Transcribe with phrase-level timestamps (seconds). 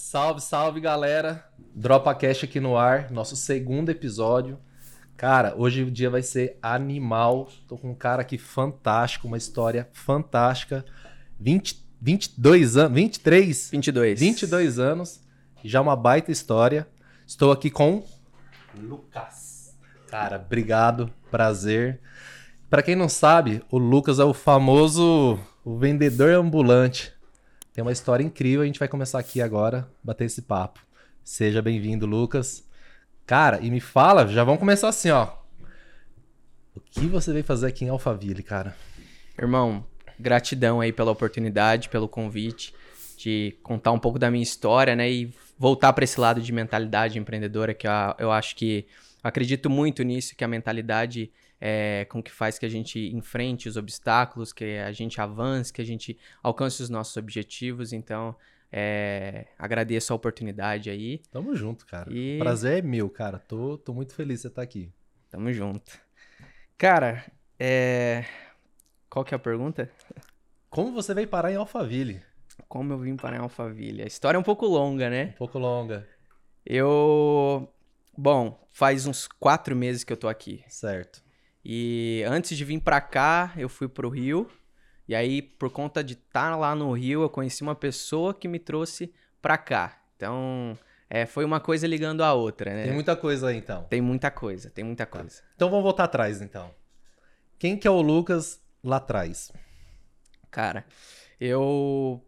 [0.00, 1.44] Salve, salve galera!
[1.74, 4.56] Dropa Cash aqui no ar, nosso segundo episódio.
[5.16, 7.48] Cara, hoje o dia vai ser animal.
[7.66, 10.84] Tô com um cara aqui fantástico, uma história fantástica.
[11.40, 13.70] 20, 22 anos, 23?
[13.72, 14.20] 22.
[14.20, 15.20] 22 anos,
[15.64, 16.86] já uma baita história.
[17.26, 18.04] Estou aqui com
[18.80, 19.76] Lucas.
[20.06, 22.00] Cara, obrigado, prazer.
[22.70, 27.17] Para quem não sabe, o Lucas é o famoso o vendedor ambulante.
[27.78, 30.80] Tem uma história incrível, a gente vai começar aqui agora, bater esse papo.
[31.22, 32.68] Seja bem-vindo, Lucas.
[33.24, 35.28] Cara, e me fala, já vamos começar assim, ó.
[36.74, 38.76] O que você veio fazer aqui em Alphaville, cara?
[39.40, 39.86] Irmão,
[40.18, 42.74] gratidão aí pela oportunidade, pelo convite
[43.16, 45.08] de contar um pouco da minha história, né?
[45.08, 48.86] E voltar para esse lado de mentalidade empreendedora, que eu, eu acho que
[49.22, 53.76] acredito muito nisso, que a mentalidade é com que faz que a gente enfrente os
[53.76, 57.92] obstáculos, que a gente avance, que a gente alcance os nossos objetivos.
[57.92, 58.36] Então,
[58.70, 61.18] é, agradeço a oportunidade aí.
[61.30, 62.12] Tamo junto, cara.
[62.12, 62.38] E...
[62.38, 63.38] Prazer é meu, cara.
[63.38, 64.92] Tô, tô muito feliz de você estar tá aqui.
[65.30, 65.98] Tamo junto.
[66.76, 67.24] Cara,
[67.58, 68.24] é...
[69.10, 69.90] qual que é a pergunta?
[70.70, 72.22] Como você veio parar em Alphaville?
[72.68, 74.02] Como eu vim parar em Alphaville?
[74.02, 75.32] A história é um pouco longa, né?
[75.34, 76.06] Um pouco longa.
[76.64, 77.72] Eu...
[78.16, 80.62] Bom, faz uns quatro meses que eu tô aqui.
[80.68, 81.22] Certo.
[81.70, 84.50] E antes de vir pra cá, eu fui pro Rio.
[85.06, 88.48] E aí, por conta de estar tá lá no Rio, eu conheci uma pessoa que
[88.48, 90.00] me trouxe pra cá.
[90.16, 90.78] Então,
[91.10, 92.84] é, foi uma coisa ligando a outra, né?
[92.84, 93.84] Tem muita coisa aí, então.
[93.84, 95.42] Tem muita coisa, tem muita coisa.
[95.56, 96.70] Então vamos voltar atrás, então.
[97.58, 99.52] Quem que é o Lucas lá atrás?
[100.50, 100.86] Cara,
[101.38, 102.24] eu...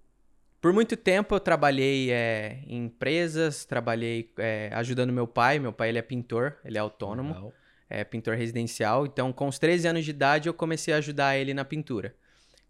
[0.61, 5.59] Por muito tempo eu trabalhei é, em empresas, trabalhei é, ajudando meu pai.
[5.59, 7.33] Meu pai ele é pintor, ele é autônomo.
[7.33, 7.55] Legal
[7.91, 9.05] é, pintor residencial.
[9.05, 12.15] Então, com os 13 anos de idade, eu comecei a ajudar ele na pintura.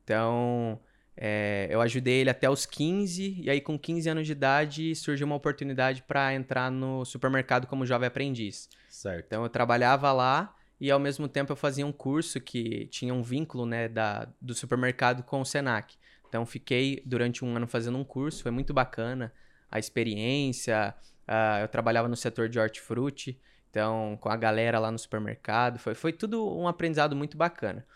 [0.03, 0.81] Então,
[1.15, 5.27] é, eu ajudei ele até os 15, e aí com 15 anos de idade surgiu
[5.27, 8.69] uma oportunidade para entrar no supermercado como jovem aprendiz.
[8.89, 9.27] Certo.
[9.27, 13.23] Então, eu trabalhava lá e ao mesmo tempo eu fazia um curso que tinha um
[13.23, 15.95] vínculo né, da, do supermercado com o Senac.
[16.27, 19.31] Então, fiquei durante um ano fazendo um curso, foi muito bacana
[19.71, 20.95] a experiência.
[21.29, 23.39] Uh, eu trabalhava no setor de hortifruti.
[23.71, 27.87] Então, com a galera lá no supermercado, foi, foi tudo um aprendizado muito bacana.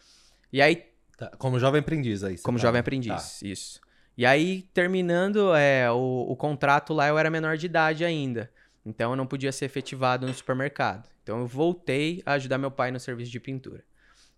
[0.53, 0.87] E aí.
[1.19, 2.39] Tá, como jovem aprendiz aí.
[2.39, 3.47] Como tá, jovem aprendiz, tá.
[3.47, 3.81] isso.
[4.17, 8.49] E aí, terminando é, o, o contrato lá, eu era menor de idade ainda.
[8.87, 11.09] Então, eu não podia ser efetivado no supermercado.
[11.25, 13.83] Então, eu voltei a ajudar meu pai no serviço de pintura.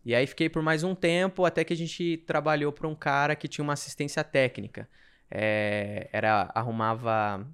[0.05, 3.37] E aí, fiquei por mais um tempo, até que a gente trabalhou para um cara
[3.37, 4.89] que tinha uma assistência técnica.
[5.31, 7.47] É, era arrumava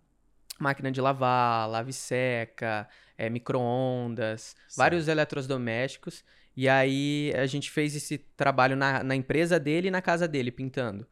[0.58, 6.24] máquina de lavar, lave seca, é, micro-ondas, vários eletrodomésticos.
[6.56, 10.50] E aí a gente fez esse trabalho na, na empresa dele e na casa dele,
[10.50, 11.06] pintando.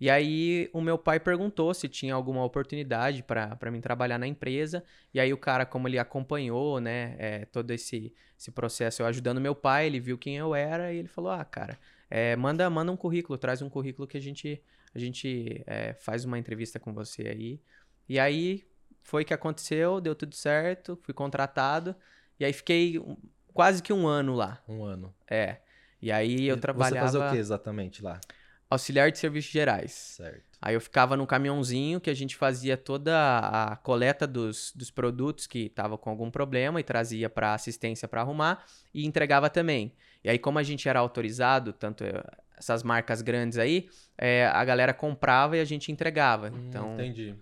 [0.00, 4.84] E aí o meu pai perguntou se tinha alguma oportunidade para mim trabalhar na empresa.
[5.12, 9.40] E aí o cara, como ele acompanhou, né, é, todo esse, esse processo, eu ajudando
[9.40, 11.78] meu pai, ele viu quem eu era e ele falou, ah, cara,
[12.10, 14.60] é, manda, manda um currículo, traz um currículo que a gente,
[14.94, 17.60] a gente é, faz uma entrevista com você aí.
[18.08, 18.64] E aí
[19.04, 21.94] foi que aconteceu, deu tudo certo, fui contratado.
[22.40, 23.00] E aí fiquei
[23.52, 24.60] quase que um ano lá.
[24.66, 25.14] Um ano.
[25.30, 25.58] É.
[26.02, 27.06] E aí eu e trabalhava.
[27.06, 28.18] Você fazia o que exatamente lá?
[28.68, 29.92] Auxiliar de serviços gerais.
[29.92, 30.42] Certo.
[30.60, 35.46] Aí eu ficava no caminhãozinho que a gente fazia toda a coleta dos, dos produtos
[35.46, 39.92] que estavam com algum problema e trazia para assistência para arrumar e entregava também.
[40.24, 42.04] E aí, como a gente era autorizado, tanto
[42.56, 46.48] essas marcas grandes aí, é, a galera comprava e a gente entregava.
[46.48, 47.34] Hum, então, entendi.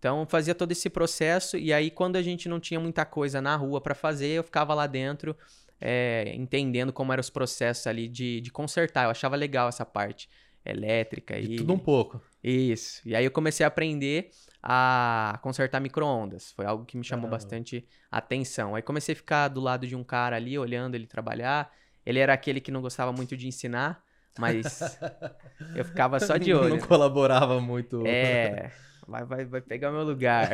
[0.00, 3.54] Então fazia todo esse processo e aí quando a gente não tinha muita coisa na
[3.54, 5.36] rua para fazer, eu ficava lá dentro
[5.78, 9.04] é, entendendo como eram os processos ali de, de consertar.
[9.04, 10.28] Eu achava legal essa parte
[10.64, 12.20] elétrica e tudo um pouco.
[12.42, 13.02] Isso.
[13.06, 14.30] E aí eu comecei a aprender
[14.62, 16.50] a consertar microondas.
[16.52, 17.36] Foi algo que me chamou Caramba.
[17.36, 18.74] bastante atenção.
[18.74, 21.70] Aí comecei a ficar do lado de um cara ali olhando ele trabalhar.
[22.06, 24.02] Ele era aquele que não gostava muito de ensinar,
[24.38, 24.64] mas
[25.76, 26.76] eu ficava só de olho.
[26.76, 28.02] Não colaborava muito.
[28.06, 28.72] É
[29.10, 30.50] vai, vai, vai pegar meu lugar.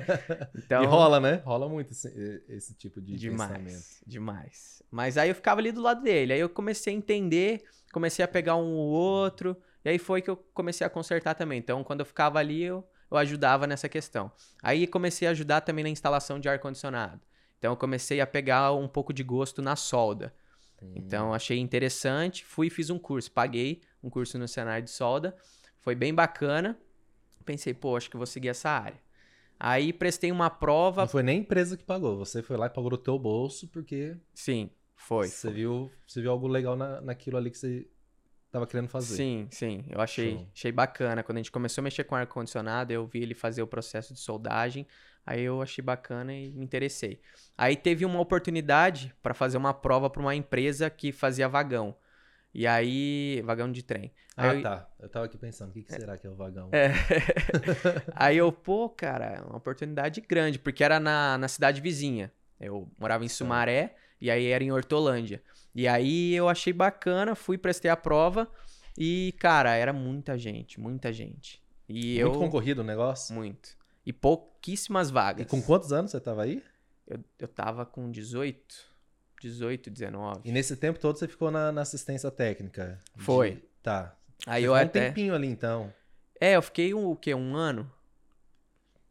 [0.56, 1.42] então, e rola, né?
[1.44, 3.84] Rola muito esse, esse tipo de demais, pensamento.
[4.06, 4.82] Demais.
[4.90, 6.32] Mas aí eu ficava ali do lado dele.
[6.32, 7.62] Aí eu comecei a entender,
[7.92, 9.56] comecei a pegar um ou outro.
[9.84, 11.58] E aí foi que eu comecei a consertar também.
[11.58, 14.32] Então, quando eu ficava ali, eu, eu ajudava nessa questão.
[14.62, 17.20] Aí comecei a ajudar também na instalação de ar-condicionado.
[17.58, 20.34] Então, eu comecei a pegar um pouco de gosto na solda.
[20.96, 22.44] Então, achei interessante.
[22.44, 23.30] Fui e fiz um curso.
[23.30, 25.36] Paguei um curso no cenário de solda.
[25.78, 26.78] Foi bem bacana.
[27.42, 29.00] Pensei, pô, acho que vou seguir essa área.
[29.58, 31.02] Aí prestei uma prova.
[31.02, 33.68] Não foi nem a empresa que pagou, você foi lá e pagou no teu bolso
[33.68, 34.16] porque.
[34.34, 35.28] Sim, foi.
[35.28, 35.52] Você, foi.
[35.52, 37.86] Viu, você viu algo legal na, naquilo ali que você
[38.50, 39.14] tava querendo fazer.
[39.14, 39.84] Sim, sim.
[39.88, 40.48] Eu achei, Show.
[40.52, 41.22] achei bacana.
[41.22, 44.20] Quando a gente começou a mexer com ar-condicionado, eu vi ele fazer o processo de
[44.20, 44.86] soldagem.
[45.24, 47.20] Aí eu achei bacana e me interessei.
[47.56, 51.96] Aí teve uma oportunidade para fazer uma prova para uma empresa que fazia vagão.
[52.54, 54.12] E aí, vagão de trem.
[54.36, 54.88] Aí Ah, eu- tá.
[55.00, 56.68] Eu tava aqui pensando, o que, que será que é o vagão?
[56.72, 56.88] É.
[58.14, 62.30] Aí eu, pô, cara, é uma oportunidade grande, porque era na, na cidade vizinha.
[62.60, 63.38] Eu morava em Certo.
[63.38, 65.42] Sumaré e aí era em Hortolândia.
[65.74, 68.48] E aí eu achei bacana, fui, prestei a prova
[68.96, 71.60] e, cara, era muita gente, muita gente.
[71.88, 72.38] E Muito eu.
[72.38, 73.34] concorrido o negócio?
[73.34, 73.76] Muito.
[74.06, 75.44] E pouquíssimas vagas.
[75.46, 76.62] E com quantos anos você tava aí?
[77.06, 78.91] Eu, eu tava com 18,
[79.42, 80.40] 18, 19.
[80.44, 82.98] E nesse tempo todo você ficou na, na assistência técnica?
[83.14, 83.62] De- Foi.
[83.82, 84.16] Tá.
[84.46, 84.84] Aí Você eu até.
[84.84, 85.92] um tempinho ali, então.
[86.40, 87.34] É, eu fiquei um, o quê?
[87.34, 87.90] Um ano?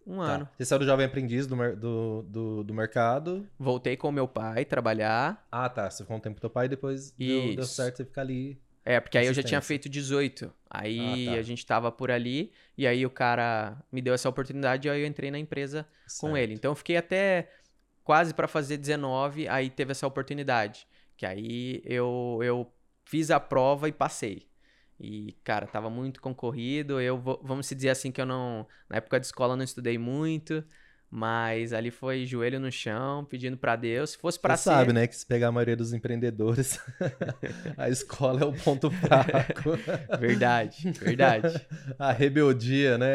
[0.06, 0.24] Um Tá.
[0.24, 0.50] ano.
[0.58, 3.48] Você saiu do Jovem Aprendiz do, do, do, do mercado.
[3.60, 5.46] Voltei com meu pai trabalhar.
[5.52, 5.90] Ah, tá.
[5.90, 8.60] Você ficou um tempo com teu pai e depois deu, deu certo você ficar ali.
[8.84, 10.52] É, porque aí eu já tinha feito 18.
[10.68, 11.40] Aí Ah, tá.
[11.40, 15.06] a gente tava por ali, e aí o cara me deu essa oportunidade, aí eu
[15.08, 15.86] entrei na empresa
[16.20, 16.38] com Certo.
[16.38, 16.54] ele.
[16.56, 17.48] Então eu fiquei até
[18.04, 20.88] quase pra fazer 19, aí teve essa oportunidade.
[21.18, 22.72] Que aí eu, eu
[23.06, 24.48] fiz a prova e passei.
[25.00, 27.00] E, cara, tava muito concorrido.
[27.02, 28.68] Eu vou- vamos se dizer assim que eu não.
[28.90, 30.64] Na época de escola eu não estudei muito.
[31.14, 34.12] Mas ali foi joelho no chão, pedindo pra Deus.
[34.12, 34.58] Se fosse Você ser.
[34.64, 36.80] sabe, né, que se pegar a maioria dos empreendedores,
[37.78, 39.72] a escola é o ponto fraco.
[40.20, 41.68] Verdade, verdade.
[42.00, 43.08] a rebeldia, né?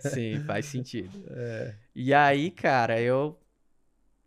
[0.00, 1.10] Sim, faz sentido.
[1.30, 1.74] É.
[1.94, 3.38] E aí, cara, eu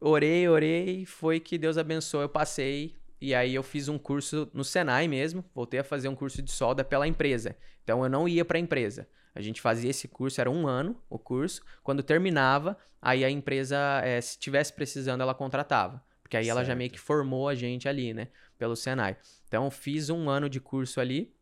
[0.09, 2.95] orei, orei, foi que Deus abençoou, eu passei.
[3.21, 6.51] E aí eu fiz um curso no Senai mesmo, voltei a fazer um curso de
[6.51, 7.55] solda pela empresa.
[7.83, 9.07] Então eu não ia pra empresa.
[9.33, 11.61] A gente fazia esse curso, era um ano o curso.
[11.81, 16.03] Quando terminava, aí a empresa, eh, se tivesse precisando, ela contratava.
[16.21, 16.77] Porque aí ela já Certo.
[16.77, 18.27] meio que formou a gente ali, né?
[18.57, 19.15] Pelo Senai.
[19.47, 21.33] Então eu fiz um ano de curso ali.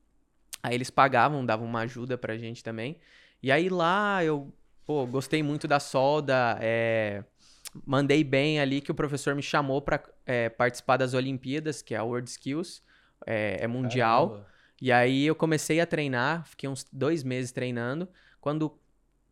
[0.62, 2.98] Aí eles pagavam, davam uma ajuda pra gente também.
[3.42, 4.54] E aí lá eu,
[4.86, 7.24] pô, gostei muito da solda, é,
[7.86, 11.98] mandei bem ali que o professor me chamou pra é, participar das Olimpíadas, que é
[11.98, 12.82] a World Skills,
[13.26, 14.30] é, é mundial.
[14.30, 14.48] Caramba.
[14.82, 18.10] E aí eu comecei a treinar, fiquei uns dois meses treinando.
[18.40, 18.76] Quando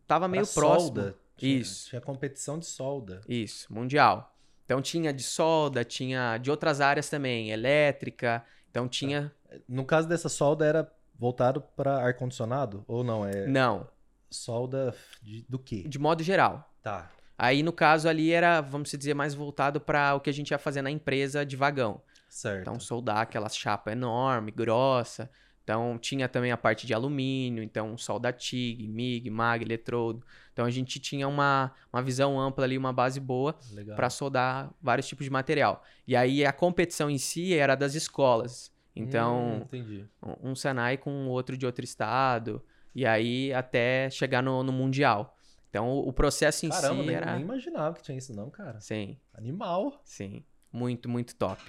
[0.06, 0.82] tava meio Pra próximo.
[0.96, 1.16] Solda.
[1.36, 1.90] Tinha, Isso.
[1.90, 3.22] Tinha competição de solda.
[3.28, 4.36] Isso, mundial.
[4.66, 8.46] Então tinha de solda, tinha de outras áreas também, elétrica.
[8.70, 9.34] Então tinha.
[9.68, 12.84] No caso dessa solda, era voltado para ar-condicionado?
[12.88, 13.26] Ou não?
[13.26, 13.88] É Não,
[14.30, 14.94] solda
[15.24, 15.84] de- do quê?
[15.88, 16.72] de modo geral.
[16.84, 17.10] Tá.
[17.42, 20.60] Aí no caso ali era, vamos dizer, mais voltado para o que a gente ia
[20.60, 22.02] fazer na empresa de vagão.
[22.28, 22.62] Certo.
[22.62, 25.30] Então, soldar aquelas chapa enorme, grossa.
[25.64, 30.22] Então, tinha também a parte de alumínio, então solda TIG, MIG, MAG, eletrodo.
[30.52, 33.56] Então, a gente tinha uma, uma visão ampla ali, uma base boa
[33.96, 35.84] para soldar vários tipos de material.
[36.06, 38.72] E aí, a competição em si era das escolas.
[38.96, 40.06] Hum, Então, entendi.
[40.22, 42.62] um um Senai com outro de outro estado.
[42.94, 45.38] E aí, até chegar no, no Mundial.
[45.70, 47.34] Então, o, processo em Caramba, si nem, era...
[47.34, 48.80] nem imaginava que tinha isso não, cara.
[48.82, 50.02] Sim, Animal.
[50.04, 50.44] sim.
[50.72, 51.62] Muito, muito top.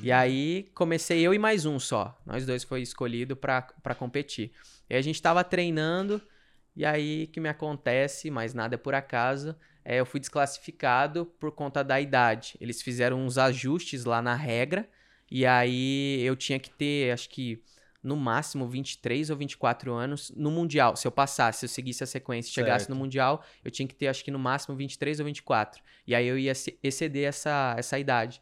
[0.00, 2.16] E aí comecei eu e mais um só.
[2.24, 4.52] Nós dois foi escolhido pra pra competir.
[4.88, 6.22] E a gente tava treinando,
[6.76, 11.50] e aí que me acontece, mas nada é por acaso, é, eu fui desclassificado por
[11.50, 12.56] conta da idade.
[12.60, 14.88] Eles fizeram uns ajustes lá na regra,
[15.30, 17.60] e aí eu tinha que ter, acho que
[18.04, 20.94] no máximo 23 ou 24 anos no Mundial.
[20.94, 23.94] Se eu passasse, se eu seguisse a sequência e chegasse no Mundial, eu tinha que
[23.94, 25.82] ter, acho que no máximo 23 ou 24.
[26.06, 28.40] E aí eu ia exceder essa, essa idade.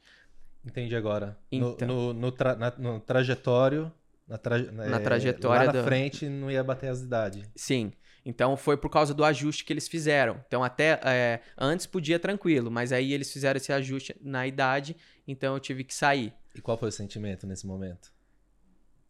[0.64, 1.38] Entendi agora.
[1.50, 1.88] No- Então.
[1.88, 3.90] No, no, tra- na- no trajetório.
[4.28, 7.48] Na, traje- Na é, trajetória Lá na do- frente não ia bater as idades.
[7.56, 7.92] Sim.
[8.24, 10.40] Então foi por causa do ajuste que eles fizeram.
[10.46, 15.54] Então até é, antes podia tranquilo, mas aí eles fizeram esse ajuste na idade, então
[15.54, 16.32] eu tive que sair.
[16.54, 18.12] E qual foi o sentimento nesse momento?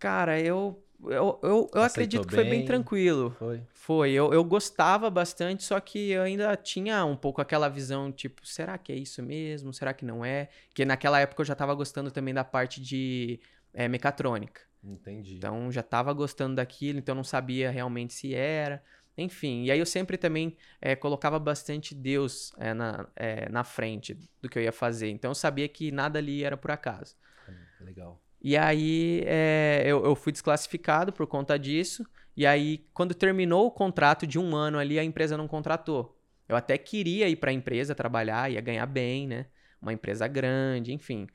[0.02, 2.64] Cara, eu eu, eu, eu acredito que foi bem bem?
[2.64, 3.30] tranquilo.
[3.38, 3.62] Foi?
[3.72, 4.10] Foi.
[4.10, 8.76] Eu, eu gostava bastante, só que eu ainda tinha um pouco aquela visão, tipo, será
[8.78, 9.72] que é isso mesmo?
[9.72, 10.48] Será que não é?
[10.68, 13.38] Porque naquela época eu já tava gostando também da parte de
[13.72, 14.62] é, mecatrônica.
[14.82, 15.36] Entendi.
[15.36, 18.82] Então já tava gostando daquilo, então não sabia realmente se era.
[19.16, 24.18] Enfim, e aí eu sempre também eh, colocava bastante Deus eh, na, eh, na frente
[24.40, 25.10] do que eu ia fazer.
[25.10, 27.14] Então eu sabia que nada ali era por acaso.
[27.48, 28.20] Hum, Legal.
[28.42, 32.04] E aí eh, eu, eu fui desclassificado por conta disso.
[32.36, 36.18] E aí, quando terminou o contrato de um ano ali, a empresa não contratou.
[36.48, 39.46] Eu até queria ir para a empresa trabalhar, ia ganhar bem, né?
[39.80, 41.26] Uma empresa grande, enfim.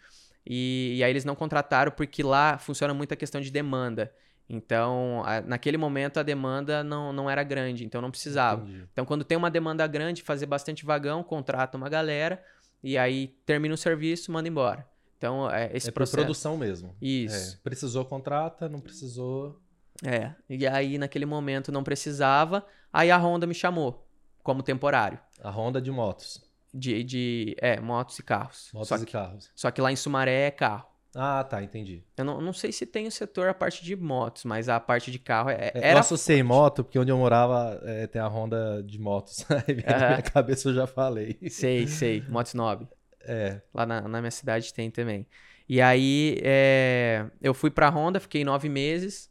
[0.46, 4.12] E, e aí eles não contrataram porque lá funciona muito a questão de demanda.
[4.50, 8.64] Então, a- naquele momento a demanda não, não era grande, então não precisava.
[8.64, 8.86] Entendi.
[8.92, 12.42] Então, quando tem uma demanda grande, fazer bastante vagão, contrata uma galera
[12.84, 14.88] e aí termina o serviço, manda embora.
[15.18, 16.18] Então, é, esse é processo.
[16.18, 16.96] produção mesmo.
[17.02, 17.56] Isso.
[17.56, 19.60] É, precisou, contrata, não precisou.
[20.06, 20.34] É.
[20.50, 22.66] E aí, naquele momento, não precisava.
[22.94, 24.08] Aí a Honda me chamou
[24.44, 25.20] como temporário.
[25.44, 26.44] A Honda de motos.
[26.74, 28.70] De, de é, motos e carros.
[28.74, 29.50] Motos só, e que, carros.
[29.56, 30.88] só que lá em Sumaré é carro.
[31.16, 32.04] Ah, tá, entendi.
[32.16, 35.10] Eu não, não sei se tem o setor a parte de motos, mas a parte
[35.10, 38.28] de carro é, É, era eu associei moto, porque onde eu morava é, tem a
[38.28, 39.44] Honda de motos.
[39.50, 41.40] Aí na minha cabeça eu já falei.
[41.50, 42.24] Sei, sei.
[42.30, 42.88] Motsnob.
[43.28, 45.28] É, Lá na, na minha cidade tem também.
[45.68, 49.30] E aí é, eu fui pra Honda, fiquei nove meses.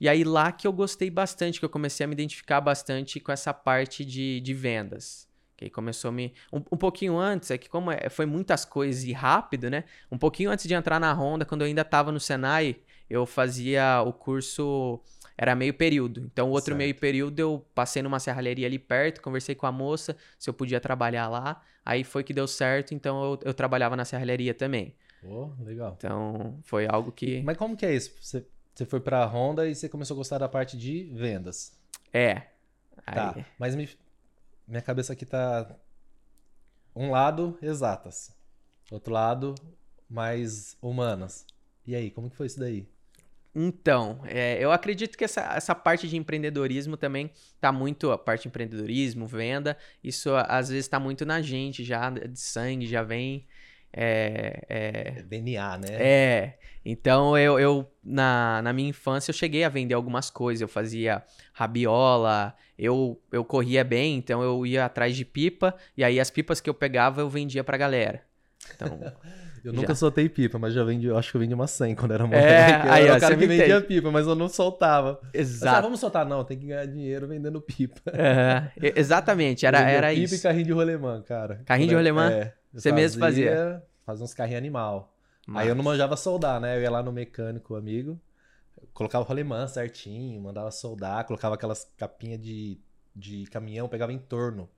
[0.00, 3.32] E aí lá que eu gostei bastante, que eu comecei a me identificar bastante com
[3.32, 5.28] essa parte de, de vendas.
[5.56, 6.34] Que aí começou a me.
[6.52, 9.84] Um, um pouquinho antes, é que como é- foi muitas coisas e rápido, né?
[10.10, 12.76] Um pouquinho antes de entrar na Honda, quando eu ainda tava no Senai,
[13.08, 15.00] eu fazia o curso.
[15.38, 16.20] Era meio período.
[16.32, 16.78] Então, o outro Certo.
[16.78, 20.80] meio período eu passei numa serralheria ali perto, conversei com a moça se eu podia
[20.80, 21.62] trabalhar lá.
[21.84, 24.94] Aí foi que deu certo, então eu, eu trabalhava na serralheria também.
[25.20, 25.94] pô, legal.
[25.98, 27.42] Então, foi algo que.
[27.42, 28.14] Mas como que é isso?
[28.20, 31.78] Você, você foi pra Honda e você começou a gostar da parte de vendas.
[32.12, 32.42] É.
[33.04, 33.88] Tá, Aí- mas me-
[34.66, 35.76] minha cabeça aqui tá.
[36.94, 38.34] Um lado, exatas.
[38.90, 39.54] Outro lado,
[40.08, 41.44] mais humanas.
[41.86, 42.88] E aí, como que foi isso daí?
[43.58, 48.42] Então, é, eu acredito que essa, essa parte de empreendedorismo também tá muito, a parte
[48.42, 53.46] de empreendedorismo, venda, isso às vezes tá muito na gente já, de sangue, já vem.
[53.90, 55.88] É, é, É DNA, né?
[55.90, 56.58] é.
[56.84, 60.60] Então eu, eu na, na minha infância eu cheguei a vender algumas coisas.
[60.60, 66.20] Eu fazia rabiola, eu, eu corria bem, então eu ia atrás de pipa, e aí
[66.20, 68.22] as pipas que eu pegava eu vendia pra galera.
[68.74, 68.98] Então,
[69.66, 69.94] Eu nunca Já.
[69.96, 72.46] soltei pipa, mas já vendi, eu acho que eu vendi uma 100 quando era moleque.
[72.46, 75.18] É, eu aí, era ó, o cara que vendia pipa, mas eu não soltava.
[75.20, 75.82] Mas, ah, exato.
[75.82, 78.00] vamos soltar não, tem que ganhar dinheiro vendendo pipa.
[78.80, 80.34] E- exatamente, era, era pipa isso.
[80.36, 81.62] e carrinho de rolemã, cara.
[81.64, 82.30] Carrinho de rolemã?
[82.30, 82.54] É.
[82.72, 83.82] Você mesmo fazia?
[84.04, 85.12] Fazia uns carrinhos animal.
[85.48, 86.76] Mas- Aí eu não manjava soldar, né?
[86.76, 88.20] Eu ia lá no mecânico amigo,
[88.94, 92.78] colocava o rolemã certinho, mandava soldar, colocava aquelas capinhas de,
[93.14, 94.68] de caminhão, pegava em torno.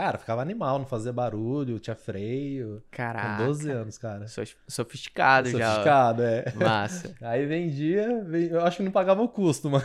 [0.00, 2.80] Cara, ficava animal, não fazia barulho, tinha freio.
[2.90, 3.38] Caraca.
[3.38, 4.28] Com 12 anos, cara.
[4.28, 5.58] So- Sofisticado, já.
[5.70, 6.52] Sofisticado, é.
[6.54, 7.14] Massa.
[7.20, 9.84] Aí vendia, ven- eu acho que não pagava o custo, mas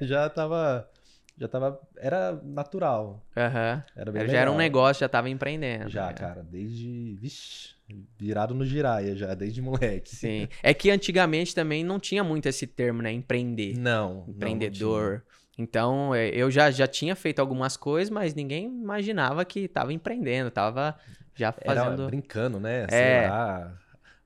[0.00, 0.88] já tava.
[1.36, 1.78] Já tava.
[1.96, 3.22] Era natural.
[3.36, 3.84] Aham.
[3.94, 4.58] Era bem Já era um legal.
[4.58, 5.88] negócio, já tava empreendendo.
[5.88, 6.14] Já, né?
[6.14, 7.16] cara, desde.
[7.20, 7.74] Vixe,
[8.18, 10.16] virado no giraia já, desde moleque.
[10.16, 10.48] Sim.
[10.62, 13.12] É que antigamente também não tinha muito esse termo, né?
[13.12, 13.74] Empreender.
[13.78, 13.82] Não.
[14.14, 15.22] não, não empreendedor.
[15.58, 20.50] Então, é, eu já, já tinha feito algumas coisas, mas ninguém imaginava que tava empreendendo,
[20.50, 20.96] tava
[21.34, 21.72] já tinha.
[21.72, 22.06] Era fazendo.
[22.06, 22.86] brincando, né?
[22.88, 23.28] Sei É.
[23.28, 23.76] lá.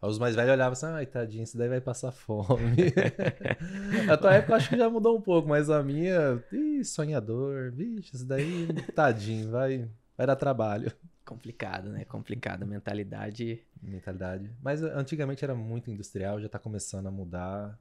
[0.02, 2.92] Os mais velhos olhavam assim, ai, tadinho, isso daí vai passar fome.
[4.12, 7.70] a tua época eu acho que já mudou um pouco, mas a minha, ih, sonhador,
[7.70, 10.92] vixe, isso daí, tadinho, vai, vai dar trabalho.
[11.24, 12.04] Complicado, né?
[12.04, 12.66] Complicado.
[12.66, 13.62] Mentalidade.
[13.80, 14.50] Mentalidade.
[14.60, 17.78] Mas antigamente era muito industrial, já tá começando a mudar.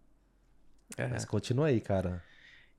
[0.97, 1.07] é.
[1.07, 2.21] Mas continua aí, cara.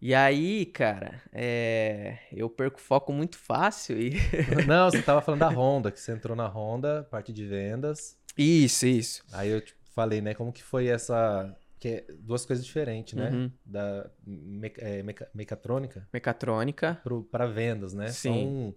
[0.04, 4.10] E aí, cara, é, eu perco foco muito fácil e.
[4.66, 8.18] Não, você tava falando da Honda, que você entrou na Honda, parte de vendas.
[8.36, 9.22] Isso, isso.
[9.32, 11.56] Aí eu te falei, né, como que foi essa.
[11.78, 13.30] Que é duas coisas diferentes, né?
[13.30, 13.50] Uhum.
[13.64, 17.00] Da me- é, meca- mecatrônica Mecatrônica.
[17.30, 18.08] para vendas, né?
[18.08, 18.74] Sim.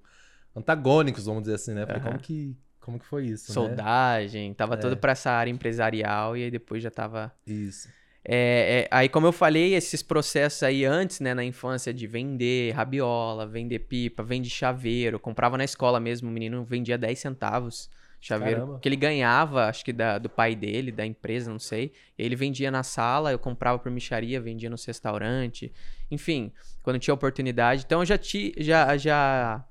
[0.53, 1.86] São antagônicos, vamos dizer assim, né?
[1.88, 2.12] Falei, Aham.
[2.12, 3.50] como, que, como que foi isso?
[3.50, 3.53] né?
[3.53, 4.77] soldagem, tava É.
[4.77, 7.32] todo pra essa área empresarial e aí depois já tava.
[7.48, 7.89] Isso.
[8.27, 12.72] É, é, aí, como eu falei, esses processos aí antes, né, na infância, de vender
[12.72, 17.88] rabiola, vender pipa, vende chaveiro, comprava na escola mesmo, o menino vendia 10 centavos
[18.20, 18.79] chaveiro, Caramba.
[18.79, 21.91] que ele ganhava, acho que da, do pai dele, da empresa, não sei.
[22.17, 25.72] Ele vendia na sala, eu comprava por micharia, vendia no restaurante,
[26.10, 26.51] enfim,
[26.82, 27.84] quando tinha oportunidade.
[27.86, 29.63] Então, eu já, ti, já, já,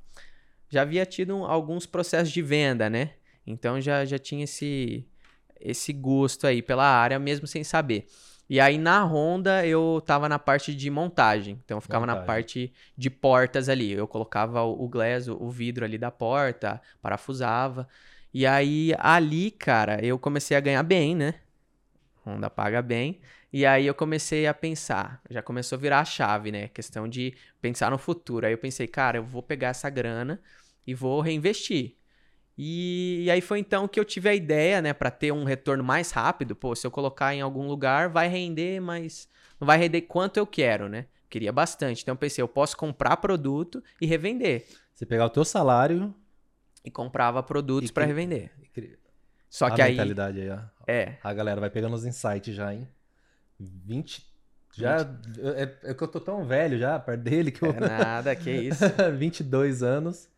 [0.68, 3.14] já havia tido um- alguns processos de venda, né?
[3.44, 5.04] Então, já, já tinha esse,
[5.60, 8.06] esse gosto aí pela área, mesmo sem saber.
[8.48, 11.60] E aí na Honda eu tava na parte de montagem.
[11.64, 12.26] Então eu ficava na Montagem.
[12.26, 13.92] parte de portas ali.
[13.92, 17.88] Eu colocava o, glass, o, o vidro ali da porta, parafusava.
[18.32, 21.34] E aí ali, cara, eu comecei a ganhar bem, né?
[22.26, 23.20] Honda paga bem.
[23.52, 26.68] E aí eu comecei a pensar, já começou a virar a chave, né?
[26.68, 28.46] Questão de pensar no futuro.
[28.46, 30.40] Aí eu pensei, cara, eu vou pegar essa grana
[30.86, 31.96] e vou reinvestir.
[32.56, 35.82] E, e aí foi então que eu tive a ideia, né, Pra ter um retorno
[35.82, 36.54] mais rápido.
[36.54, 39.28] Pô, se eu colocar em algum lugar, vai render, mas
[39.60, 41.06] não vai render quanto eu quero, né?
[41.28, 42.02] Queria bastante.
[42.02, 44.66] Então eu pensei, eu posso comprar produto e revender.
[44.94, 46.14] Você pegar o teu salário
[46.84, 48.52] E comprava produtos pra que- revender.
[48.72, 48.96] cri-
[49.50, 49.92] Só a que aí.
[49.92, 50.58] mentalidade aí, ó.
[50.86, 51.16] É.
[51.24, 52.86] A galera vai pegando os insights já, hein?
[53.58, 54.24] 20.
[54.76, 54.96] Já.
[55.56, 57.70] É, é que eu tô tão velho já, perto dele, que eu.
[57.70, 58.84] É nada, que isso.
[59.16, 60.28] 22 anos.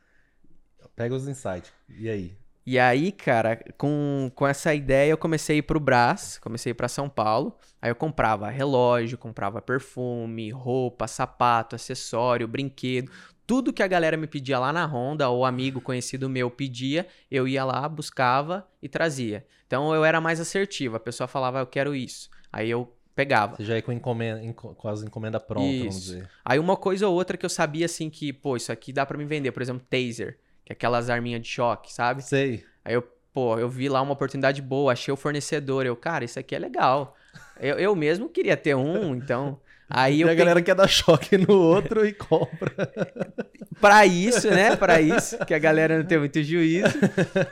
[0.97, 1.73] Pega os insights.
[1.89, 2.37] E aí?
[2.65, 6.73] E aí, cara, com, com essa ideia eu comecei a ir pro Brás, comecei a
[6.73, 7.57] ir pra São Paulo.
[7.81, 13.13] Aí eu comprava relógio, comprava perfume, roupa, sapato, acessório, brinquedo.
[13.47, 17.47] Tudo que a galera me pedia lá na Honda, ou amigo conhecido meu pedia, eu
[17.47, 19.47] ia lá, buscava e trazia.
[19.69, 20.97] Então eu era mais assertivo.
[20.97, 22.29] A pessoa falava, eu quero isso.
[22.53, 23.55] Aí eu pegava.
[23.57, 26.29] Você já ia com, encomenda, enco- com as encomendas prontas, vamos dizer.
[26.45, 29.17] Aí uma coisa ou outra que eu sabia assim que, pô, isso aqui dá pra
[29.17, 29.53] me vender.
[29.53, 32.23] Por exemplo, taser, que é aquelas arminhas de choque, sabe?
[32.23, 32.65] Sei.
[32.85, 35.87] Aí eu, pô, eu vi lá uma oportunidade boa, achei o fornecedor.
[35.87, 37.17] Eu, cara, isso aqui é legal.
[37.61, 39.61] Eu, eu mesmo queria ter um, então.
[39.89, 42.75] Aí E eu a galera quer dar choque no outro e compra.
[43.81, 44.75] Pra isso, né?
[44.77, 46.87] Pra isso, que a galera não tem muito juízo.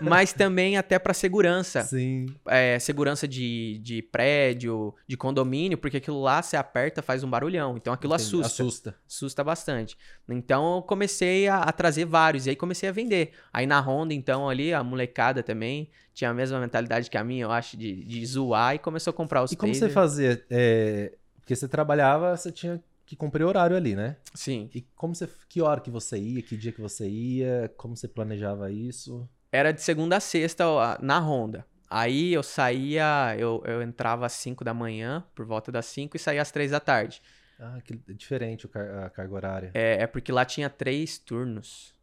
[0.01, 1.83] Mas também até pra segurança.
[1.83, 2.27] Sim.
[2.47, 7.77] É, segurança de, de prédio, de condomínio, porque aquilo lá você aperta, faz um barulhão.
[7.77, 8.27] Então aquilo Entendi.
[8.27, 8.47] assusta.
[8.47, 8.95] Assusta.
[9.09, 9.97] Assusta bastante.
[10.29, 13.33] Então eu comecei a, a trazer vários e aí comecei a vender.
[13.53, 17.43] Aí na Honda, então, ali, a molecada também tinha a mesma mentalidade que a minha,
[17.45, 20.45] eu acho, de, de zoar e começou a comprar os E como você fazia?
[20.49, 24.17] É, Porque você trabalhava, você tinha que cumprir horário ali, né?
[24.35, 24.71] Sim.
[24.75, 25.29] E como você.
[25.49, 26.43] Que hora que você ia?
[26.43, 27.73] Que dia que você ia?
[27.77, 29.29] Como você planejava isso?
[29.53, 30.65] Era de segunda a sexta
[31.01, 31.67] na Honda.
[31.89, 36.19] Aí eu saía, eu, eu entrava às 5 da manhã, por volta das 5, e
[36.19, 37.23] saía às 3 da tarde.
[37.59, 39.71] Ah, que é diferente a carga horária.
[39.75, 41.95] É, é porque lá tinha três turnos.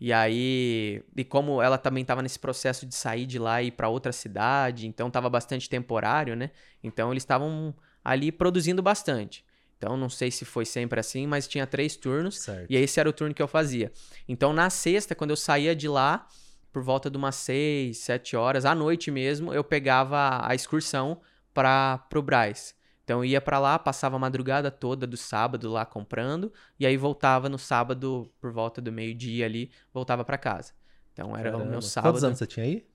[0.00, 3.70] E aí, e como ela também estava nesse processo de sair de lá e ir
[3.70, 6.50] para outra cidade, então tava bastante temporário, né?
[6.82, 9.45] Então eles estavam ali produzindo bastante.
[9.76, 12.70] Então não sei se foi sempre assim, mas tinha três turnos Certo.
[12.70, 13.92] e esse era o turno que eu fazia.
[14.26, 16.26] Então na sexta, quando eu saía de lá,
[16.72, 21.20] por volta de umas seis, sete horas, à noite mesmo, eu pegava a excursão
[21.52, 22.74] para pro Braz.
[23.04, 26.96] Então eu ia pra lá, passava a madrugada toda do sábado lá comprando, e aí
[26.96, 30.72] voltava no sábado por volta do meio-dia ali, voltava pra casa.
[31.12, 32.12] Então era o meu sábado.
[32.12, 32.86] Quantos anos você tinha aí?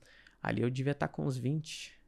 [0.42, 1.98] Ali eu devia estar com uns 20.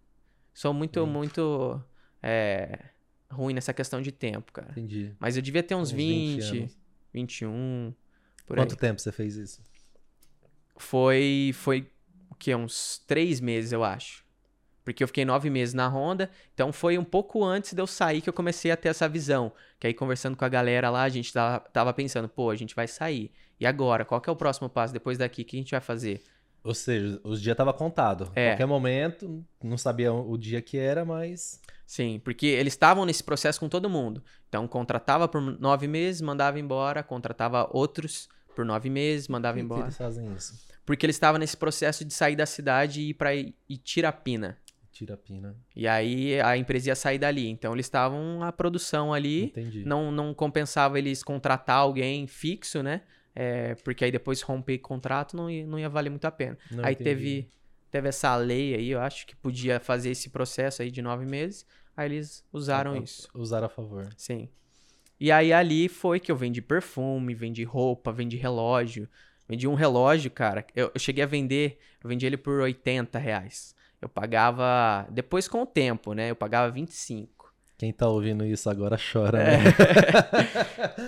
[0.52, 1.12] Sou muito, 20.
[1.12, 1.82] muito
[2.22, 2.90] é,
[3.30, 4.70] ruim nessa questão de tempo, cara.
[4.72, 5.12] Entendi.
[5.18, 6.78] Mas eu devia ter uns, Uns 20, 20 anos.
[7.12, 7.94] 21,
[8.46, 8.78] por Quanto aí.
[8.78, 9.62] tempo você fez isso?
[10.76, 11.90] Foi, foi
[12.30, 12.54] o quê?
[12.54, 14.24] Uns três meses, eu acho.
[14.84, 18.20] Porque eu fiquei nove meses na Honda, então foi um pouco antes de eu sair
[18.20, 19.50] que eu comecei a ter essa visão.
[19.80, 22.74] Que aí, conversando com a galera lá, a gente tava, tava pensando, pô, a gente
[22.74, 23.30] vai sair.
[23.58, 24.04] E agora?
[24.04, 25.40] Qual que é o próximo passo depois daqui?
[25.40, 26.22] O que a gente vai fazer?
[26.64, 28.32] Ou seja, os dias tava contado.
[28.34, 28.52] É.
[28.52, 31.60] Qualquer momento, não sabia o dia que era, mas.
[31.86, 34.24] Sim, porque eles estavam nesse processo com todo mundo.
[34.48, 39.60] Então, contratava por nove meses, mandava embora, contratava outros por nove meses, mandava Por que
[39.60, 39.82] que embora.
[39.86, 40.66] eles fazem isso?
[40.86, 43.30] Porque eles estavam nesse processo de sair da cidade e ir pra
[43.68, 44.56] Itirapina.
[44.90, 45.56] Tira a pina.
[45.74, 47.48] E aí a empresa ia sair dali.
[47.48, 49.46] Então eles estavam a produção ali.
[49.46, 49.84] Entendi.
[49.84, 53.00] Não, não compensava eles contratar alguém fixo, né?
[53.34, 56.56] É, porque aí depois romper contrato não ia, não ia valer muito a pena.
[56.70, 57.04] Não aí entendi.
[57.04, 57.48] teve,
[57.90, 61.66] teve essa lei aí, eu acho, que podia fazer esse processo aí de nove meses.
[61.96, 63.28] Aí eles usaram Ah, isso.
[63.34, 64.08] Usaram a favor.
[64.16, 64.48] Sim.
[65.18, 69.08] E aí ali foi que eu vendi perfume, vendi roupa, vendi relógio.
[69.48, 70.66] Vendi um relógio, cara.
[70.74, 73.74] Eu, eu cheguei a vender, eu vendi ele por 80 reais.
[74.00, 76.30] Eu pagava, depois com o tempo, né?
[76.30, 77.33] Eu pagava 25.
[77.76, 79.56] Quem tá ouvindo isso agora chora, É.
[79.58, 79.64] né?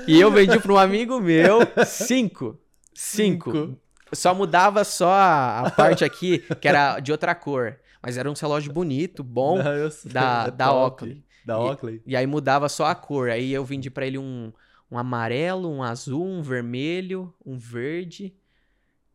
[0.07, 2.59] E eu vendi para um amigo meu 5.
[2.95, 3.77] 5.
[4.13, 7.79] Só mudava só a, parte aqui, que era de outra cor.
[8.03, 9.59] Mas era um relógio bonito, bom.
[9.63, 10.73] Não, sei, da- é da.
[10.73, 11.25] Oakley.
[11.45, 12.03] Da E- Oakley?
[12.07, 13.31] E aí mudava só a cor.
[13.31, 14.53] Aí eu vendi pra ele um,
[14.91, 18.33] um amarelo, um azul, um vermelho, um verde.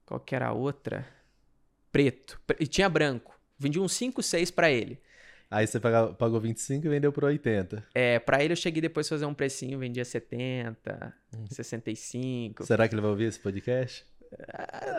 [0.06, 1.06] Qual que era a outra?
[1.92, 2.40] Preto.
[2.46, 3.34] Pre- E tinha branco.
[3.58, 5.00] Vendi uns 5, 6 pra ele.
[5.52, 7.86] Aí você pagava- pagou 25 e vendeu por 80.
[7.94, 11.46] É, pra ele eu cheguei depois a fazer um precinho, vendia 70, Hum.
[11.50, 12.66] 65.
[12.66, 14.06] Será que ele vai ouvir esse podcast?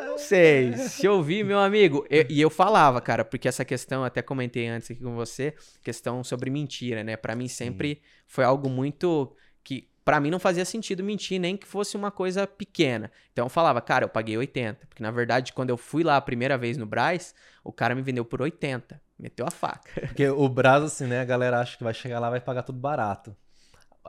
[0.07, 0.75] Não sei.
[0.77, 2.07] Se eu ouvir, meu amigo.
[2.11, 6.23] eu- e eu falava, cara, porque essa questão, até comentei antes aqui com você, questão
[6.23, 7.17] sobre mentira, né?
[7.17, 9.35] Pra mim sempre foi algo muito
[9.65, 13.11] que pra mim não fazia sentido mentir, nem que fosse uma coisa pequena.
[13.33, 16.21] Então eu falava, cara, eu paguei 80, porque na verdade quando eu fui lá a
[16.21, 17.35] primeira vez no Braz,
[17.65, 20.01] o cara me vendeu por 80, meteu a faca.
[20.01, 21.21] Porque o Brás, assim, né?
[21.21, 23.37] A galera acha que vai chegar lá e vai pagar tudo barato.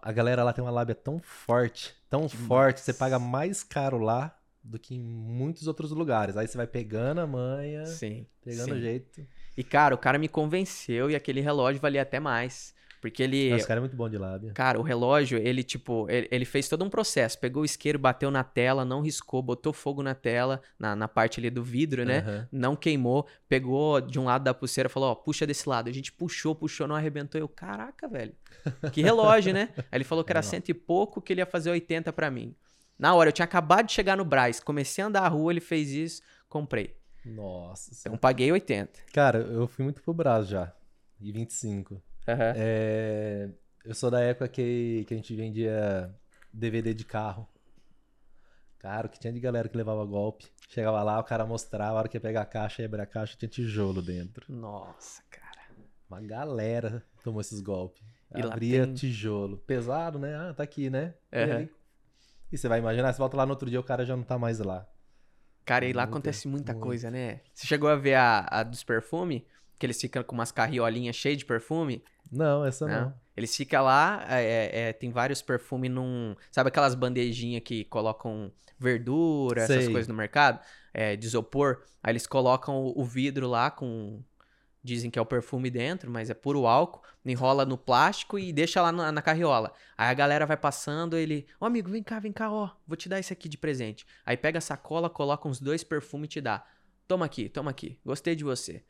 [0.01, 4.35] A galera lá tem uma lábia tão forte, tão forte, você paga mais caro lá
[4.63, 6.37] do que em muitos outros lugares.
[6.37, 8.25] Aí você vai pegando a manha, Sim.
[8.43, 8.71] pegando sim.
[8.71, 9.27] o jeito.
[9.55, 13.59] E cara, o cara me convenceu e aquele relógio valia até mais, porque ele Nossa,
[13.59, 14.53] Esse cara é muito bom de lábia.
[14.53, 17.37] Cara, o relógio, ele, tipo, ele, ele fez todo um processo.
[17.37, 21.37] Pegou o isqueiro, bateu na tela, não riscou, botou fogo na tela, na, na parte
[21.37, 22.19] ali do vidro, né?
[22.19, 22.47] Aham.
[22.49, 25.89] Não queimou, pegou de um lado da pulseira, falou, ó, puxa desse lado.
[25.89, 27.41] A gente puxou, puxou, não arrebentou.
[27.41, 28.33] Eu, caraca, velho.
[28.93, 29.67] Que relógio, né?
[29.75, 30.51] Aí ele falou que era Legal.
[30.51, 32.55] cento e pouco, que ele ia fazer 80 pra mim.
[32.97, 35.59] Na hora, eu tinha acabado de chegar no Braz, comecei a andar a rua, ele
[35.59, 36.95] fez isso, comprei.
[37.25, 38.97] Nossa Então paguei 80.
[39.11, 40.73] Cara, eu fui muito pro Brás já.
[41.19, 42.01] E 25.
[42.27, 42.53] Aham.
[42.55, 43.49] É,
[43.85, 46.13] eu sou da época que, que a gente vendia
[46.51, 47.47] DVD de carro.
[48.79, 50.45] Cara, o que tinha de galera que levava golpe.
[50.69, 53.05] Chegava lá, o cara mostrava, a hora que ia pegar a caixa, ia abrir a
[53.05, 54.45] caixa, tinha tijolo dentro.
[54.51, 55.61] Nossa, cara.
[56.09, 58.03] Uma galera tomou esses golpes.
[58.35, 59.57] E Abria tem- tijolo.
[59.57, 60.35] Pesado, né?
[60.35, 61.13] Ah, tá aqui, né?
[61.31, 61.57] E, Aham.
[61.59, 61.69] aí-
[62.51, 64.37] e você vai imaginar, você volta lá no outro dia, o cara já não tá
[64.37, 64.87] mais lá.
[65.65, 66.83] Cara, e lá Muito, acontece muita muito.
[66.83, 67.39] coisa, né?
[67.53, 69.43] Você chegou a ver a, a dos perfumes?
[69.79, 72.03] Que eles ficam com umas carriolinhas cheias de perfume?
[72.33, 73.01] Não, essa Não.
[73.01, 73.23] não.
[73.35, 76.35] Eles ficam lá, é, é, é, tem vários perfumes num.
[76.51, 79.91] Sabe aquelas bandejinhas que colocam verdura, essas Sei.
[79.91, 80.59] coisas no mercado?
[80.93, 81.81] É, de isopor.
[82.03, 84.21] Aí eles colocam o, o vidro lá com.
[84.83, 87.01] Dizem que é o perfume dentro, mas é puro álcool.
[87.25, 89.73] Enrola no plástico e deixa lá na, na carriola.
[89.97, 91.47] Aí a galera vai passando, ele.
[91.59, 92.69] Ô amigo, vem cá, vem cá, ó.
[92.85, 94.05] Vou te dar esse aqui de presente.
[94.25, 96.63] Aí pega a sacola, coloca uns dois perfumes e te dá.
[97.07, 97.97] Toma aqui, toma aqui.
[98.05, 98.83] Gostei de você.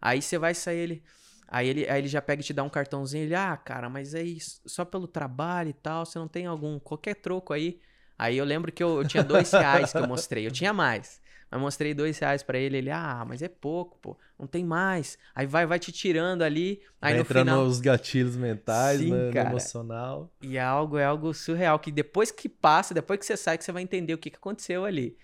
[0.00, 1.02] Aí você vai sair ele.
[1.50, 3.24] Aí ele, aí ele já pega e te dá um cartãozinho.
[3.24, 6.78] Ele, ah, cara, mas aí s- só pelo trabalho e tal, você não tem algum,
[6.78, 7.80] qualquer troco aí.
[8.18, 10.46] Aí eu lembro que eu, eu tinha dois reais que eu mostrei.
[10.46, 11.20] Eu tinha mais.
[11.50, 12.76] Mas mostrei dois reais pra ele.
[12.78, 14.16] Ele, ah, mas é pouco, pô.
[14.38, 15.18] Não tem mais.
[15.34, 16.80] Aí vai, vai te tirando ali.
[17.02, 17.64] Aí Vai no entrando final.
[17.64, 20.30] nos gatilhos mentais, Sim, né, emocional.
[20.42, 21.78] E é algo, é algo surreal.
[21.78, 24.36] Que depois que passa, depois que você sai, que você vai entender o que, que
[24.36, 25.16] aconteceu ali.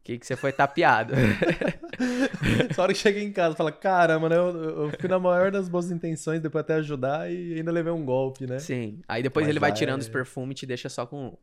[0.00, 1.12] O que, que você foi tapeado.
[2.74, 4.36] Só hora que chega em casa, fala, caramba, né?
[4.36, 8.04] Eu, eu fui na maior das boas intenções, depois até ajudar e ainda levei um
[8.04, 8.58] golpe, né?
[8.58, 9.00] Sim.
[9.06, 11.36] Aí depois Mas ele vai tirando é- os perfumes e te deixa só com.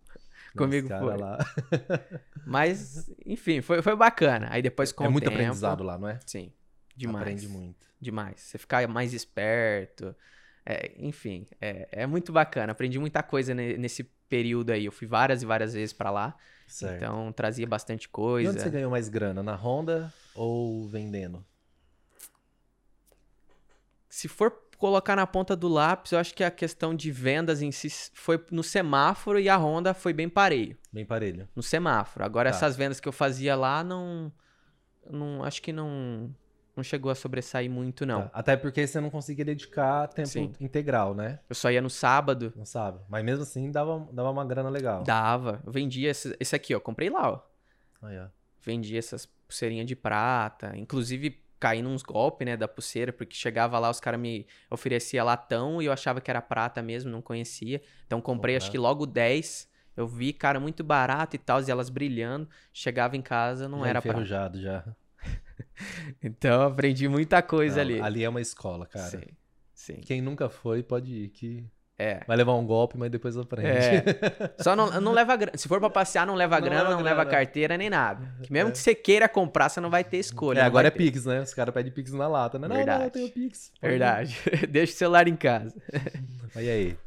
[0.56, 1.17] Comigo cara, foi.
[1.17, 1.38] lá.
[2.46, 4.48] Mas, enfim, foi, foi bacana.
[4.50, 6.20] Aí depois com É muito tempo- aprendizado lá, não é?
[6.26, 6.52] Sim.
[6.96, 7.22] Demais.
[7.22, 7.86] Aprende muito.
[8.02, 8.41] Demais.
[8.41, 10.15] Você ficar mais esperto.
[10.65, 12.72] É, enfim, é, é muito bacana.
[12.72, 14.86] Aprendi muita coisa ne- nesse período aí.
[14.86, 16.36] Eu fui várias e várias vezes pra lá.
[16.68, 16.96] Certo.
[16.98, 18.52] Então trazia bastante e coisa.
[18.52, 19.42] onde você ganhou mais grana?
[19.42, 21.44] Na Honda ou vendendo?
[24.10, 27.72] Se for colocar na ponta do lápis, eu acho que a questão de vendas em
[27.72, 30.78] si foi no semáforo e a Honda foi bem pareio.
[30.92, 31.48] Bem parelho.
[31.56, 32.24] No semáforo.
[32.26, 32.56] Agora, Tá.
[32.58, 34.32] essas vendas que eu fazia lá, não.
[35.10, 36.34] não acho que não.
[36.78, 38.24] Não chegou a sobressair muito, não.
[38.28, 38.30] Tá.
[38.34, 40.54] Até porque você não conseguia dedicar tempo Sim.
[40.62, 41.40] integral, né?
[41.50, 42.54] Eu só ia no sábado.
[42.56, 43.00] Não sabe?
[43.10, 45.02] Mas mesmo assim dava, dava uma grana legal.
[45.04, 45.60] Dava.
[45.66, 46.80] Eu vendia esse, esse aqui, ó.
[46.80, 47.42] Comprei lá, ó.
[48.04, 48.28] Aí, ó.
[48.62, 50.78] Vendia essas pulseirinhas de prata.
[50.78, 55.82] Inclusive, caí nos golpes, né, da pulseira, porque chegava lá, os caras me ofereciam latão
[55.82, 57.82] e eu achava que era prata mesmo, não conhecia.
[58.06, 58.72] Então, comprei acho Uhum.
[58.74, 59.68] que logo 10.
[59.96, 62.48] Eu vi, cara, muito barato e tal, e elas brilhando.
[62.72, 64.24] Chegava em casa, não Já era prata.
[64.26, 64.84] já.
[66.24, 68.02] Então, aprendi muita coisa Não, ali.
[68.02, 69.10] Ali é uma escola, cara.
[69.10, 69.22] Sim,
[69.74, 69.96] sim.
[70.02, 71.65] Quem nunca foi, pode ir, que
[72.00, 72.24] É.
[72.28, 73.67] vai levar um golpe, mas depois aprende.
[73.70, 74.04] É.
[74.63, 75.58] Só não, não leva grana.
[75.58, 77.32] Se for pra passear, não leva Não grana, leva não leva grana.
[77.38, 78.36] carteira nem nada.
[78.43, 78.72] Que mesmo É.
[78.72, 80.60] que você queira comprar, você não vai ter escolha.
[80.60, 80.98] É, não agora é ter.
[80.98, 81.41] Pix, né?
[81.41, 82.67] Os caras pedem Pix na lata, né?
[82.67, 83.04] Não, não, Verdade.
[83.06, 83.72] eu tenho Pix.
[83.82, 84.38] Verdade.
[84.70, 85.76] Deixa o celular em casa.
[86.54, 86.98] Mas e aí?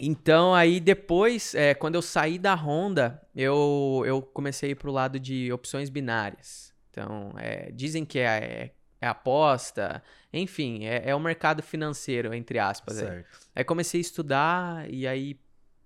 [0.00, 4.92] Então, aí depois, é, quando eu saí da Honda, eu, eu comecei a ir pro
[4.92, 6.72] lado de opções binárias.
[6.90, 12.98] Então, é, dizem que é, é aposta, enfim, é, é o mercado financeiro, entre aspas.
[12.98, 13.06] é.
[13.06, 13.38] Certo.
[13.54, 15.38] Aí comecei a estudar e aí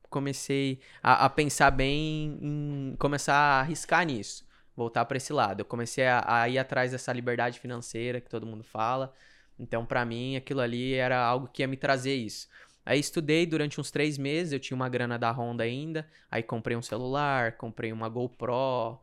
[0.08, 4.46] comecei a, a pensar bem em começar a arriscar nisso,
[4.76, 5.60] voltar para esse lado.
[5.60, 9.12] Eu comecei a, a ir atrás dessa liberdade financeira que todo mundo fala.
[9.58, 12.48] Então, para mim, aquilo ali era algo que ia me trazer isso.
[12.84, 16.76] Aí estudei durante uns três meses, eu tinha uma grana da Honda ainda, aí comprei
[16.76, 19.00] um celular, comprei uma GoPro.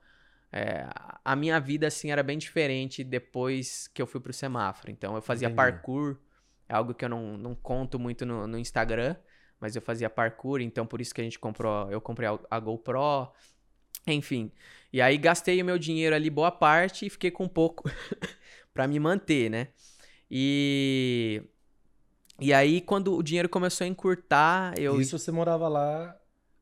[0.51, 0.85] É,
[1.23, 4.91] a- minha vida, assim, era bem diferente depois que eu fui pro semáforo.
[4.91, 5.49] Então, eu fazia Entendi.
[5.49, 6.17] parkour,
[6.67, 9.15] é algo que eu não, não conto muito no, no Instagram,
[9.59, 12.59] mas eu fazia parkour, então por isso que a gente comprou, eu comprei a, a
[12.59, 13.31] GoPro,
[14.07, 14.51] enfim.
[14.91, 17.89] E aí gastei o meu dinheiro ali boa parte e fiquei com pouco
[18.73, 19.67] pra me manter, né?
[20.31, 21.43] E
[22.39, 26.15] e aí quando o dinheiro começou a encurtar, eu Isso você morava lá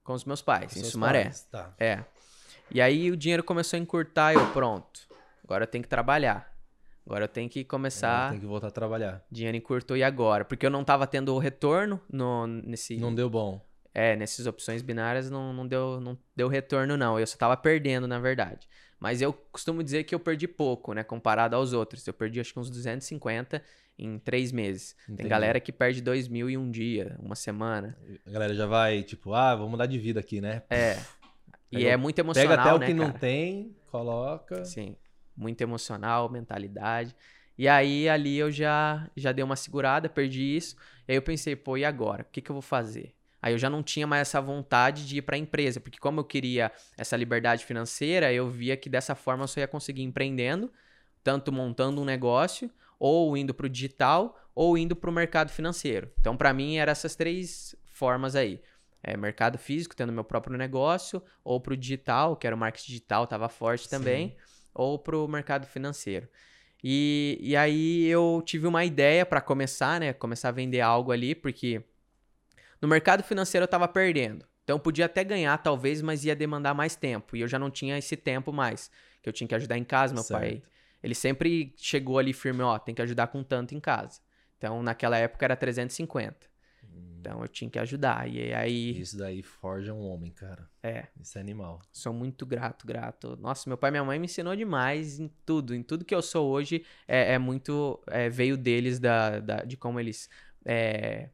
[0.03, 1.23] com os meus pais, com em Sumaré.
[1.25, 1.73] pais, Tá.
[1.79, 2.03] É.
[2.69, 5.01] E aí o dinheiro começou a encurtar, eu pronto.
[5.43, 6.53] Agora eu tenho que trabalhar.
[7.05, 8.31] Agora eu tenho que começar.
[8.31, 9.23] Tem que voltar a trabalhar.
[9.31, 10.43] Dinheiro encurtou e agora?
[10.43, 12.97] Porque eu não tava tendo o retorno no, nesse.
[12.97, 13.65] Não deu bom.
[13.93, 17.17] É, nessas opções binárias não, não, deu, não deu retorno, não.
[17.17, 18.67] Eu só tava perdendo, na verdade.
[18.99, 21.01] Mas eu costumo dizer que eu perdi pouco, né?
[21.03, 22.05] Comparado aos outros.
[22.05, 23.63] Eu perdi acho que uns 250
[23.97, 24.95] em três meses.
[25.03, 25.17] Entendi.
[25.17, 27.97] Tem galera que perde 2 mil em um dia, uma semana.
[28.25, 30.63] A galera já vai, tipo, ah, vou mudar de vida aqui, né?
[30.69, 30.97] É.
[31.69, 33.19] E é muito emocional, Pega até o né, que não cara?
[33.19, 34.63] tem, coloca.
[34.63, 34.95] Sim.
[35.35, 37.13] Muito emocional, mentalidade.
[37.57, 40.77] E aí, ali eu já, já dei uma segurada, perdi isso.
[41.05, 42.21] E aí eu pensei, pô, e agora?
[42.21, 43.13] O que, que eu vou fazer?
[43.41, 46.19] Aí eu já não tinha mais essa vontade de ir para a empresa, porque como
[46.19, 50.71] eu queria essa liberdade financeira, eu via que dessa forma eu só ia conseguir empreendendo,
[51.23, 56.11] tanto montando um negócio, ou indo para o digital, ou indo para o mercado financeiro.
[56.19, 58.61] Então, para mim, eram essas três formas aí.
[59.03, 62.87] É, mercado físico, tendo meu próprio negócio, ou para o digital, que era o marketing
[62.87, 64.35] digital, estava forte também, Sim.
[64.73, 66.27] ou para o mercado financeiro.
[66.83, 70.13] E, e aí eu tive uma ideia para começar, né?
[70.13, 71.83] Começar a vender algo ali, porque
[72.81, 74.45] no mercado financeiro eu estava perdendo.
[74.63, 77.35] Então eu podia até ganhar, talvez, mas ia demandar mais tempo.
[77.35, 78.91] E eu já não tinha esse tempo mais.
[79.21, 80.41] Que eu tinha que ajudar em casa, meu certo.
[80.41, 80.61] pai.
[81.07, 84.19] Ele sempre chegou ali firme, ó, tem que ajudar com tanto em casa.
[84.57, 86.35] Então, naquela época era 350.
[86.83, 87.15] Hum.
[87.19, 88.29] Então eu tinha que ajudar.
[88.29, 88.99] E aí.
[88.99, 90.69] Isso daí forja um homem, cara.
[90.83, 91.07] É.
[91.17, 91.81] Isso é animal.
[91.93, 93.37] Sou muito grato, grato.
[93.37, 95.73] Nossa, meu pai e minha mãe me ensinou demais em tudo.
[95.73, 98.01] Em tudo que eu sou hoje é, é muito.
[98.07, 100.29] É, veio deles da, da, de como eles.
[100.65, 101.29] É,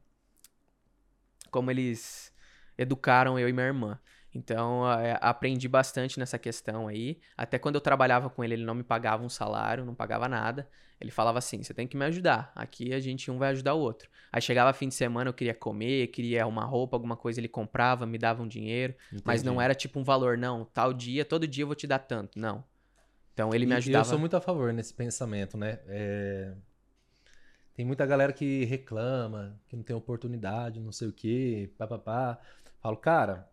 [1.49, 2.31] como eles
[2.77, 3.99] educaram eu e minha irmã.
[4.33, 7.19] Então, é, aprendi bastante nessa questão aí.
[7.37, 10.67] Até quando eu trabalhava com ele, ele não me pagava um salário, não pagava nada.
[10.99, 12.51] Ele falava assim: você tem que me ajudar.
[12.55, 14.09] Aqui a gente um vai ajudar o outro.
[14.31, 18.05] Aí chegava fim de semana, eu queria comer, queria uma roupa, alguma coisa, ele comprava,
[18.05, 18.95] me dava um dinheiro.
[19.07, 19.23] Entendi.
[19.25, 20.65] Mas não era tipo um valor, não.
[20.65, 22.39] Tal dia, todo dia eu vou te dar tanto.
[22.39, 22.63] Não.
[23.33, 24.05] Então ele me ajudava.
[24.05, 25.79] E eu sou muito a favor nesse pensamento, né?
[25.87, 26.53] É...
[27.75, 32.39] Tem muita galera que reclama, que não tem oportunidade, não sei o quê, papapá.
[32.79, 33.49] Falo, cara,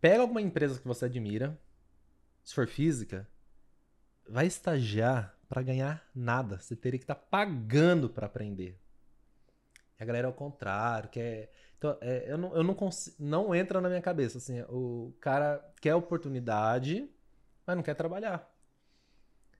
[0.00, 1.58] pega alguma empresa que você admira,
[2.42, 3.28] se for física,
[4.28, 6.58] vai estagiar para ganhar nada.
[6.58, 8.80] Você teria que estar tá pagando para aprender.
[9.98, 11.50] E a galera é o contrário, quer.
[11.78, 13.16] Então, é, eu não, eu não consigo.
[13.18, 14.38] Não entra na minha cabeça.
[14.38, 17.10] Assim, o cara quer oportunidade,
[17.66, 18.52] mas não quer trabalhar.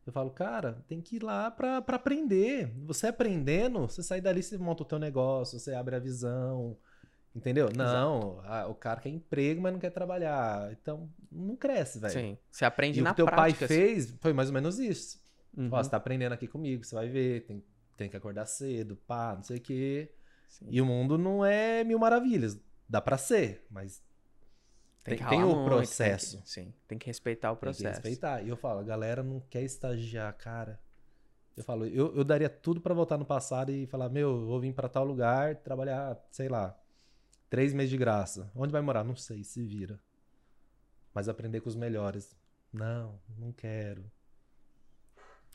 [0.07, 2.73] Eu falo, cara, tem que ir lá para aprender.
[2.85, 6.79] Você aprendendo, você sai dali, você monta o teu negócio, você abre a visão.
[7.37, 7.69] Entendeu?
[7.77, 10.73] Não, a, o cara quer emprego, mas não quer trabalhar.
[10.73, 12.13] Então, não cresce, velho.
[12.15, 13.25] Sim, você aprende e na prática.
[13.25, 15.21] o teu pai fez foi mais ou menos isso.
[15.55, 15.69] Uhum.
[15.71, 17.63] Ó, você tá aprendendo aqui comigo, você vai ver, tem,
[17.95, 20.11] tem que acordar cedo, pá, não sei o quê.
[20.49, 20.67] Sim.
[20.71, 22.59] E o mundo não é mil maravilhas.
[22.89, 24.03] Dá para ser, mas
[25.05, 26.37] tem, tem, tem o muito, processo.
[26.37, 27.83] Tem que, sim, tem que respeitar o processo.
[27.83, 28.43] Tem que respeitar.
[28.43, 30.81] E eu falo, a galera não quer estagiar, cara.
[31.55, 34.59] Eu falo, eu, eu daria tudo para voltar no passado e falar, meu, eu vou
[34.59, 36.79] vir para tal lugar, trabalhar, sei lá,
[37.57, 38.51] três meses de graça.
[38.55, 39.03] Onde vai morar?
[39.03, 39.99] Não sei, se vira.
[41.15, 42.37] Mas aprender com os melhores.
[42.71, 44.05] Não, não quero.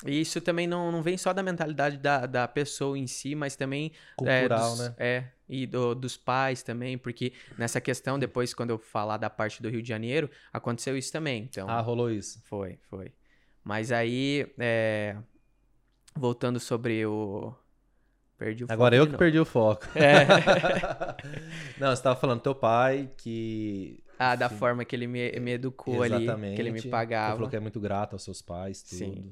[0.04, 3.56] E isso também não, não vem só da mentalidade da, da pessoa em si, mas
[3.56, 3.92] também.
[4.26, 4.96] É, Cultural, é, dos, né?
[4.98, 9.62] É, e do, dos pais também, porque nessa questão, depois, quando eu falar da parte
[9.62, 11.44] do Rio de Janeiro, aconteceu isso também.
[11.44, 12.42] Então, ah, rolou isso.
[12.46, 13.12] Foi, foi.
[13.64, 15.16] Mas aí, é,
[16.16, 17.54] voltando sobre o.
[18.42, 19.86] Perdi o Agora eu que perdi o foco.
[19.94, 20.26] É.
[21.80, 24.04] não, você estava falando do teu pai que.
[24.18, 26.46] Ah, da forma que ele me, me educou Exatamente.
[26.46, 27.34] ali, que ele me pagava.
[27.34, 28.98] Você falou que é muito grato aos seus pais, tudo.
[28.98, 29.32] Sim.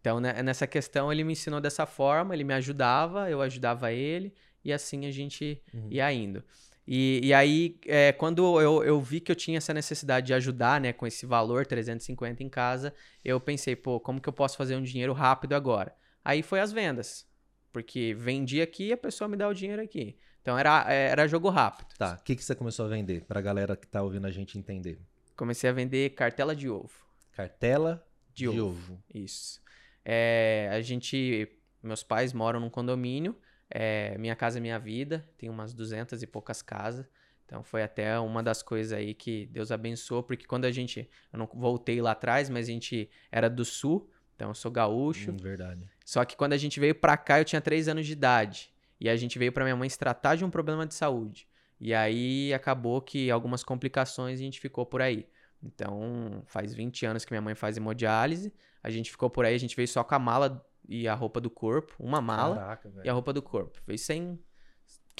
[0.00, 4.34] Então, né, nessa questão, ele me ensinou dessa forma, ele me ajudava, eu ajudava ele,
[4.64, 5.86] e assim a gente uhum.
[5.88, 6.42] ia indo.
[6.84, 10.80] E, e aí, é, quando eu, eu vi que eu tinha essa necessidade de ajudar,
[10.80, 12.92] né, com esse valor, 350 em casa,
[13.24, 15.94] eu pensei, pô, como que eu posso fazer um dinheiro rápido agora?
[16.24, 17.29] Aí foi as vendas.
[17.72, 20.16] Porque vendi aqui e a pessoa me dá o dinheiro aqui.
[20.42, 21.88] Então era, era jogo rápido.
[21.96, 23.24] Tá, o que, que você começou a vender?
[23.24, 24.98] Pra galera que tá ouvindo a gente entender.
[25.36, 27.06] Comecei a vender cartela de ovo.
[27.32, 28.68] Cartela de, de ovo.
[28.68, 29.02] ovo.
[29.14, 29.60] Isso.
[30.04, 31.48] É, a gente,
[31.82, 33.36] meus pais moram num condomínio,
[33.70, 37.06] é, Minha Casa é Minha Vida, tem umas duzentas e poucas casas.
[37.44, 41.38] Então foi até uma das coisas aí que Deus abençoou, porque quando a gente, eu
[41.38, 44.08] não voltei lá atrás, mas a gente era do sul,
[44.40, 45.32] então eu sou gaúcho.
[45.32, 45.86] Hum, verdade.
[46.02, 48.72] Só que quando a gente veio pra cá, eu tinha três anos de idade.
[48.98, 51.46] E a gente veio pra minha mãe se tratar de um problema de saúde.
[51.78, 55.26] E aí acabou que algumas complicações a gente ficou por aí.
[55.62, 58.50] Então, faz 20 anos que minha mãe faz hemodiálise.
[58.82, 61.38] A gente ficou por aí, a gente veio só com a mala e a roupa
[61.38, 63.78] do corpo, uma mala Caraca, e a roupa do corpo.
[63.86, 64.38] Veio sem.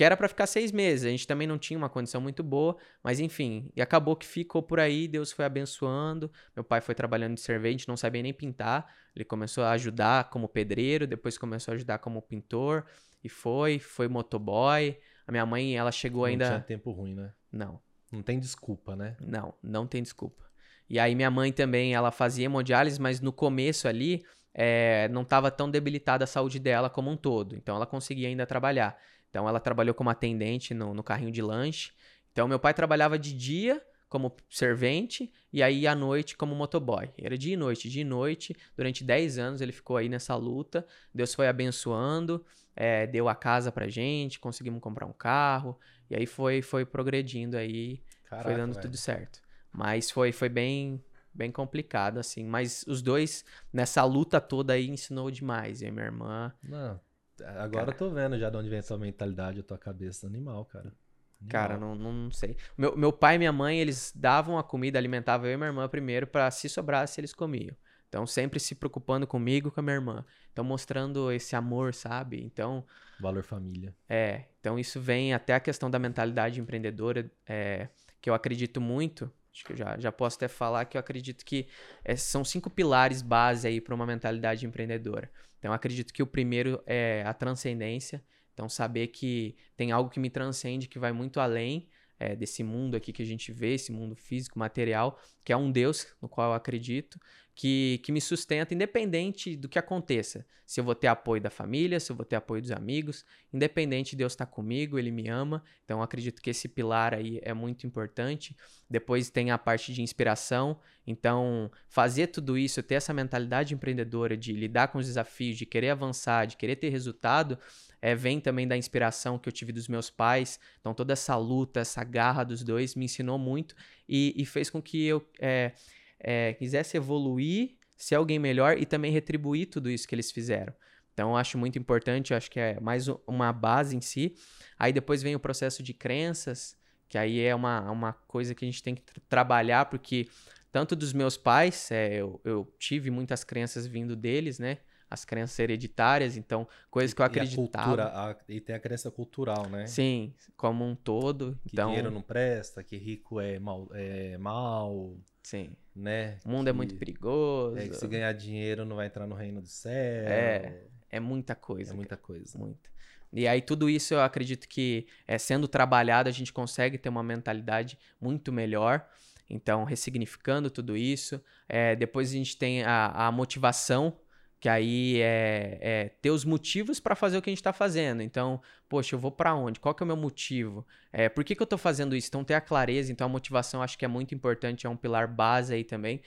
[0.00, 1.04] Que era para ficar seis meses.
[1.04, 3.70] A gente também não tinha uma condição muito boa, mas enfim.
[3.76, 6.32] E acabou que ficou por aí, Deus foi abençoando.
[6.56, 8.90] Meu pai foi trabalhando de servente, não sabia nem pintar.
[9.14, 12.86] Ele começou a ajudar como pedreiro, depois começou a ajudar como pintor.
[13.22, 14.96] E foi, foi motoboy.
[15.26, 16.44] A minha mãe, ela chegou não ainda.
[16.46, 17.34] Não tinha tempo ruim, né?
[17.52, 17.78] Não.
[18.10, 19.18] Não tem desculpa, né?
[19.20, 20.46] Não, não tem desculpa.
[20.88, 25.50] E aí minha mãe também, ela fazia hemodiálise, mas no começo ali é, não estava
[25.50, 27.54] tão debilitada a saúde dela como um todo.
[27.54, 28.98] Então ela conseguia ainda trabalhar.
[29.30, 31.92] Então ela trabalhou como atendente no, no carrinho de lanche.
[32.32, 37.08] Então meu pai trabalhava de dia como servente e aí à noite como motoboy.
[37.16, 38.56] Era dia e noite, dia e noite.
[38.76, 40.84] Durante 10 anos ele ficou aí nessa luta.
[41.14, 45.78] Deus foi abençoando, é, deu a casa pra gente, conseguimos comprar um carro.
[46.10, 48.82] E aí foi, foi progredindo aí, Caraca, foi dando velho.
[48.82, 49.40] tudo certo.
[49.72, 51.00] Mas foi, foi bem,
[51.32, 52.44] bem complicado, assim.
[52.44, 55.82] Mas os dois, nessa luta toda aí, ensinou demais.
[55.82, 56.52] Eu e minha irmã.
[56.64, 57.00] Não,
[57.44, 60.64] agora eu tô vendo já de onde vem a sua mentalidade, a tua cabeça animal,
[60.64, 60.92] cara.
[61.40, 61.48] Animal.
[61.48, 62.56] Cara, não, não, não sei.
[62.76, 65.88] Meu, meu pai e minha mãe, eles davam a comida, alimentavam eu e minha irmã
[65.88, 67.74] primeiro pra se sobrasse, eles comiam.
[68.08, 70.24] Então, sempre se preocupando comigo e com a minha irmã.
[70.52, 72.42] Então, mostrando esse amor, sabe?
[72.42, 72.84] Então,
[73.20, 73.94] Valor família.
[74.08, 74.46] é.
[74.58, 77.88] Então, isso vem até a questão da mentalidade empreendedora, é,
[78.20, 79.32] que eu acredito muito.
[79.52, 81.66] Acho que eu já, já posso até falar que eu acredito que
[82.04, 85.30] é, são cinco pilares base aí para uma mentalidade empreendedora.
[85.60, 88.24] Então, acredito que o primeiro é a transcendência.
[88.52, 91.86] Então, saber que tem algo que me transcende, que vai muito além
[92.18, 95.70] é, desse mundo aqui que a gente vê, esse mundo físico, material, que é um
[95.70, 97.20] Deus no qual eu acredito,
[97.60, 100.46] que, que me sustenta independente do que aconteça.
[100.64, 104.16] Se eu vou ter apoio da família, se eu vou ter apoio dos amigos, independente,
[104.16, 105.62] Deus está comigo, Ele me ama.
[105.84, 108.56] Então, acredito que esse pilar aí é muito importante.
[108.88, 110.80] Depois tem a parte de inspiração.
[111.06, 115.90] Então, fazer tudo isso, ter essa mentalidade empreendedora de lidar com os desafios, de querer
[115.90, 117.58] avançar, de querer ter resultado,
[118.00, 120.58] é, vem também da inspiração que eu tive dos meus pais.
[120.80, 123.76] Então, toda essa luta, essa garra dos dois me ensinou muito
[124.08, 125.72] e, e fez com que eu é,
[126.20, 130.72] é, quisesse evoluir, ser alguém melhor e também retribuir tudo isso que eles fizeram.
[131.12, 134.34] Então, eu acho muito importante, eu acho que é mais uma base em si.
[134.78, 136.76] Aí depois vem o processo de crenças,
[137.08, 140.28] que aí é uma, uma coisa que a gente tem que tra- trabalhar, porque
[140.72, 144.78] tanto dos meus pais, é, eu, eu tive muitas crenças vindo deles, né?
[145.10, 148.04] As crenças hereditárias, então, coisas que eu E a acreditava.
[148.04, 149.86] cultura, a- e tem a crença cultural, né?
[149.86, 151.58] Sim, como um todo.
[151.66, 155.76] Que então, dinheiro não presta, que rico é mal, é mal sim.
[156.00, 156.38] Né?
[156.44, 157.78] O mundo é Que- muito perigoso.
[157.78, 159.92] É que se ganhar dinheiro não vai entrar no reino do céu.
[160.28, 160.82] É,
[161.12, 161.92] É muita coisa.
[161.92, 162.56] É muita coisa.
[162.58, 162.88] Muita.
[163.32, 167.22] E aí, tudo isso eu acredito que, é, sendo trabalhado, a gente consegue ter uma
[167.22, 169.06] mentalidade muito melhor.
[169.48, 171.40] Então, ressignificando tudo isso.
[171.68, 174.16] É, depois a gente tem a, a motivação,
[174.60, 178.22] que aí é, é ter os motivos para fazer o que a gente está fazendo.
[178.22, 179.80] Então, poxa, eu vou para onde?
[179.80, 180.86] Qual que é o meu motivo?
[181.10, 182.28] É, por que, que eu estou fazendo isso?
[182.28, 183.10] Então, ter a clareza.
[183.10, 186.20] Então, a motivação acho que é muito importante, é um pilar base aí também,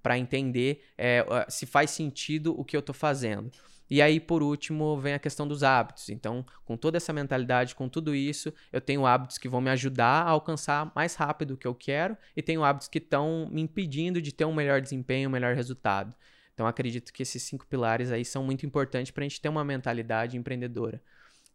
[0.00, 3.50] para entender é, se faz sentido o que eu estou fazendo.
[3.90, 6.10] E aí, por último, vem a questão dos hábitos.
[6.10, 10.22] Então, com toda essa mentalidade, com tudo isso, eu tenho hábitos que vão me ajudar
[10.22, 14.22] a alcançar mais rápido o que eu quero e tenho hábitos que estão me impedindo
[14.22, 16.14] de ter um melhor desempenho, um melhor resultado.
[16.60, 19.64] Então, acredito que esses cinco pilares aí são muito importantes para a gente ter uma
[19.64, 21.02] mentalidade empreendedora.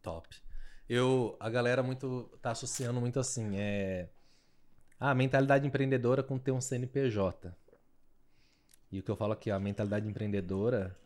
[0.02, 0.28] Top.
[0.90, 4.10] Eu, a galera muito tá associando muito assim, é
[5.00, 7.56] a mentalidade empreendedora com ter um CNPJ.
[8.92, 10.98] E o que eu falo aqui, a mentalidade empreendedora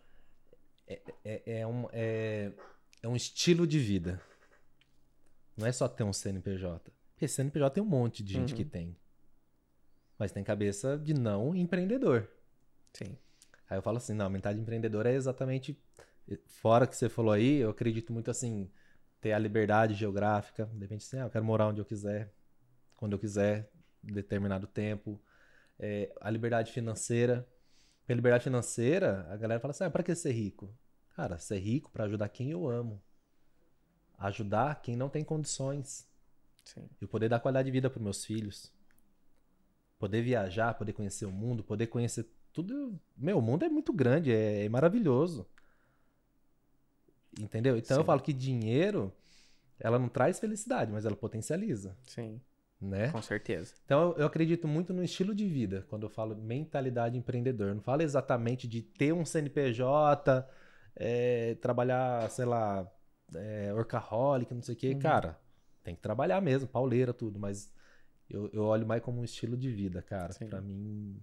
[0.88, 2.54] é, é, é um, é,
[3.04, 4.22] é um estilo de vida.
[5.58, 6.90] Não é só ter um CNPJ.
[7.12, 8.58] Porque CNPJ tem um monte de gente Uhum.
[8.58, 8.96] que tem.
[10.18, 12.30] Mas tem cabeça de não empreendedor.
[12.94, 13.18] Sim.
[13.70, 15.78] Aí eu falo assim, não, a mentalidade empreendedora é exatamente
[16.48, 18.70] fora que você falou aí, eu acredito muito assim,
[19.22, 22.32] ter a liberdade geográfica, de repente assim, ah, eu quero morar onde eu quiser,
[22.96, 23.70] quando eu quiser,
[24.04, 25.20] determinado tempo,
[25.82, 27.48] É, a liberdade financeira.
[28.06, 30.70] Pela liberdade financeira, a galera fala assim, ah, pra que ser rico?
[31.16, 33.02] Cara, ser rico pra ajudar quem eu amo.
[34.18, 36.06] Ajudar quem não tem condições.
[36.66, 36.90] Sim.
[37.02, 38.74] E poder dar qualidade de vida para meus filhos.
[39.98, 43.00] Poder viajar, poder conhecer o mundo, poder conhecer tudo.
[43.18, 45.48] Meu, o mundo é muito grande, é, é maravilhoso.
[47.40, 47.78] Entendeu?
[47.78, 48.08] Então eu Sim.
[48.08, 49.14] falo que dinheiro,
[49.80, 52.42] ela não traz felicidade, mas ela potencializa, Sim,
[52.82, 53.12] né?
[53.12, 53.74] com certeza.
[53.86, 57.70] Então eu, eu acredito muito no estilo de vida, quando eu falo mentalidade empreendedor.
[57.70, 60.48] Eu não falo exatamente de ter um CNPJ,
[60.96, 62.92] é, trabalhar, sei lá,
[63.36, 64.92] é, workaholic, não sei o quê.
[64.94, 65.00] Uhum.
[65.00, 65.40] Cara,
[65.84, 67.72] tem que trabalhar mesmo, pauleira, tudo, mas
[68.30, 70.34] eu, eu olho mais como um estilo de vida, cara.
[70.50, 71.22] Pra mim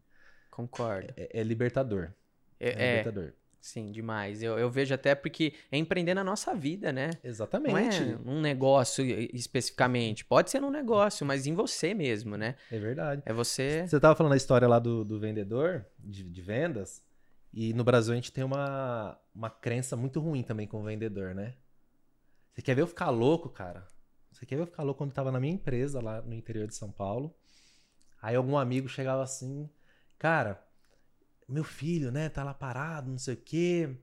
[0.57, 1.13] Concordo.
[1.17, 2.13] é, é libertador.
[2.59, 3.33] É, É, é, libertador.
[3.61, 4.43] sim, demais.
[4.43, 7.11] Eu, eu vejo até porque é empreender na nossa vida, né?
[7.23, 8.03] Não Exatamente.
[8.03, 10.25] é um negócio especificamente.
[10.25, 12.57] Pode ser um negócio, mas em você mesmo, né?
[12.71, 13.23] É verdade.
[13.27, 13.87] É você.
[13.87, 17.03] Você tava falando a história lá do, do vendedor, de, de vendas,
[17.53, 21.35] e no Brasil a gente tem uma, uma crença muito ruim também com o vendedor,
[21.35, 21.55] né?
[22.55, 23.87] Você quer ver eu ficar louco, cara?
[24.33, 26.67] Você quer ver eu ficar louco quando eu tava na minha empresa lá no interior
[26.67, 27.35] de São Paulo?
[28.23, 29.69] Aí algum amigo chegava assim,
[30.19, 30.63] cara,
[31.49, 33.97] meu filho, né, tá lá parado, não sei o quê.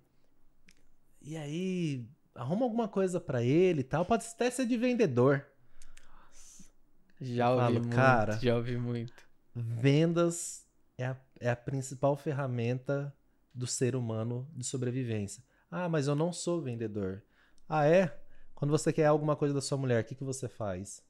[1.21, 5.45] E aí, arruma alguma coisa pra ele e tal, pode até ser de vendedor.
[7.19, 8.37] Já ouvi falo, muito, cara.
[8.39, 9.13] já ouvi muito.
[9.55, 13.15] vendas é a, é a principal ferramenta
[13.53, 15.43] do ser humano de sobrevivência.
[15.69, 17.23] Ah, mas eu não sou vendedor.
[17.67, 18.19] Ah, é?
[18.53, 21.03] Quando você quer alguma coisa da sua mulher, o que, que você faz?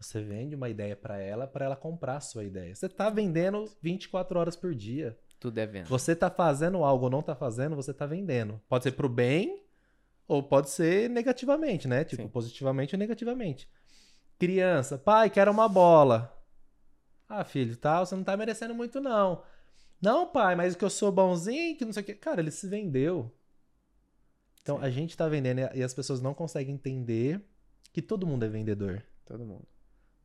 [0.00, 2.74] Você vende uma ideia para ela, para ela comprar a sua ideia.
[2.74, 5.18] Você tá vendendo 24 horas por dia.
[5.38, 5.88] Tudo é venda.
[5.90, 8.58] Você tá fazendo algo ou não tá fazendo, você tá vendendo.
[8.66, 9.62] Pode ser pro bem
[10.26, 12.02] ou pode ser negativamente, né?
[12.02, 12.28] Tipo, Sim.
[12.28, 13.68] positivamente ou negativamente.
[14.38, 16.34] Criança, pai, quero uma bola.
[17.28, 19.42] Ah, filho, tá, você não tá merecendo muito não.
[20.00, 22.14] Não, pai, mas que eu sou bonzinho, que não sei o quê.
[22.14, 23.30] Cara, ele se vendeu.
[24.62, 24.84] Então, Sim.
[24.84, 27.44] a gente tá vendendo e as pessoas não conseguem entender
[27.92, 29.02] que todo mundo é vendedor.
[29.26, 29.66] Todo mundo.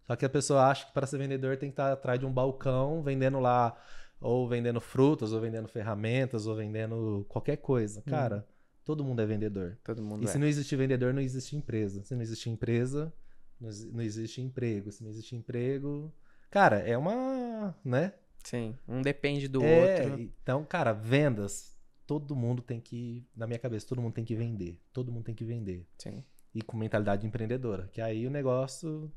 [0.06, 2.32] Só que a pessoa acha que para ser vendedor tem que estar atrás de um
[2.32, 3.76] balcão vendendo lá,
[4.20, 8.02] ou vendendo frutas, ou vendendo ferramentas, ou vendendo qualquer coisa.
[8.04, 8.48] Cara,
[8.84, 9.78] todo mundo é vendedor.
[9.84, 10.28] Todo mundo E é.
[10.28, 12.04] se não existe vendedor, não existe empresa.
[12.04, 13.12] Se não existe empresa,
[13.60, 14.92] não existe emprego.
[14.92, 16.14] Se não existe emprego.
[16.50, 17.76] Cara, é uma.
[17.84, 18.14] né?
[18.44, 18.78] Sim.
[18.88, 20.20] Um depende do é, outro.
[20.22, 21.76] Então, cara, vendas.
[22.06, 23.28] Todo mundo tem que.
[23.36, 24.80] Na minha cabeça, todo mundo tem que vender.
[24.94, 25.88] Todo mundo tem que vender.
[25.98, 26.24] Sim.
[26.54, 27.90] E com mentalidade empreendedora.
[27.92, 29.12] Que aí o negócio.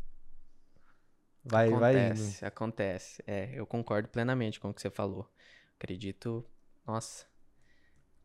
[1.45, 2.23] Vai, vai indo.
[2.23, 3.23] acontece, acontece.
[3.27, 5.29] É, eu concordo plenamente com o que você falou.
[5.79, 6.45] Acredito,
[6.87, 7.27] nossa.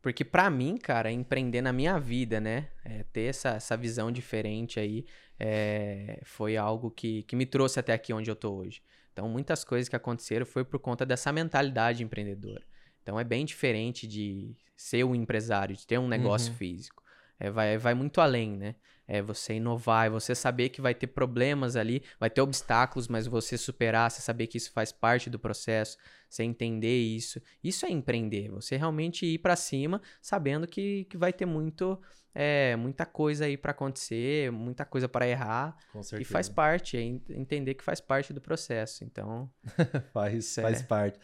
[0.02, 2.68] Porque pra mim, cara, empreender na minha vida, né?
[2.84, 5.06] É, ter essa, essa visão diferente aí
[5.40, 8.82] é, foi algo que, que me trouxe até aqui onde eu tô hoje.
[9.12, 12.62] Então, muitas coisas que aconteceram foi por conta dessa mentalidade empreendedora.
[13.02, 16.58] Então, é bem diferente de ser um empresário, de ter um negócio Uhum.
[16.58, 17.02] físico.
[17.38, 18.74] É, vai, vai muito além, né?
[19.06, 23.26] É você inovar, é você saber que vai ter problemas ali, vai ter obstáculos, mas
[23.26, 25.98] você superar, você saber que isso faz parte do processo,
[26.28, 27.40] você entender isso.
[27.62, 32.00] Isso é empreender, você realmente ir pra cima sabendo que, que vai ter muito,
[32.34, 36.32] é, muita coisa aí pra acontecer, muita coisa pra errar, Com e certeza.
[36.32, 39.04] faz parte, é en- entender que faz parte do processo.
[39.04, 39.50] Então,
[40.14, 40.84] Faz, Isso faz é.
[40.84, 41.18] parte.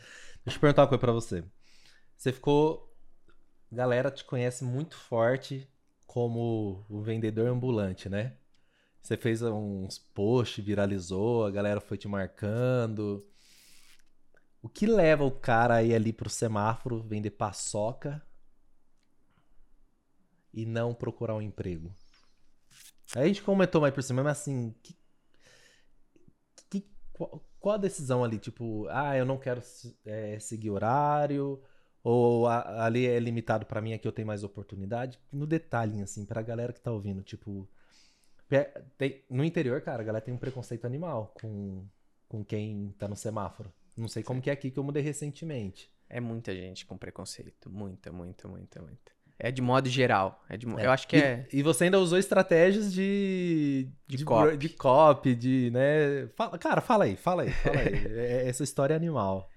[0.44, 1.42] Deixa eu perguntar uma coisa pra você.
[2.16, 2.94] Você ficou.
[3.72, 5.66] Galera te conhece muito forte
[6.12, 8.36] como o vendedor ambulante, né?
[9.02, 13.24] Você fez uns posts, viralizou, a galera foi te marcando.
[14.62, 18.22] O que leva o cara aí ali pro semáforo vender paçoca
[20.54, 21.92] e não procurar um emprego?
[23.14, 24.96] Aí a gente comentou mais por cima, mas assim, que,
[26.68, 28.38] que- qual, qual a decisão ali?
[28.38, 29.60] Tipo, ah, eu não quero
[30.04, 31.62] é, seguir horário,
[32.02, 35.18] ou a- ali é limitado pra mim, aqui eu tenho mais oportunidade?
[35.32, 37.68] No detalhe, assim, pra galera que tá ouvindo, tipo.
[38.48, 41.84] pe- tem- no interior, cara, a galera tem um preconceito animal com,
[42.28, 43.72] com quem tá no semáforo.
[43.96, 45.90] Não sei como que é aqui que eu mudei recentemente.
[46.08, 47.70] é muita gente com preconceito.
[47.70, 49.12] Muita, muita, muita, muita.
[49.38, 50.42] É de modo geral.
[50.48, 51.46] É de, É, Eu acho que e, é.
[51.52, 53.88] E você ainda usou estratégias de.
[54.08, 54.56] De bro- copy.
[54.56, 56.26] de copy, de, né?
[56.34, 57.86] Fala- cara, fala aí, fala aí, fala aí.
[58.18, 59.48] É- essa história é animal.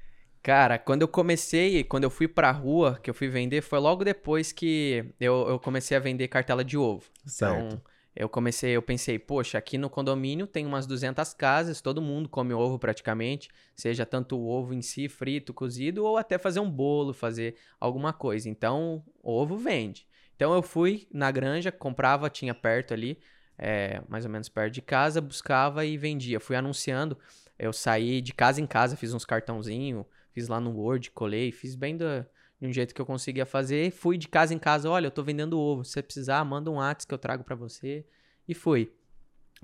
[0.43, 4.03] Cara, quando eu comecei, quando eu fui pra rua, que eu fui vender, foi logo
[4.03, 7.09] depois que eu, eu comecei a vender cartela de ovo.
[7.25, 7.65] Certo.
[7.65, 7.81] Então,
[8.13, 12.53] eu comecei, eu pensei, poxa, aqui no condomínio tem umas 200 casas, todo mundo come
[12.53, 17.13] ovo praticamente, seja tanto o ovo em si, frito, cozido, ou até fazer um bolo,
[17.13, 18.49] fazer alguma coisa.
[18.49, 20.05] Então, ovo vende.
[20.35, 23.17] Então, eu fui na granja, comprava, tinha perto ali,
[23.57, 26.37] é, mais ou menos perto de casa, buscava e vendia.
[26.37, 27.17] Fui anunciando,
[27.57, 31.75] eu saí de casa em casa, fiz uns cartãozinho, fiz lá no Word, colei, fiz
[31.75, 32.25] bem da,
[32.59, 33.91] de um jeito que eu conseguia fazer.
[33.91, 35.83] Fui de casa em casa, olha, eu tô vendendo ovo.
[35.83, 38.05] Se você precisar, manda um WhatsApp que eu trago pra você.
[38.47, 38.91] E fui.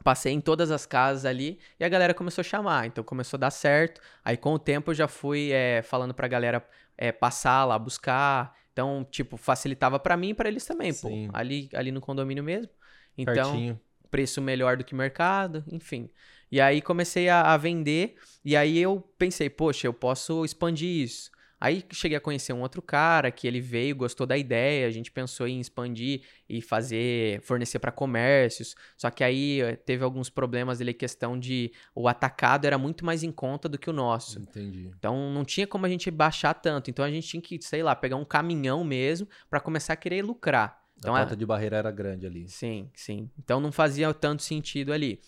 [0.04, 2.88] Passei em todas as casas ali e a galera começou a chamar.
[2.88, 4.00] Então começou a dar certo.
[4.24, 6.66] Aí com o tempo eu já fui é, falando pra galera
[6.98, 8.56] é, passar lá, buscar.
[8.72, 11.28] Então, tipo, facilitava pra mim e pra eles também, Sim.
[11.28, 11.38] pô.
[11.38, 12.72] Ali, ali no condomínio mesmo.
[13.18, 13.80] Então, Pertinho.
[14.10, 16.10] preço melhor do que mercado, enfim.
[16.52, 21.30] E aí comecei a, a vender, e aí eu pensei, poxa, eu posso expandir isso.
[21.62, 25.12] Aí cheguei a conhecer um outro cara que ele veio, gostou da ideia, a gente
[25.12, 28.76] pensou em expandir e fazer, fornecer para comércios.
[28.98, 33.24] Só que aí eh, teve alguns problemas dele, questão de o atacado era muito mais
[33.24, 34.40] em conta do que o nosso.
[34.40, 34.90] Entendi.
[34.98, 36.90] Então não tinha como a gente baixar tanto.
[36.90, 40.22] Então a gente tinha que, sei lá, pegar um caminhão mesmo para começar a querer
[40.24, 40.80] lucrar.
[40.98, 42.48] Então, a a- porta de barreira era grande ali.
[42.48, 43.30] Sim, sim.
[43.38, 45.20] Então não fazia tanto sentido ali.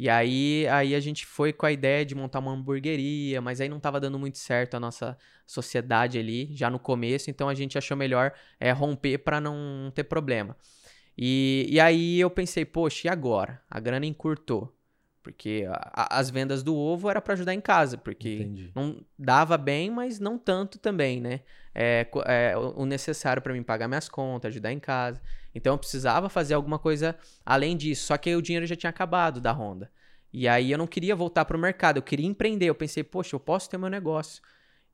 [0.00, 3.68] E aí, aí a gente foi com a ideia de montar uma hamburgueria, mas aí
[3.68, 5.14] não estava dando muito certo a nossa
[5.46, 10.04] sociedade ali, já no começo, então a gente achou melhor é, romper para não ter
[10.04, 10.56] problema.
[11.18, 13.62] E, e aí eu pensei, poxa, e agora?
[13.68, 14.74] A grana encurtou.
[15.22, 18.72] Porque a- as vendas do ovo era para ajudar em casa, porque Entendi.
[18.74, 21.40] não dava bem, mas não tanto também, né?
[21.74, 25.20] É, é, o o necessário para mim pagar minhas contas, ajudar em casa.
[25.54, 28.06] Então eu precisava fazer alguma coisa além disso.
[28.06, 29.90] Só que aí o dinheiro já tinha acabado da Honda.
[30.32, 32.66] E aí eu não queria voltar pro mercado, eu queria empreender.
[32.66, 34.42] Eu pensei, poxa, eu posso ter meu negócio.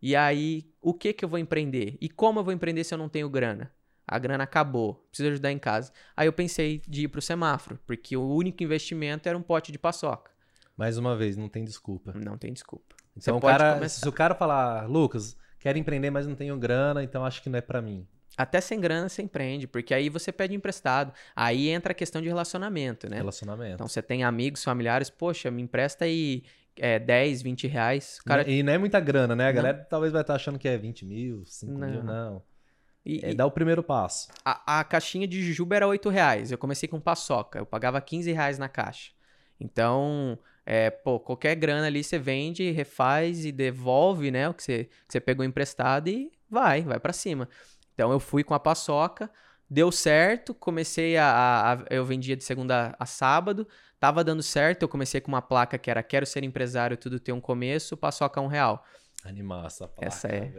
[0.00, 1.96] E aí, o que que eu vou empreender?
[2.00, 3.72] E como eu vou empreender se eu não tenho grana?
[4.06, 5.92] A grana acabou, preciso ajudar em casa.
[6.16, 9.78] Aí eu pensei de ir pro semáforo, porque o único investimento era um pote de
[9.78, 10.30] paçoca.
[10.76, 12.12] Mais uma vez, não tem desculpa.
[12.14, 12.94] Não tem desculpa.
[13.16, 14.00] Então, o cara, começar.
[14.00, 17.58] se o cara falar, Lucas, quero empreender, mas não tenho grana, então acho que não
[17.58, 18.06] é pra mim.
[18.36, 21.12] Até sem grana você empreende, porque aí você pede emprestado.
[21.34, 23.16] Aí entra a questão de relacionamento, né?
[23.16, 23.74] Relacionamento.
[23.74, 26.44] Então você tem amigos, familiares, poxa, me empresta aí
[26.76, 28.20] é, 10, 20 reais.
[28.20, 28.48] Cara...
[28.48, 29.44] E não é muita grana, né?
[29.44, 29.54] A Não.
[29.54, 31.88] galera talvez vai estar achando que é 20 mil, 5 Não.
[31.88, 32.42] mil, não.
[33.06, 34.28] E, É dar o primeiro passo.
[34.44, 36.50] a, a caixinha de jujuba era 8 reais.
[36.50, 37.58] Eu comecei com paçoca.
[37.60, 39.12] Eu pagava 15 reais na caixa.
[39.60, 44.48] Então, é, pô, qualquer grana ali você vende, refaz e devolve, né?
[44.48, 47.48] O que você, que você pegou emprestado e vai, vai pra cima.
[47.94, 49.30] Então eu fui com a paçoca,
[49.70, 53.66] deu certo, comecei a, a- a- Eu vendia de segunda a sábado,
[53.98, 54.82] tava dando certo.
[54.82, 58.40] Eu comecei com uma placa que era Quero ser empresário, tudo tem um começo, paçoca
[58.40, 58.84] um real.
[59.24, 60.52] Animar essa placa, Essa é.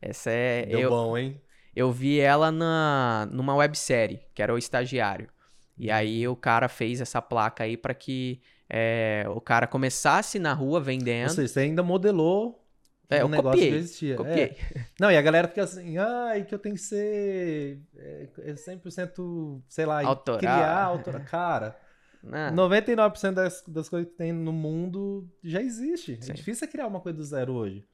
[0.00, 0.66] Essa é.
[0.66, 1.40] Deu eu, bom, hein?
[1.78, 5.28] Eu vi ela na, numa websérie, que era o estagiário.
[5.76, 10.52] E aí o cara fez essa placa aí pra que é, o cara começasse na
[10.52, 11.30] rua Ou vendendo.
[11.30, 12.62] seja, você ainda modelou
[13.08, 14.16] É, um negócio copiei, que já existia.
[14.16, 14.56] Copiei.
[14.74, 14.84] É.
[15.00, 19.62] Não, e a galera fica assim, ai, que eu tenho que ser é, é 100%,
[19.68, 20.38] sei lá, Autoral.
[20.40, 21.20] criar, autora.
[21.20, 21.76] Cara,
[22.32, 26.18] Ah, 99% das, das coisas que tem no mundo já existe.
[26.20, 26.32] Sim.
[26.32, 27.84] É difícil criar uma coisa do zero hoje.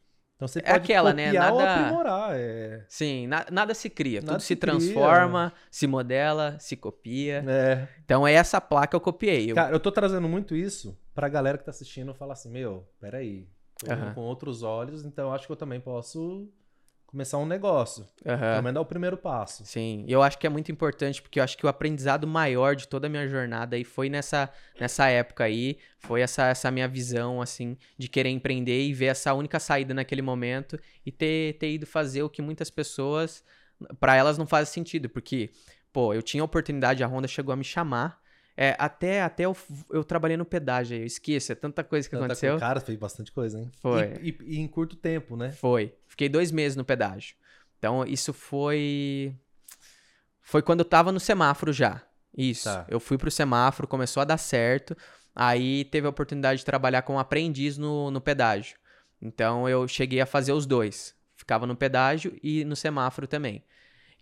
[0.45, 1.27] Então você É pode aquela, né?
[1.27, 2.31] copiar ou Nada- aprimorar.
[2.37, 2.85] É...
[2.89, 4.73] Sim, na- nada se cria, Nada tudo se se cria.
[4.73, 7.45] transforma, se modela, se copia.
[7.49, 7.89] é.
[8.05, 9.51] Então é essa placa eu copiei.
[9.51, 12.87] Eu- Cara, eu tô trazendo muito isso pra galera que tá assistindo falar assim, meu,
[13.01, 13.47] peraí,
[13.79, 16.49] tô com outros olhos, então acho que eu também posso
[17.15, 18.05] começar um negócio.
[18.27, 18.39] Aham.
[18.39, 19.65] Pelo menos dar o primeiro passo.
[19.65, 22.75] Sim, e eu acho que é muito importante porque eu acho que o aprendizado maior
[22.75, 24.51] de toda a minha jornada aí foi nessa,
[24.81, 29.33] nessa época aí, foi essa, essa minha visão, assim, de querer empreender e ver essa
[29.33, 33.45] única saída naquele momento e ter, ter ido fazer o que muitas pessoas,
[34.01, 35.51] pra elas não faz sentido, porque,
[35.93, 38.21] pô, eu tinha a oportunidade, a Honda chegou a me chamar,
[38.57, 39.57] é, até, até eu,
[39.91, 42.59] eu trabalhei no pedágio eu esqueço, é tanta coisa que Tanta aconteceu.
[42.59, 43.71] Cara, fez bastante coisa, hein?
[43.81, 44.13] Foi.
[44.23, 45.51] E, e- e em curto tempo, né?
[45.53, 45.95] Foi.
[46.07, 47.35] Fiquei dois meses no pedágio.
[47.79, 49.35] Então, isso foi.
[50.41, 52.03] Foi quando eu tava no semáforo já.
[52.37, 52.65] Isso.
[52.65, 52.87] Tá.
[52.89, 54.97] Eu fui pro semáforo, começou a dar certo.
[55.35, 58.77] Aí teve a oportunidade de trabalhar como aprendiz no, no pedágio.
[59.21, 61.15] Então eu cheguei a fazer os dois.
[61.37, 63.65] Ficava no pedágio e no semáforo também.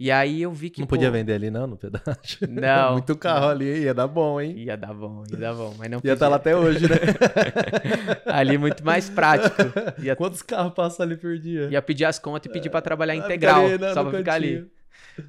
[0.05, 0.81] E aí eu vi que.
[0.81, 2.41] não pô, podia vender ali, não, no pedágio.
[2.51, 2.95] Não.
[2.95, 4.53] Muito carro ali, ia dar bom, hein?
[4.59, 5.73] Ia dar bom, ia dar bom.
[5.79, 6.57] Mas não Ia estar lá podia.
[6.57, 6.97] até hoje, né?
[8.27, 9.55] Ali muito mais prático.
[10.03, 11.69] Ia, Quantos carros passam ali por dia?
[11.71, 13.69] ia pedir as contas e pedir pra trabalhar Ah, integral.
[13.79, 14.49] né, só pra ficar ali.
[14.57, 14.71] cantinho.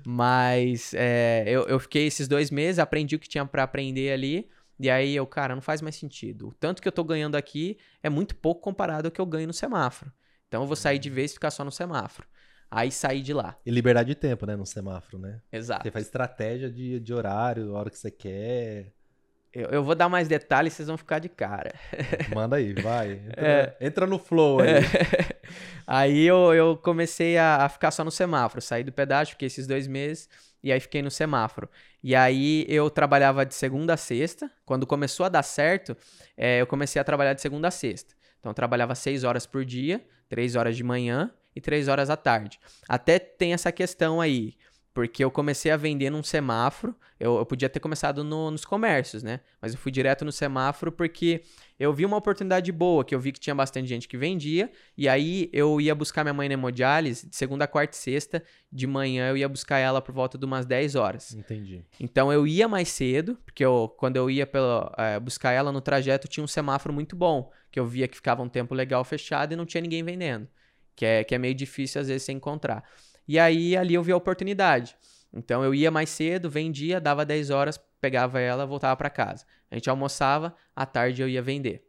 [0.05, 4.49] Mas é, eu, eu fiquei esses dois meses, aprendi o que tinha pra aprender ali.
[4.79, 6.47] E aí eu, cara, não faz mais sentido.
[6.47, 9.45] O tanto que eu tô ganhando aqui é muito pouco comparado ao que eu ganho
[9.47, 10.11] no semáforo.
[10.47, 12.27] Então eu vou sair de vez e ficar só no semáforo.
[12.75, 13.55] Aí saí de lá.
[13.63, 14.55] E liberdade de tempo, né?
[14.55, 15.39] No semáforo, né?
[15.51, 15.83] Exato.
[15.83, 18.91] Você faz estratégia de, de horário, a hora que você quer.
[19.53, 21.71] Eu, eu vou dar mais detalhes, vocês vão ficar de cara.
[22.33, 23.11] Manda aí, vai.
[23.11, 23.77] Entra, É.
[23.79, 24.69] entra no flow aí.
[25.85, 28.61] Aí eu, eu comecei a, a ficar só no semáforo.
[28.61, 30.27] Saí do pedágio, fiquei esses dois meses.
[30.63, 31.69] E aí fiquei no semáforo.
[32.01, 34.49] E aí eu trabalhava de segunda a sexta.
[34.65, 35.95] Quando começou a dar certo,
[36.37, 38.15] eh, eu comecei a trabalhar de segunda a sexta.
[38.39, 42.15] Então eu trabalhava seis horas por dia, três horas de manhã e três horas à
[42.17, 42.59] tarde.
[42.87, 44.53] Até tem essa questão aí.
[44.95, 46.95] Porque eu comecei a vender num semáforo.
[47.19, 49.39] Eu, eu podia ter começado no- nos comércios, né?
[49.59, 51.41] Mas eu fui direto no semáforo porque
[51.79, 54.71] eu vi uma oportunidade boa, que eu vi que tinha bastante gente que vendia.
[54.95, 58.43] E aí eu ia buscar minha mãe na hemodiálise de segunda, quarta e sexta.
[58.71, 61.33] De manhã eu ia buscar ela por volta de umas 10 horas.
[61.33, 61.83] Entendi.
[61.99, 65.81] Então eu ia mais cedo, porque eu, quando eu ia pela, eh, buscar ela no
[65.81, 69.53] trajeto tinha um semáforo muito bom, que eu via que ficava um tempo legal fechado
[69.53, 70.47] e não tinha ninguém vendendo,
[70.95, 72.83] que é, que é meio difícil às vezes você encontrar.
[73.27, 74.95] E aí ali eu vi a oportunidade.
[75.33, 79.45] Então eu ia mais cedo, vendia, dava 10 horas, pegava ela, voltava para casa.
[79.71, 81.83] A gente almoçava, à tarde eu ia vender.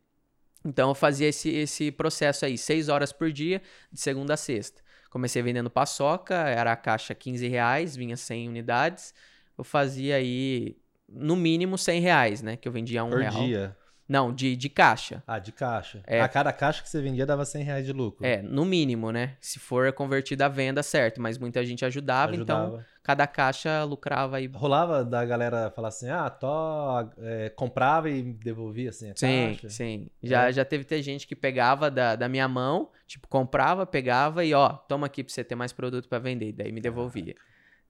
[0.65, 3.61] Então eu fazia esse, esse processo aí, 6 horas por dia,
[3.93, 4.83] de segunda a sexta.
[5.11, 9.15] Comecei vendendo paçoca, era a caixa 15 reais, vinha 100 unidades.
[9.57, 10.77] Eu fazia aí,
[11.09, 12.57] no mínimo, 100 reais, né?
[12.57, 13.33] Que eu vendia um Por real.
[13.33, 13.77] dia.
[14.09, 15.23] Não, de, de caixa.
[15.27, 16.03] Ah, de caixa.
[16.07, 16.21] É.
[16.21, 18.25] A cada caixa que você vendia dava 100 reais de lucro.
[18.27, 19.37] É, no mínimo, né?
[19.41, 21.23] Se for convertida a venda, certo.
[21.23, 22.87] Mas muita gente ajudava, então Ajudava.
[23.03, 24.47] cada caixa lucrava aí.
[24.47, 29.69] Rolava da galera falar assim, ah, tó, é, comprava e devolvia assim a Sim, caixa.
[29.71, 30.11] sim.
[30.23, 30.53] Já, É.
[30.53, 34.69] já teve ter gente que pegava da, da minha mão, tipo, comprava, pegava e ó,
[34.69, 36.49] toma aqui pra você ter mais produto pra vender.
[36.51, 37.35] E daí me devolvia.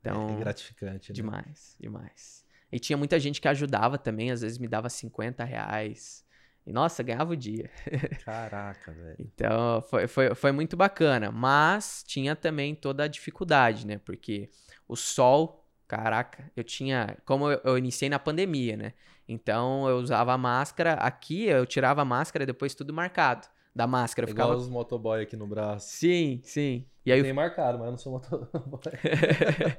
[0.01, 1.11] Então, É gratificante.
[1.11, 1.15] né?
[1.15, 2.44] Demais, demais.
[2.75, 6.25] E tinha muita gente que ajudava também, às vezes me dava 50 reais.
[6.67, 7.71] E nossa, ganhava o dia.
[8.25, 9.15] Caraca, velho.
[9.21, 11.31] Então foi, foi, foi muito bacana.
[11.31, 13.99] Mas tinha também toda a dificuldade, né?
[13.99, 14.51] Porque
[14.89, 17.17] o sol, caraca, eu tinha.
[17.25, 18.93] Como eu, eu iniciei na pandemia, né?
[19.29, 20.95] Então eu usava máscara.
[20.95, 23.47] Aqui eu tirava a máscara e depois tudo marcado.
[23.75, 24.31] Da máscara.
[24.31, 24.63] Igual ficava.
[24.63, 25.89] os motoboy aqui no braço.
[25.89, 26.87] Sim, sim.
[27.05, 28.81] E aí eu marcado, mas eu não sou motoboy.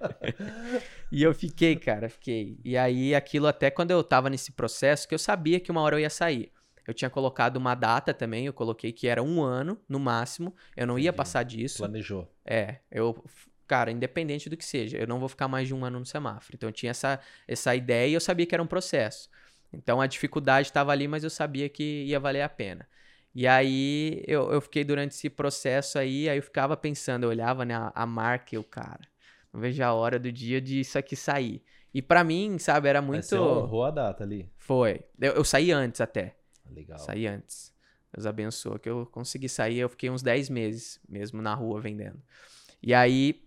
[1.11, 2.59] e eu fiquei, cara, fiquei.
[2.63, 5.95] E aí, aquilo até quando eu tava nesse processo, que eu sabia que uma hora
[5.95, 6.51] eu ia sair.
[6.85, 10.53] Eu tinha colocado uma data também, eu coloquei que era um ano, no máximo.
[10.77, 11.17] Eu não ia Entendi.
[11.17, 11.79] passar disso.
[11.79, 12.29] Planejou.
[12.45, 13.23] É, eu.
[13.67, 16.55] Cara, independente do que seja, eu não vou ficar mais de um ano no semáforo.
[16.55, 19.27] Então eu tinha essa, essa ideia e eu sabia que era um processo.
[19.73, 22.87] Então a dificuldade estava ali, mas eu sabia que ia valer a pena.
[23.35, 27.65] E aí eu, eu fiquei durante esse processo aí, aí eu ficava pensando, eu olhava
[27.65, 29.01] né, a, a marca e o cara,
[29.51, 31.61] não vejo a hora do dia de isso aqui sair.
[31.93, 33.25] E pra mim, sabe, era muito.
[33.25, 34.49] você honrou a data ali.
[34.57, 35.01] Foi.
[35.19, 36.35] Eu, eu saí antes até.
[36.69, 36.97] Legal.
[36.97, 37.73] Saí antes.
[38.13, 38.79] Deus abençoe.
[38.79, 42.21] Que eu consegui sair, eu fiquei uns 10 meses mesmo na rua vendendo.
[42.81, 43.45] E aí,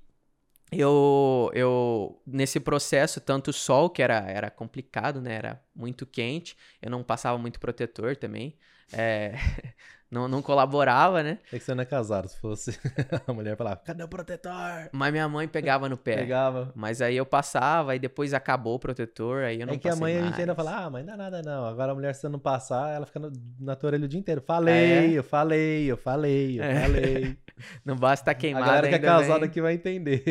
[0.72, 5.34] eu, eu nesse processo, tanto o sol, que era, era complicado, né?
[5.34, 6.56] Era muito quente.
[6.80, 8.56] Eu não passava muito protetor também.
[8.92, 9.34] É,
[10.10, 11.38] não, não colaborava, né?
[11.52, 12.28] É que você não é casado.
[12.28, 12.78] Se fosse
[13.26, 14.88] a mulher falava, cadê o protetor?
[14.92, 16.16] Mas minha mãe pegava no pé.
[16.16, 16.72] Pegava.
[16.74, 19.96] Mas aí eu passava, aí depois acabou o protetor, aí eu não É que a
[19.96, 21.66] mãe a gente ainda fala, ah, mas não dá nada não.
[21.66, 24.18] Agora a mulher, se você não passar, ela fica no- na tua orelha o dia
[24.20, 24.40] inteiro.
[24.40, 26.80] Falei, eu falei, eu falei, eu É.
[26.80, 27.38] falei.
[27.84, 30.22] Não basta estar A queimado galera que é casada aqui vai entender.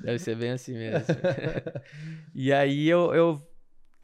[0.00, 1.06] Deve ser bem assim mesmo.
[2.32, 3.42] e aí eu, eu,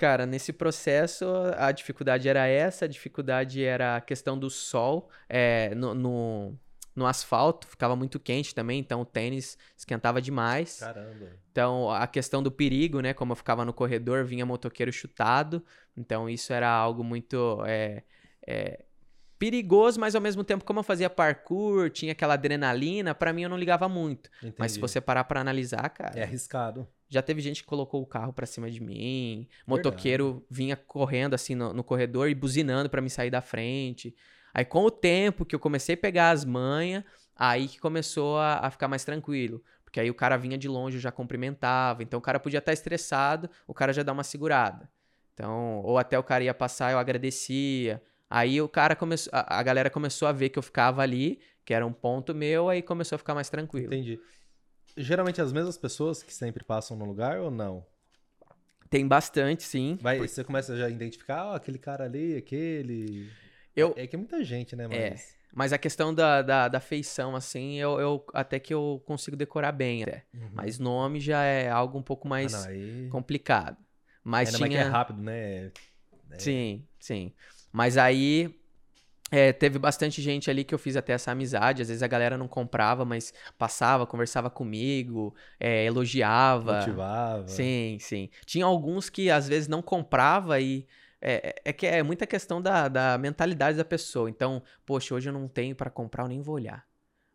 [0.02, 1.24] cara, nesse processo
[1.56, 6.58] a dificuldade era essa, a dificuldade era a questão do sol é, no, no,
[6.92, 10.80] no asfalto, ficava muito quente também, então o tênis esquentava demais.
[10.80, 11.38] Caramba.
[11.52, 15.64] Então a questão do perigo, né, como eu ficava no corredor, vinha motoqueiro chutado,
[15.96, 18.02] então isso era algo muito é,
[18.44, 18.84] é,
[19.50, 23.48] perigoso, mas ao mesmo tempo como eu fazia parkour, tinha aquela adrenalina, pra mim eu
[23.48, 24.30] não ligava muito.
[24.38, 24.54] Entendi.
[24.56, 26.86] Mas se você parar pra analisar, cara, É arriscado.
[27.08, 31.54] já teve gente que colocou o carro pra cima de mim, motoqueiro vinha correndo assim
[31.56, 34.14] no, no corredor e buzinando pra me sair da frente.
[34.54, 37.02] Aí com o tempo que eu comecei a pegar as manhas,
[37.34, 39.60] aí que começou a, a ficar mais tranquilo.
[39.84, 42.02] Porque aí o cara vinha de longe, eu já cumprimentava.
[42.02, 44.88] Então o cara podia estar estressado, o cara já dá uma segurada.
[45.34, 48.00] Então, ou até o cara ia passar, eu agradecia.
[48.34, 51.74] Aí o cara começou, a, a galera começou a ver que eu ficava ali, que
[51.74, 53.88] era um ponto meu, aí começou a ficar mais tranquilo.
[53.88, 54.18] Entendi.
[54.96, 57.84] Geralmente as mesmas pessoas que sempre passam no lugar ou não?
[58.88, 59.98] Tem bastante, sim.
[60.00, 63.30] Vai, Você começa já a identificar, ó, aquele cara ali, aquele.
[63.76, 64.84] Eu- É que é muita gente, né?
[64.90, 65.10] É.
[65.10, 65.42] Mas...
[65.54, 69.72] Mas a questão da, da, da feição, assim, eu, eu até que eu consigo decorar
[69.72, 70.24] bem até.
[70.32, 70.48] Uhum.
[70.54, 73.08] Mas nome já é algo um pouco mais ah, não, aí...
[73.10, 73.76] complicado.
[74.24, 74.68] Mas Ainda tinha.
[74.68, 75.70] mais que é rápido, né?
[76.30, 76.38] É.
[76.38, 77.34] Sim, sim.
[77.72, 78.54] Mas aí
[79.30, 81.80] é, teve bastante gente ali que eu fiz até essa amizade.
[81.80, 86.80] Às vezes a galera não comprava, mas passava, conversava comigo, é, elogiava.
[86.80, 87.48] Motivava.
[87.48, 88.28] Sim, sim.
[88.44, 90.86] Tinha alguns que às vezes não comprava e
[91.20, 94.28] é, é que é muita questão da, da mentalidade da pessoa.
[94.28, 96.84] Então, poxa, hoje eu não tenho pra comprar, eu nem vou olhar.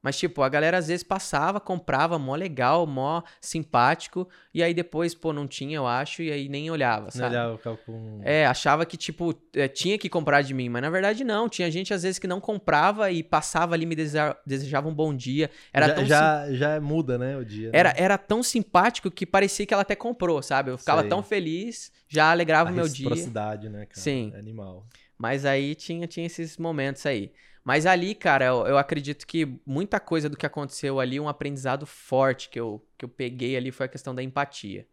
[0.07, 5.13] Mas, tipo, a galera às vezes passava, comprava, mó legal, mó simpático, e aí depois,
[5.13, 7.35] pô, não tinha, eu acho, e aí nem olhava, Não sabe?
[7.35, 8.21] olhava, ficava com.
[8.23, 11.49] É, achava que, tipo, é, tinha que comprar de mim, mas na verdade não.
[11.49, 15.13] Tinha gente, às vezes, que não comprava e passava ali, me deseja- desejava um bom
[15.13, 15.51] dia.
[15.73, 17.35] Era já, tão já, já muda, né?
[17.35, 17.69] O dia.
[17.69, 17.77] né?
[17.77, 20.71] era, era tão simpático que parecia que ela até comprou, sabe?
[20.71, 21.09] Eu ficava Sei.
[21.09, 23.09] tão feliz, já alegrava o meu dia.
[23.09, 23.99] reciprocidade, né, cara?
[23.99, 24.31] Sim.
[24.33, 24.87] É animal.
[25.17, 27.33] Mas aí tinha, tinha esses momentos aí.
[27.67, 31.85] Mas ali, cara, eu, eu acredito que muita coisa do que aconteceu ali, um aprendizado
[31.85, 34.87] forte que eu, que eu peguei ali foi a questão da empatia.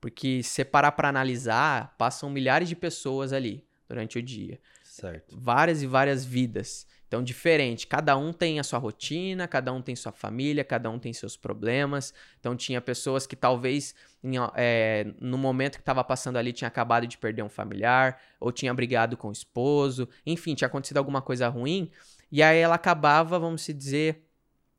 [0.00, 5.38] Porque se você parar pra analisar, passam milhares de pessoas ali durante o dia Certo.
[5.40, 6.84] várias e várias vidas.
[7.10, 7.88] Então, diferente.
[7.88, 11.36] Cada um tem a sua rotina, cada um tem sua família, cada um tem seus
[11.36, 12.14] problemas.
[12.38, 17.08] Então, tinha pessoas que talvez em, é, no momento que estava passando ali tinha acabado
[17.08, 21.48] de perder um familiar, ou tinha brigado com o esposo, enfim, tinha acontecido alguma coisa
[21.48, 21.90] ruim.
[22.30, 24.24] E aí ela acabava, vamos dizer,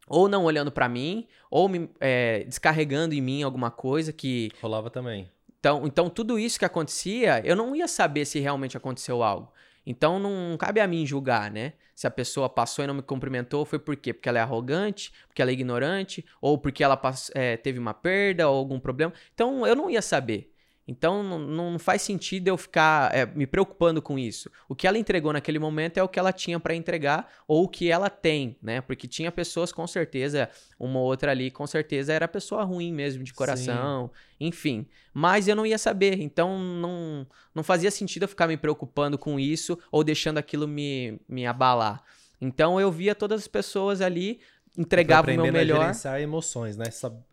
[0.07, 4.89] ou não olhando pra mim, ou me, é, descarregando em mim alguma coisa que Rolava
[4.89, 5.29] também.
[5.59, 9.51] então, então, tudo isso que acontecia, eu não ia saber se realmente aconteceu algo.
[9.86, 11.73] Então, não cabe a mim julgar, né?
[11.95, 14.13] Se a pessoa passou e não me cumprimentou, foi por quê?
[14.13, 16.99] Porque ela é arrogante, porque ela é ignorante, ou porque ela
[17.34, 19.13] é, teve uma perda ou algum problema.
[19.34, 20.51] Então, eu não ia saber.
[20.88, 24.49] Então não, não faz sentido eu ficar é, me preocupando com isso.
[24.67, 27.67] O que ela entregou naquele momento é o que ela tinha para entregar ou o
[27.67, 28.82] que ela tem, né?
[28.82, 33.23] Porque tinha pessoas com certeza, uma ou outra ali com certeza era pessoa ruim mesmo
[33.23, 34.47] de coração, Sim.
[34.47, 34.88] enfim.
[35.13, 39.39] Mas eu não ia saber, então não, não fazia sentido eu ficar me preocupando com
[39.39, 42.03] isso ou deixando aquilo me, me abalar.
[42.39, 44.39] Então eu via todas as pessoas ali
[44.77, 45.77] entregava o meu melhor.
[45.77, 46.86] A gerenciar emoções, né?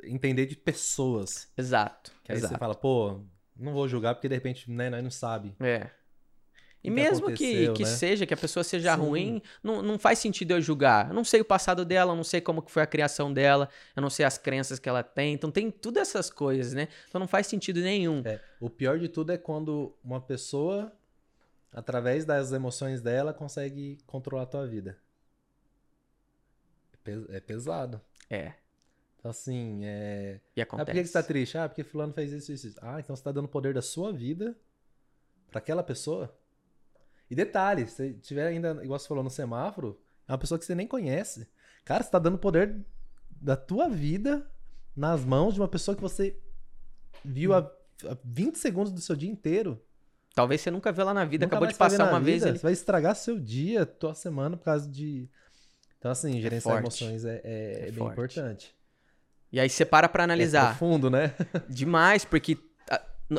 [0.05, 1.49] Entender de pessoas.
[1.57, 2.13] Exato.
[2.23, 2.55] Que aí exato.
[2.55, 3.21] você fala, pô,
[3.59, 5.55] não vou julgar porque de repente, né, nós não sabe.
[5.61, 5.91] É.
[6.83, 7.89] E que mesmo que, que né?
[7.89, 9.01] seja, que a pessoa seja Sim.
[9.01, 11.09] ruim, não, não faz sentido eu julgar.
[11.09, 13.69] Eu não sei o passado dela, eu não sei como que foi a criação dela,
[13.97, 15.35] eu não sei as crenças que ela tem.
[15.35, 16.89] Então tem tudo essas coisas, né?
[17.09, 18.23] Então não faz sentido nenhum.
[18.25, 18.41] É.
[18.61, 20.93] O pior de tudo é quando uma pessoa,
[21.73, 24.97] através das emoções dela, consegue controlar a tua vida.
[27.31, 28.01] É pesado.
[28.31, 28.53] É.
[29.29, 30.41] Então, assim, é.
[30.57, 30.91] E acontece.
[30.91, 31.59] Ah, por que você tá triste?
[31.59, 32.79] Ah, porque fulano fez isso, isso, isso.
[32.81, 34.57] Ah, então você tá dando poder da sua vida
[35.51, 36.35] para aquela pessoa.
[37.31, 40.75] E detalhe, se tiver ainda, igual você falou no semáforo, é uma pessoa que você
[40.75, 41.47] nem conhece.
[41.85, 42.83] Cara, você tá dando poder
[43.31, 44.51] da tua vida
[44.97, 46.39] nas mãos de uma pessoa que você
[47.23, 49.79] viu há, há 20 segundos do seu dia inteiro.
[50.35, 52.61] Talvez você nunca viu lá na vida, nunca acabou de passar uma vida, vez.
[52.61, 55.29] Você vai estragar seu dia, tua semana por causa de.
[55.99, 58.78] Então, assim, gerenciar é emoções é, é, é, é bem importante.
[59.53, 60.63] E aí você para pra analisar.
[60.63, 61.35] É profundo, né?
[61.69, 62.59] Demais, porque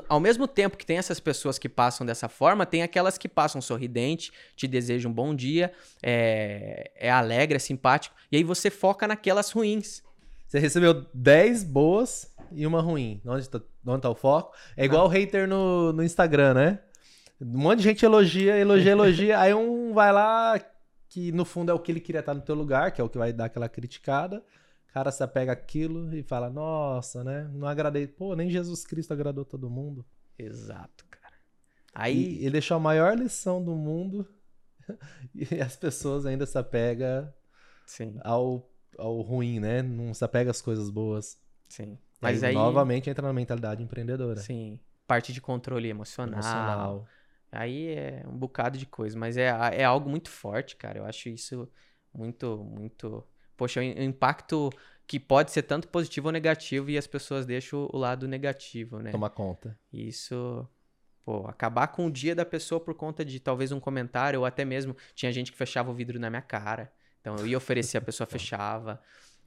[0.07, 3.61] ao mesmo tempo que tem essas pessoas que passam dessa forma, tem aquelas que passam
[3.61, 5.71] sorridente, te desejam um bom dia,
[6.03, 10.03] é, é alegre, é simpático, e aí você foca naquelas ruins.
[10.47, 13.21] Você recebeu 10 boas e uma ruim.
[13.25, 14.55] Onde tá, onde tá o foco?
[14.75, 15.05] É igual ah.
[15.05, 16.79] o hater no, no Instagram, né?
[17.39, 19.37] Um monte de gente elogia, elogia, elogia.
[19.39, 20.59] aí um vai lá,
[21.07, 23.09] que no fundo é o que ele queria estar no teu lugar, que é o
[23.09, 24.43] que vai dar aquela criticada
[24.93, 27.49] cara se apega aquilo e fala, nossa, né?
[27.53, 28.07] Não agradei.
[28.07, 30.05] Pô, nem Jesus Cristo agradou todo mundo.
[30.37, 31.35] Exato, cara.
[31.93, 32.39] Aí.
[32.39, 34.27] E ele deixou a maior lição do mundo
[35.33, 37.31] e as pessoas ainda se apegam
[38.23, 39.81] Ao, ao ruim, né?
[39.81, 41.39] Não se apega às coisas boas.
[41.67, 41.97] Sim.
[42.21, 44.39] Mas aí, aí, novamente entra na mentalidade empreendedora.
[44.39, 44.79] Sim.
[45.07, 46.33] Parte de controle emocional.
[46.33, 47.07] emocional.
[47.51, 50.99] Aí é um bocado de coisa, mas é, é algo muito forte, cara.
[50.99, 51.67] Eu acho isso
[52.13, 53.25] muito, muito
[53.59, 54.69] poxa, o impacto
[55.05, 59.11] que pode ser tanto positivo ou negativo e as pessoas deixam o lado negativo, né?
[59.11, 59.77] Tomar conta.
[59.91, 60.65] Isso,
[61.25, 64.63] pô, acabar com o dia da pessoa por conta de talvez um comentário ou até
[64.63, 66.89] mesmo tinha gente que fechava o vidro na minha cara.
[67.19, 69.01] Então eu ia oferecer, a pessoa fechava.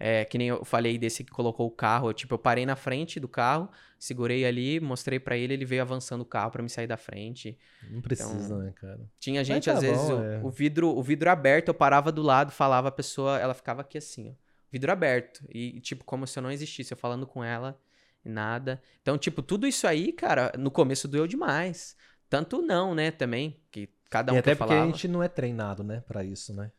[0.05, 2.74] É, que nem eu falei desse que colocou o carro, eu, tipo, eu parei na
[2.74, 6.68] frente do carro, segurei ali, mostrei para ele, ele veio avançando o carro para me
[6.68, 7.57] sair da frente.
[7.88, 9.00] Não precisa, então, né, cara?
[9.20, 10.40] Tinha gente, tá às bom, vezes, é.
[10.42, 13.82] o, o, vidro, o vidro aberto, eu parava do lado, falava, a pessoa, ela ficava
[13.82, 14.32] aqui assim, ó,
[14.72, 15.44] vidro aberto.
[15.48, 17.78] E, tipo, como se eu não existisse, eu falando com ela
[18.24, 18.82] nada.
[19.03, 21.96] Então, tipo, tudo isso aí, cara, no começo doeu demais.
[22.28, 24.82] Tanto não, né, também, que cada um e até porque falava.
[24.82, 26.72] a gente não é treinado, né, para isso, né?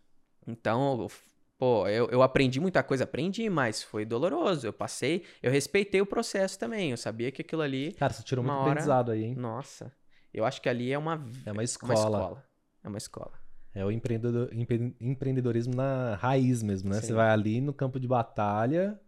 [0.46, 1.08] Então,
[1.64, 4.68] Pô, eu, eu aprendi muita coisa, aprendi, mas foi doloroso.
[4.68, 6.92] Eu passei, eu respeitei o processo também.
[6.92, 7.94] Eu sabia que aquilo ali.
[7.94, 8.72] Cara, você tirou muito hora...
[8.72, 9.36] aprendizado aí, hein?
[9.36, 9.90] Nossa.
[10.34, 11.26] Eu acho que ali é uma.
[11.46, 11.94] É uma escola.
[11.94, 12.46] Uma escola.
[12.84, 13.32] É uma escola.
[13.74, 14.50] É o empreendedor,
[15.00, 17.00] empreendedorismo na raiz mesmo, né?
[17.00, 17.08] Sim.
[17.08, 19.00] Você vai ali no campo de batalha,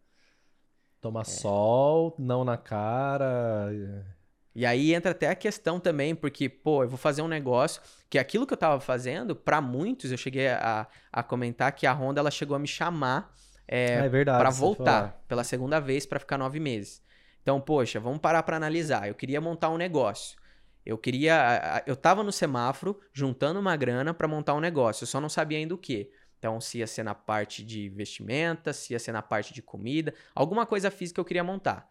[1.01, 1.25] toma é.
[1.25, 4.14] sol, não na cara.
[4.55, 8.17] E aí entra até a questão também, porque, pô, eu vou fazer um negócio que
[8.17, 12.21] aquilo que eu tava fazendo, para muitos, eu cheguei a, a comentar que a Honda
[12.21, 13.35] ela chegou a me chamar
[13.67, 17.01] é, é verdade, para voltar pela segunda vez para ficar nove meses.
[17.41, 19.07] Então, poxa, vamos parar para analisar.
[19.07, 20.37] Eu queria montar um negócio.
[20.85, 21.83] Eu queria.
[21.85, 25.03] Eu tava no semáforo juntando uma grana para montar um negócio.
[25.03, 26.09] Eu só não sabia ainda o que.
[26.39, 30.13] Então, se ia ser na parte de vestimenta, se ia ser na parte de comida,
[30.33, 31.89] alguma coisa física eu queria montar.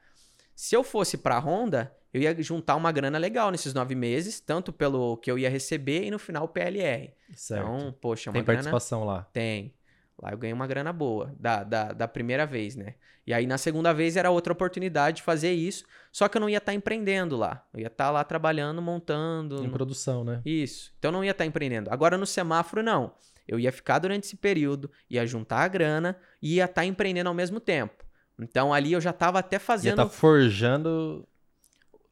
[0.54, 4.38] Se eu fosse para a Honda, eu ia juntar uma grana legal nesses nove meses,
[4.38, 7.12] tanto pelo que eu ia receber e no final o PLR.
[7.34, 7.62] Certo.
[7.64, 8.58] Então, poxa, uma Tem grana...
[8.58, 9.26] participação lá?
[9.32, 9.74] Tem.
[10.22, 12.94] Lá eu ganhei uma grana boa, da, da, da primeira vez, né?
[13.26, 16.48] E aí na segunda vez era outra oportunidade de fazer isso, só que eu não
[16.48, 17.66] ia estar tá empreendendo lá.
[17.74, 19.64] Eu ia estar tá lá trabalhando, montando.
[19.64, 19.72] Em no...
[19.72, 20.40] produção, né?
[20.46, 20.92] Isso.
[21.00, 21.90] Então eu não ia estar tá empreendendo.
[21.90, 23.12] Agora no semáforo, não.
[23.46, 27.28] Eu ia ficar durante esse período, ia juntar a grana e ia estar tá empreendendo
[27.28, 28.04] ao mesmo tempo.
[28.38, 29.98] Então ali eu já estava até fazendo.
[29.98, 31.26] Ia tá forjando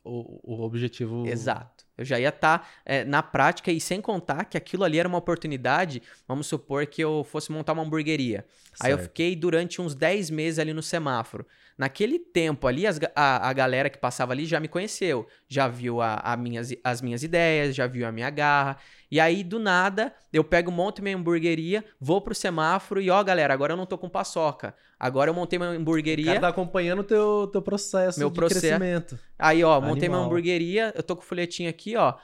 [0.05, 1.26] o, o objetivo.
[1.26, 1.84] Exato.
[1.96, 5.09] Eu já ia estar tá, é, na prática e sem contar que aquilo ali era
[5.09, 6.03] uma oportunidade.
[6.26, 8.44] Vamos supor que eu fosse montar uma hamburgueria.
[8.74, 8.84] Certo.
[8.84, 11.46] Aí eu fiquei durante uns 10 meses ali no semáforo.
[11.76, 16.00] Naquele tempo ali, as, a, a galera que passava ali já me conheceu, já viu
[16.00, 18.76] a, a minhas, as minhas ideias, já viu a minha garra.
[19.11, 23.53] E aí, do nada, eu pego, monto minha hamburgueria, vou pro semáforo e, ó, galera,
[23.53, 24.74] agora eu não tô com paçoca.
[25.03, 26.26] Agora eu montei uma O hamburgueria.
[26.26, 28.61] cara tá acompanhando o teu, teu processo Meu de processo.
[28.61, 29.18] crescimento.
[29.36, 30.26] Aí, ó, montei uma Animal.
[30.26, 30.92] hamburgueria.
[30.94, 32.14] Eu tô com o folhetinho aqui, ó.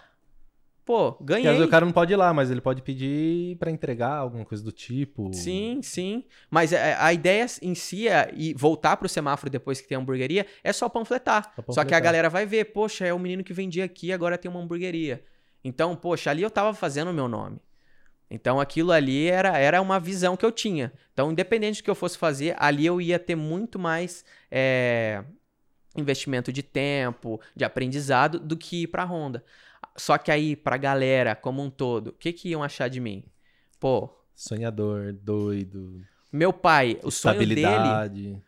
[0.84, 1.50] Pô, Porque às ganhei.
[1.50, 4.62] vezes o cara não pode ir lá, mas ele pode pedir pra entregar alguma coisa
[4.62, 5.28] do tipo.
[5.34, 6.24] Sim, sim.
[6.48, 10.00] Mas é, a ideia em si é e voltar pro semáforo depois que tem a
[10.00, 11.52] hamburgueria é só panfletar.
[11.56, 12.02] Só Só que a panfletar.
[12.02, 15.22] galera vai ver, poxa, é o menino que vendia aqui, agora tem uma hamburgueria.
[15.64, 17.58] Então, poxa, ali eu tava fazendo o meu nome.
[18.30, 20.92] Então aquilo ali era, era uma visão que eu tinha.
[21.12, 25.24] Então, independente do que eu fosse fazer, ali eu ia ter muito mais é,
[25.96, 29.44] investimento de tempo, de aprendizado, do que ir pra Honda.
[29.96, 33.24] Só que aí, pra galera como um todo, o que, que iam achar de mim?
[33.80, 36.00] Pô, Sonhador, doido,
[36.32, 37.88] meu pai, o sonho dele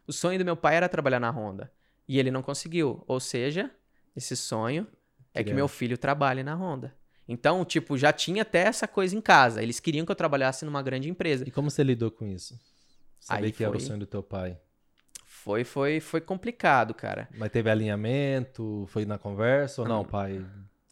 [0.07, 1.73] o sonho do meu pai era trabalhar na Honda.
[2.07, 3.03] E ele não conseguiu.
[3.07, 3.71] Ou seja,
[4.15, 4.87] esse sonho
[5.33, 6.95] é que meu filho trabalhe na Honda.
[7.33, 9.63] Então, tipo, já tinha até essa coisa em casa.
[9.63, 11.45] Eles queriam que eu trabalhasse numa grande empresa.
[11.47, 12.59] E como você lidou com isso?
[13.21, 14.59] Saber Aí que era o foi- sonho do teu pai.
[15.25, 17.29] Foi, foi, foi complicado, cara.
[17.39, 18.85] Mas teve alinhamento?
[18.89, 20.45] Foi na conversa ou não, pai?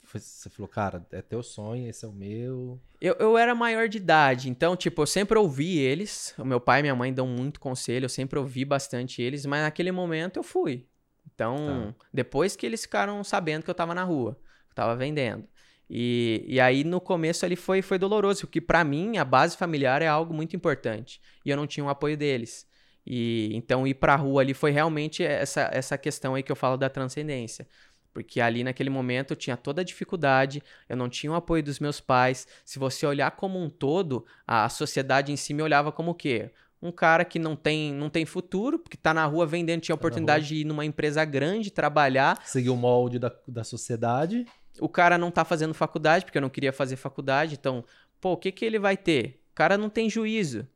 [0.04, 2.80] Foi- você falou, cara, é teu sonho, esse é o meu.
[3.00, 6.34] Eu, eu era maior de idade, então, tipo, eu sempre ouvi eles.
[6.38, 9.62] O meu pai e minha mãe dão muito conselho, eu sempre ouvi bastante eles, mas
[9.62, 10.86] naquele momento eu fui.
[11.34, 14.34] Então, depois que eles ficaram sabendo que eu tava na rua,
[14.66, 15.46] que eu tava vendendo.
[15.90, 20.02] E, e aí, no começo, ali foi, foi doloroso, porque pra mim, a base familiar
[20.02, 21.20] é algo muito importante.
[21.44, 22.66] E eu não tinha o apoio deles.
[23.06, 26.76] E então, ir pra rua ali foi realmente essa, essa questão aí que eu falo
[26.76, 27.66] da transcendência.
[28.12, 31.78] Porque ali naquele momento eu tinha toda a dificuldade, eu não tinha o apoio dos
[31.78, 32.46] meus pais.
[32.64, 36.50] Se você olhar como um todo, a sociedade em si me olhava como o quê?
[36.80, 40.00] Um cara que não tem, não tem futuro, porque tá na rua vendendo, tinha Tá
[40.00, 42.40] oportunidade de ir numa empresa grande, trabalhar.
[42.44, 44.44] Seguir o molde da, da sociedade.
[44.80, 47.54] O cara não tá fazendo faculdade, porque eu não queria fazer faculdade.
[47.54, 47.84] Então,
[48.20, 49.42] pô, o que que ele vai ter?
[49.52, 50.66] O cara não tem juízo.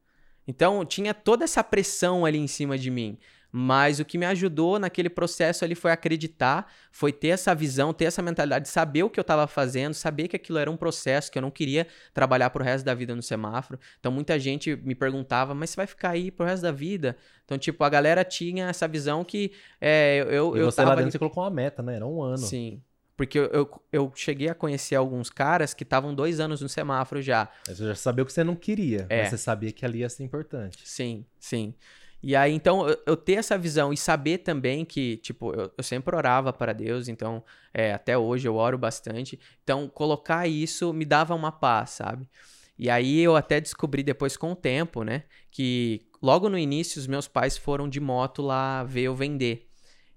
[0.46, 3.18] Então, tinha toda essa pressão ali em cima de mim.
[3.54, 8.06] Mas o que me ajudou naquele processo ali foi acreditar, foi ter essa visão, ter
[8.06, 11.36] essa mentalidade, saber o que eu estava fazendo, saber que aquilo era um processo, que
[11.36, 13.78] eu não queria trabalhar pro resto da vida no semáforo.
[14.00, 17.14] Então muita gente me perguntava, mas você vai ficar aí pro resto da vida?
[17.44, 20.90] Então, tipo, a galera tinha essa visão que é, eu, e eu você lá tava
[20.96, 21.96] dentro ali- você colocou uma meta, né?
[21.96, 22.38] Era um ano.
[22.38, 22.82] Sim.
[23.22, 27.22] Porque eu, eu, eu cheguei a conhecer alguns caras que estavam dois anos no semáforo
[27.22, 27.48] já.
[27.68, 29.20] Aí Você já sabia o que você não queria, É.
[29.20, 30.78] mas você sabia que ali ia ser importante.
[30.84, 31.72] Sim, sim.
[32.20, 35.84] E aí, então, eu, eu ter essa visão e saber também que, tipo, eu, eu
[35.84, 39.38] sempre orava para Deus, então, é, até hoje eu oro bastante.
[39.62, 42.28] Então, colocar isso me dava uma paz, sabe?
[42.76, 47.06] E aí eu até descobri depois com o tempo, né, que logo no início os
[47.06, 49.68] meus pais foram de moto lá ver eu vender.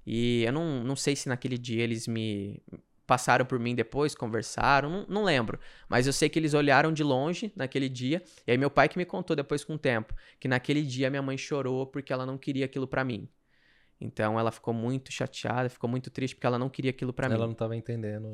[0.08, 2.62] E eu não, não sei se naquele dia eles me
[3.08, 5.60] passaram por mim depois, conversaram, não, não lembro.
[5.88, 8.24] Mas eu sei que eles olharam de longe naquele dia.
[8.48, 11.22] E aí meu pai que me contou depois com o tempo que naquele dia minha
[11.22, 13.28] mãe chorou porque ela não queria aquilo pra mim.
[14.02, 17.36] Então ela ficou muito chateada, ficou muito triste porque ela não queria aquilo pra Ela
[17.38, 17.42] mim.
[17.48, 18.30] não tava entendendo.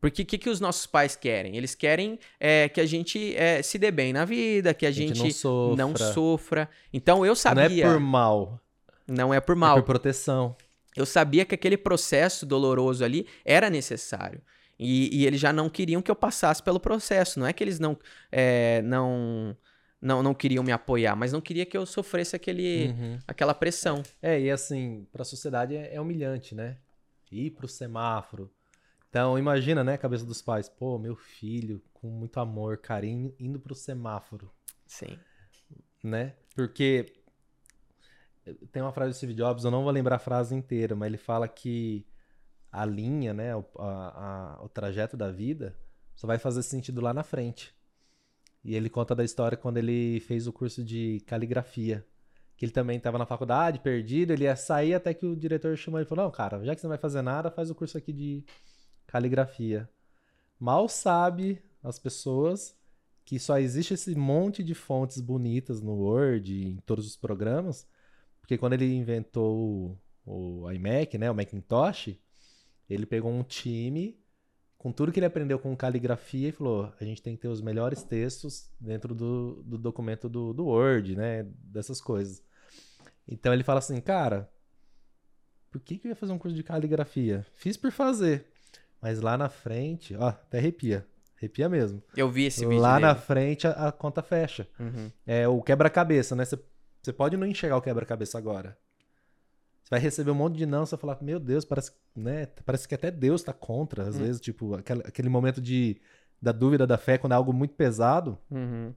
[0.00, 1.56] Porque o que, que os nossos pais querem?
[1.56, 4.92] Eles querem é, que a gente é, se dê bem na vida, que a A
[4.92, 5.76] gente, gente, não sofra.
[5.76, 6.70] não sofra.
[6.92, 7.84] Então eu Não sabia.
[7.86, 8.60] é por mal,
[9.06, 9.76] Não é por é mal.
[9.76, 10.56] por proteção.
[10.96, 14.42] Eu sabia que aquele processo doloroso ali era necessário.
[14.78, 17.38] E, e eles já não queriam que eu passasse pelo processo.
[17.38, 17.96] Não é que eles não,
[18.30, 19.56] é, não,
[20.00, 23.18] não, não queriam me apoiar, mas não queria que eu sofresse aquele, Uhum.
[23.26, 24.02] aquela pressão.
[24.20, 26.78] É, e assim, pra sociedade é, é humilhante, né?
[27.30, 28.50] Ir pro semáforo.
[29.08, 30.68] Então, imagina, né, a cabeça dos pais.
[30.68, 34.50] Pô, meu filho, com muito amor, carinho, indo pro semáforo,
[34.86, 35.18] Sim.
[36.02, 36.34] né?
[36.54, 37.12] Porque
[38.72, 41.16] tem uma frase do Steve Jobs, eu não vou lembrar a frase inteira, mas ele
[41.18, 42.06] fala que
[42.70, 45.76] a linha, né, o, a- a- o trajeto da vida
[46.14, 47.74] só vai fazer sentido lá na frente.
[48.64, 52.06] E ele conta da história quando ele fez o curso de caligrafia.
[52.56, 55.98] Que ele também estava na faculdade, perdido, ele ia sair até que o diretor chamou
[55.98, 57.98] ele e falou: Não, cara, já que você não vai fazer nada, faz o curso
[57.98, 58.44] aqui de
[59.06, 59.88] caligrafia.
[60.60, 62.76] Mal sabe as pessoas
[63.24, 67.86] que só existe esse monte de fontes bonitas no Word, em todos os programas,
[68.52, 72.14] porque quando ele inventou o, o iMac, né, o Macintosh,
[72.88, 74.20] ele pegou um time
[74.76, 77.62] com tudo que ele aprendeu com caligrafia e falou: a gente tem que ter os
[77.62, 81.46] melhores textos dentro do, do documento do, do Word, né?
[81.64, 82.42] Dessas coisas.
[83.26, 84.50] Então ele fala assim, cara,
[85.70, 87.46] por que, que eu ia fazer um curso de caligrafia?
[87.54, 88.44] Fiz por fazer.
[89.00, 91.06] Mas lá na frente, ó, até arrepia.
[91.38, 92.02] Arrepia mesmo.
[92.14, 93.24] Eu vi esse vídeo Lá na dele.
[93.24, 94.68] frente a, a conta fecha.
[94.78, 95.10] Uhum.
[95.26, 96.44] É o quebra-cabeça, né?
[96.44, 96.58] Você
[97.02, 98.78] você pode não enxergar o quebra-cabeça agora.
[99.82, 102.46] Você vai receber um monte de não, você vai falar, meu Deus, parece, né?
[102.64, 104.20] Parece que até Deus tá contra, às Hum.
[104.20, 106.00] vezes, tipo, aquele, aquele momento de,
[106.40, 108.38] da dúvida da fé, quando é algo muito pesado.
[108.50, 108.94] Uhum.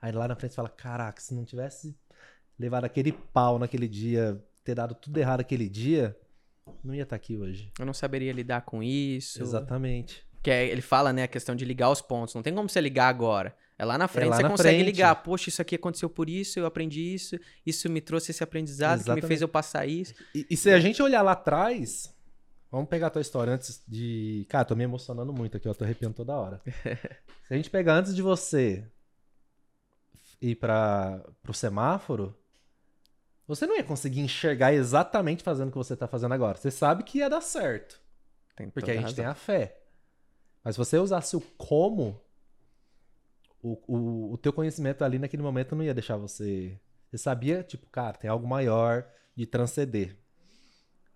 [0.00, 1.96] Aí lá na frente você fala, caraca, se não tivesse
[2.58, 6.16] levado aquele pau naquele dia, ter dado tudo errado aquele dia,
[6.84, 7.72] não ia estar aqui hoje.
[7.78, 9.42] Eu não saberia lidar com isso.
[9.42, 10.24] Exatamente.
[10.42, 12.34] Que é, ele fala, né, a questão de ligar os pontos.
[12.34, 13.56] Não tem como você ligar agora.
[13.78, 14.86] É lá na frente, lá você na consegue frente.
[14.86, 15.14] ligar.
[15.22, 19.10] Poxa, isso aqui aconteceu por isso, eu aprendi isso, isso me trouxe esse aprendizado que
[19.10, 19.42] me fez Exatamente.
[19.42, 20.14] eu passar isso.
[20.34, 22.12] E, e se a gente olhar lá atrás,
[22.72, 24.44] vamos pegar a tua história antes de.
[24.48, 26.60] Cara, tô me emocionando muito aqui, eu tô arrepiando toda hora.
[27.46, 28.84] se a gente pegar antes de você
[30.42, 32.36] ir para pro semáforo,
[33.46, 36.58] você não ia conseguir enxergar exatamente fazendo o que você tá fazendo agora.
[36.58, 38.00] Você sabe que ia dar certo,
[38.56, 39.30] Tem porque a gente tem razão.
[39.30, 39.80] a fé.
[40.64, 42.20] Mas se você usasse o como,
[43.86, 46.78] o, o, o teu conhecimento ali naquele momento não ia deixar você.
[47.10, 50.16] Você sabia, tipo, cara, tem algo maior de transcender.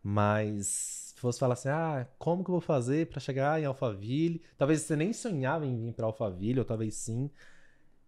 [0.02, 0.66] Mas
[1.14, 4.42] se fosse falar assim, ah, como que eu vou fazer pra chegar em Alphaville?
[4.58, 7.30] Talvez você nem sonhava em vir pra Alphaville, ou talvez sim.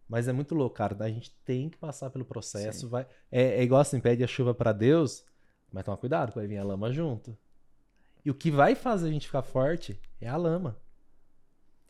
[0.09, 0.97] Mas é muito louco, cara.
[1.05, 2.89] A gente tem que passar pelo processo.
[2.89, 3.07] Vai...
[3.31, 5.25] É, é igual assim, pede a chuva pra Deus,
[5.73, 7.37] mas toma cuidado, que vai vir a lama junto.
[8.25, 10.77] E o que vai fazer a gente ficar forte é a lama.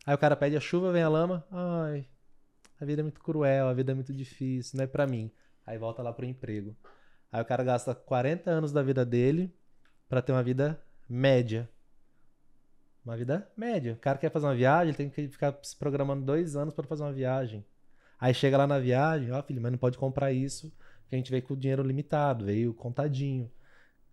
[0.07, 1.47] Aí o cara pede a chuva, vem a lama.
[1.51, 2.07] Ai,
[2.85, 5.31] a vida é muito cruel, a vida é muito difícil, não é pra mim.
[5.67, 6.77] Aí volta lá pro emprego.
[7.33, 9.53] Aí o cara gasta 40 anos da vida dele
[10.09, 11.69] pra ter uma vida média.
[13.05, 13.95] Uma vida média.
[13.95, 16.87] O cara quer fazer uma viagem, ele tem que ficar se programando dois anos pra
[16.87, 17.65] fazer uma viagem.
[18.21, 20.73] Aí chega lá na viagem, ó, filho, mas não pode comprar isso,
[21.03, 23.51] porque a gente veio com o dinheiro limitado, veio contadinho.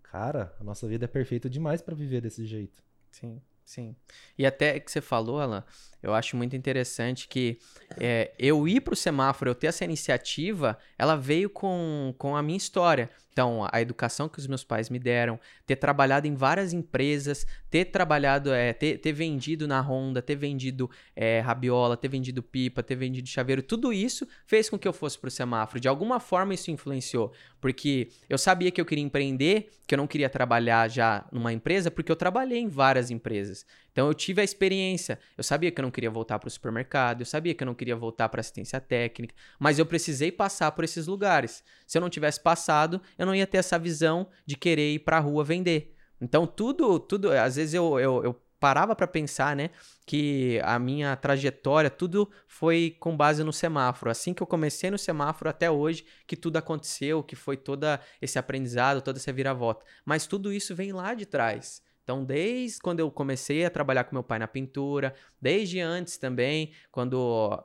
[0.02, 2.84] Cara, a nossa vida é perfeita demais pra viver desse jeito.
[3.12, 3.96] Sim, sim.
[4.38, 5.64] E até que você falou, Alan,
[6.02, 7.60] eu acho muito interessante que
[8.00, 12.58] é, eu ir pro semáforo, eu ter essa iniciativa, ela veio com, com a minha
[12.58, 13.10] história.
[13.32, 17.86] Então, a educação que os meus pais me deram, ter trabalhado em várias empresas, ter
[17.86, 22.96] trabalhado, é, ter, ter vendido na Honda, ter vendido é, rabiola, ter vendido pipa, ter
[22.96, 25.80] vendido chaveiro, tudo isso fez com que eu fosse pro semáforo.
[25.80, 27.32] De alguma forma isso influenciou,
[27.62, 31.90] porque eu sabia que eu queria empreender, que eu não queria trabalhar já numa empresa,
[31.90, 33.66] porque eu trabalhei em várias empresas.
[33.92, 35.20] Então eu tive a experiência.
[35.38, 37.76] Eu sabia que eu não queria voltar para o supermercado, eu sabia que eu não
[37.76, 41.64] queria voltar para assistência técnica, mas eu precisei passar por esses lugares.
[41.86, 45.18] Se eu não tivesse passado, eu não ia ter essa visão de querer ir para
[45.18, 45.96] a rua vender.
[46.20, 49.72] Então tudo, tudo, às vezes eu, eu, eu parava para pensar, né,
[50.06, 54.12] que a minha trajetória, tudo foi com base no semáforo.
[54.12, 57.88] Assim que eu comecei no semáforo até hoje, que tudo aconteceu, que foi todo
[58.22, 59.84] esse aprendizado, toda essa viravolta.
[60.06, 61.82] Mas tudo isso vem lá de trás.
[62.04, 66.72] Então, desde quando eu comecei a trabalhar com meu pai na pintura, desde antes também,
[66.92, 67.64] quando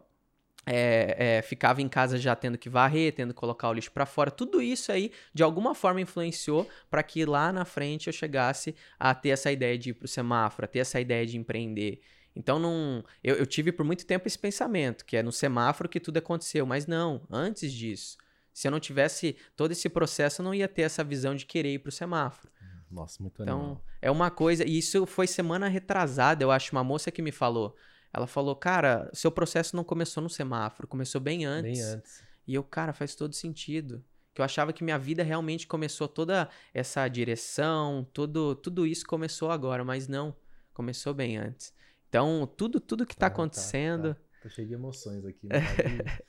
[0.66, 4.04] é, é, ficava em casa já tendo que varrer, tendo que colocar o lixo para
[4.04, 8.74] fora, tudo isso aí de alguma forma influenciou para que lá na frente eu chegasse
[8.98, 12.00] a ter essa ideia de ir pro semáforo, a ter essa ideia de empreender.
[12.34, 16.00] Então não, eu, eu tive por muito tempo esse pensamento que é no semáforo que
[16.00, 18.18] tudo aconteceu, mas não, antes disso.
[18.52, 21.74] Se eu não tivesse todo esse processo, eu não ia ter essa visão de querer
[21.74, 22.50] ir pro semáforo.
[22.90, 23.84] Nossa, muito Então, animal.
[24.00, 27.74] é uma coisa, e isso foi semana retrasada, eu acho, uma moça que me falou.
[28.12, 31.80] Ela falou, cara, seu processo não começou no semáforo, começou bem antes.
[31.80, 32.22] Bem antes.
[32.46, 34.02] E eu, cara, faz todo sentido.
[34.32, 39.50] Que eu achava que minha vida realmente começou toda essa direção, tudo, tudo isso começou
[39.50, 40.34] agora, mas não,
[40.72, 41.74] começou bem antes.
[42.08, 44.14] Então, tudo, tudo que tá Ah, tá, acontecendo.
[44.14, 44.20] tá.
[44.42, 45.48] Tô cheio de emoções aqui.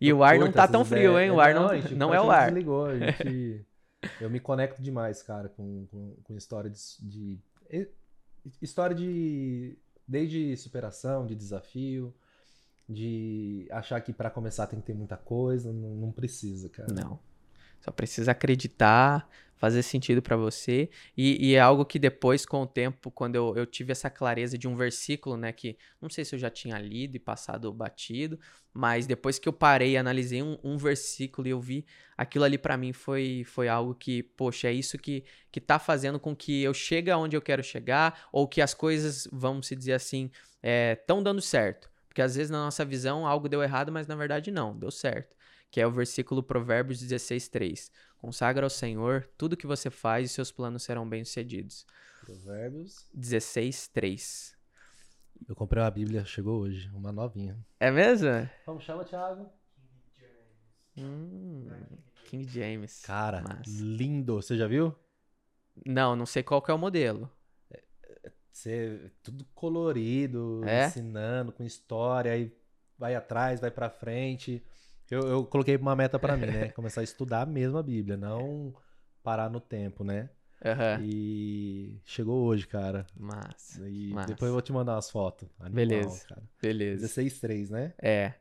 [0.00, 1.30] E o ar não tá tão frio, hein?
[1.30, 2.46] O ar não, a gente- não a é o gente ar.
[2.46, 3.66] Desligou, a gente...
[4.20, 7.88] Eu me conecto demais, cara, com, com, com história de, de-
[8.62, 9.76] História de.
[10.06, 12.14] Desde superação, de desafio,
[12.88, 15.70] de achar que pra começar tem que ter muita coisa.
[15.72, 16.92] Não, não precisa, cara.
[16.94, 17.18] Não.
[17.80, 20.88] Só precisa acreditar, fazer sentido pra você.
[21.16, 24.56] E, e é algo que depois, com o tempo, quando eu, eu tive essa clareza
[24.56, 25.52] de um versículo, né?
[25.52, 28.38] Que não sei se eu já tinha lido e passado batido,
[28.72, 31.84] mas depois que eu parei e analisei um, um versículo e eu vi
[32.16, 36.18] aquilo ali pra mim foi, foi algo que, poxa, é isso que, que tá fazendo
[36.18, 39.92] com que eu chegue aonde eu quero chegar, ou que as coisas, vamos se dizer
[39.92, 40.30] assim,
[40.62, 41.90] estão dando certo.
[42.08, 45.37] Porque às vezes na nossa visão algo deu errado, mas na verdade não, deu certo
[45.70, 47.92] que é o versículo Provérbios 16, 3.
[48.18, 51.86] Consagra ao Senhor tudo que você faz e seus planos serão bem-sucedidos.
[52.24, 53.06] Provérbios.
[53.14, 54.56] 16, 3.
[55.48, 57.56] Eu comprei uma Bíblia, chegou hoje, uma novinha.
[57.78, 58.28] É mesmo?
[58.64, 59.48] Como chama, Thiago?
[60.96, 61.68] Hum,
[62.24, 63.02] King James.
[63.02, 63.62] Cara, Massa.
[63.66, 64.34] lindo.
[64.36, 64.94] Você já viu?
[65.86, 67.30] Não, não sei qual que é o modelo.
[68.52, 70.86] Você, tudo colorido, É?
[70.88, 72.52] ensinando, com história, aí
[72.98, 74.60] vai atrás, vai pra frente.
[75.10, 76.68] Eu, eu coloquei uma meta pra mim, né?
[76.72, 78.74] Começar a estudar mesmo a Bíblia, não
[79.22, 80.30] parar no tempo, né?
[80.64, 81.00] Aham.
[81.02, 83.06] E chegou hoje, cara.
[83.16, 83.88] Massa.
[83.88, 84.28] E Massa.
[84.28, 85.48] depois eu vou te mandar umas fotos.
[85.60, 86.26] Animal, Beleza.
[86.28, 86.42] Cara.
[86.60, 87.06] Beleza.
[87.06, 87.94] 16.3, né?
[88.00, 88.34] É.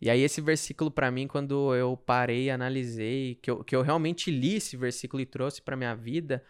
[0.00, 3.82] E aí esse versículo para mim, quando eu parei e analisei, que eu, que eu
[3.82, 6.42] realmente li esse versículo e trouxe para minha vida,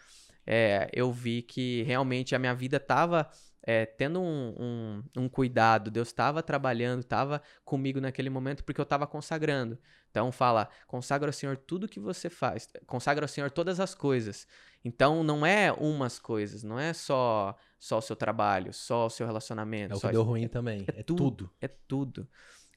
[0.46, 3.28] é, eu vi que realmente a minha vida estava
[3.62, 8.84] é, tendo um, um, um, cuidado, Deus estava trabalhando, estava comigo naquele momento porque eu
[8.84, 9.78] estava consagrando.
[10.10, 14.46] Então fala, consagra ao Senhor tudo que você faz, consagra ao Senhor todas as coisas.
[14.84, 19.26] Então não é umas coisas, não é só só o seu trabalho, só o seu
[19.26, 19.94] relacionamento.
[19.94, 20.84] É o que deu ruim também.
[20.88, 22.28] É, é tudo, tudo, É tudo.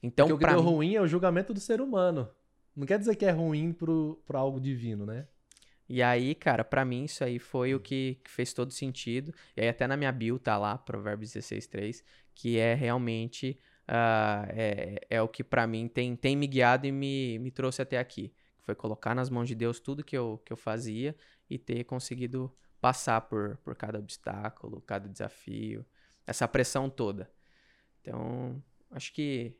[0.02, 0.70] Então, Porque o que deu mim...
[0.70, 2.28] ruim é o julgamento do ser humano.
[2.74, 5.26] Não quer dizer que é ruim pro, pro algo divino, né?
[5.92, 9.30] E aí, cara, para mim isso aí foi o que, que, fez todo sentido.
[9.54, 12.02] E aí até na minha bio tá lá, Provérbios 16.3,
[12.34, 16.92] que é realmente uh, é, é o que para mim tem, tem me guiado e
[16.92, 18.32] me, me trouxe até aqui.
[18.62, 21.14] Foi colocar nas mãos de Deus tudo que eu, que eu fazia
[21.50, 25.84] e ter conseguido passar por, por cada obstáculo, cada desafio,
[26.26, 27.30] essa pressão toda.
[28.00, 29.58] Então, acho que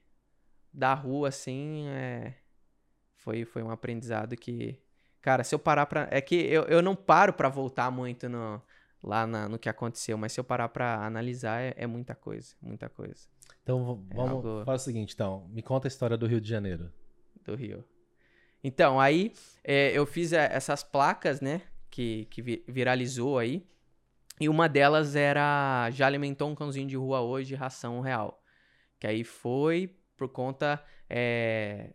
[0.72, 2.38] da rua, assim, é,
[3.16, 4.80] foi, foi um aprendizado que,
[5.22, 6.08] cara, se eu parar pra.
[6.10, 8.60] É que eu, eu não paro para voltar muito no,
[9.02, 12.54] lá na, no que aconteceu, mas se eu parar para analisar, é, é, muita coisa,
[12.60, 13.26] muita coisa.
[13.62, 14.64] Então, vamos é algo...
[14.64, 16.92] fazer o seguinte, então, me conta a história do Rio de Janeiro.
[17.44, 17.84] Do Rio.
[18.62, 19.32] Então, aí
[19.64, 23.66] é, eu fiz é, essas placas, né, que, que viralizou aí,
[24.40, 28.42] e uma delas era já alimentou um cãozinho de rua hoje, ração real.
[28.98, 31.90] Que aí foi por conta é,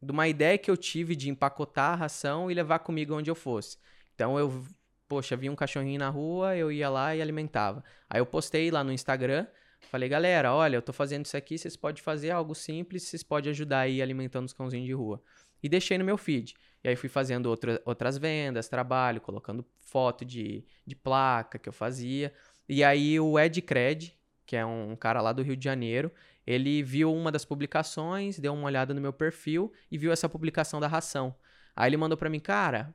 [0.00, 3.34] de uma ideia que eu tive de empacotar a ração e levar comigo onde eu
[3.34, 3.78] fosse.
[4.14, 4.64] Então eu,
[5.08, 7.82] poxa, vi um cachorrinho na rua, eu ia lá e alimentava.
[8.08, 9.46] Aí eu postei lá no Instagram,
[9.90, 13.50] falei, galera, olha, eu tô fazendo isso aqui, vocês podem fazer algo simples, vocês podem
[13.50, 15.22] ajudar aí alimentando os cãozinhos de rua.
[15.62, 16.54] E deixei no meu feed.
[16.82, 21.72] E aí fui fazendo outra, outras vendas, trabalho, colocando foto de, de placa que eu
[21.72, 22.32] fazia.
[22.68, 24.17] E aí o Ed Cred,
[24.48, 26.10] que é um cara lá do Rio de Janeiro,
[26.46, 30.80] ele viu uma das publicações, deu uma olhada no meu perfil e viu essa publicação
[30.80, 31.36] da ração.
[31.76, 32.94] Aí ele mandou para mim, cara,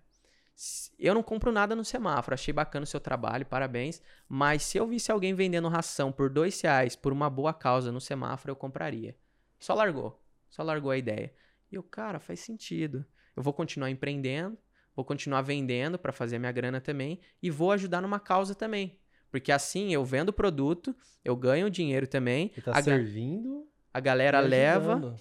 [0.98, 4.02] eu não compro nada no semáforo, achei bacana o seu trabalho, parabéns.
[4.28, 8.02] Mas se eu visse alguém vendendo ração por dois reais por uma boa causa no
[8.02, 9.16] semáforo, eu compraria.
[9.60, 11.32] Só largou, só largou a ideia.
[11.72, 13.06] E eu, cara, faz sentido.
[13.36, 14.58] Eu vou continuar empreendendo,
[14.96, 19.00] vou continuar vendendo para fazer minha grana também e vou ajudar numa causa também.
[19.34, 22.52] Porque assim eu vendo o produto, eu ganho dinheiro também.
[22.56, 23.68] E tá a servindo.
[23.92, 25.16] A galera leva.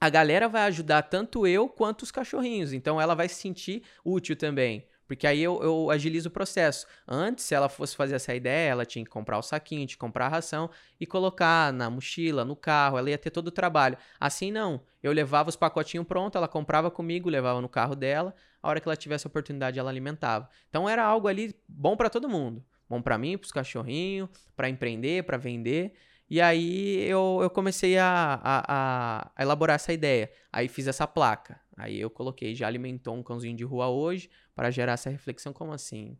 [0.00, 2.72] A galera vai ajudar tanto eu quanto os cachorrinhos.
[2.72, 4.84] Então ela vai se sentir útil também.
[5.06, 6.88] Porque aí eu, eu, agilizo o processo.
[7.06, 9.96] Antes, se ela fosse fazer essa ideia, ela tinha que comprar o saquinho, tinha que
[9.96, 10.68] comprar a ração
[10.98, 13.96] e colocar na mochila, no carro, ela ia ter todo o trabalho.
[14.18, 14.80] Assim não.
[15.00, 18.88] Eu levava os pacotinhos prontos, ela comprava comigo, levava no carro dela, a hora que
[18.88, 20.50] ela tivesse a oportunidade, ela alimentava.
[20.68, 22.64] Então era algo ali bom para todo mundo.
[22.88, 25.94] Bom para mim, pros cachorrinhos, para empreender, para vender.
[26.28, 30.30] E aí eu, eu comecei a, a, a, elaborar essa ideia.
[30.52, 31.60] Aí fiz essa placa.
[31.76, 35.72] Aí eu coloquei, já alimentou um cãozinho de rua hoje, para gerar essa reflexão, como
[35.72, 36.16] assim?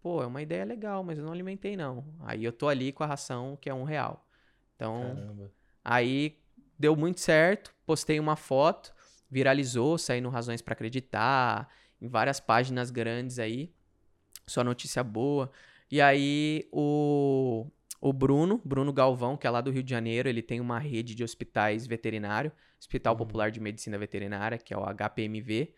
[0.00, 2.04] Pô, é uma ideia legal, mas eu não alimentei não.
[2.20, 4.28] Aí eu tô ali com a ração que é um real.
[4.76, 5.52] Então, Caramba.
[5.84, 6.38] aí
[6.78, 8.94] deu muito certo, postei uma foto,
[9.30, 11.68] viralizou, saindo Razões para Acreditar,
[12.00, 13.74] em várias páginas grandes aí.
[14.46, 15.50] Só notícia boa.
[15.90, 17.66] E aí o,
[18.00, 21.14] o Bruno, Bruno Galvão, que é lá do Rio de Janeiro, ele tem uma rede
[21.14, 23.18] de hospitais veterinário, Hospital uhum.
[23.18, 25.72] Popular de Medicina Veterinária, que é o HPMV.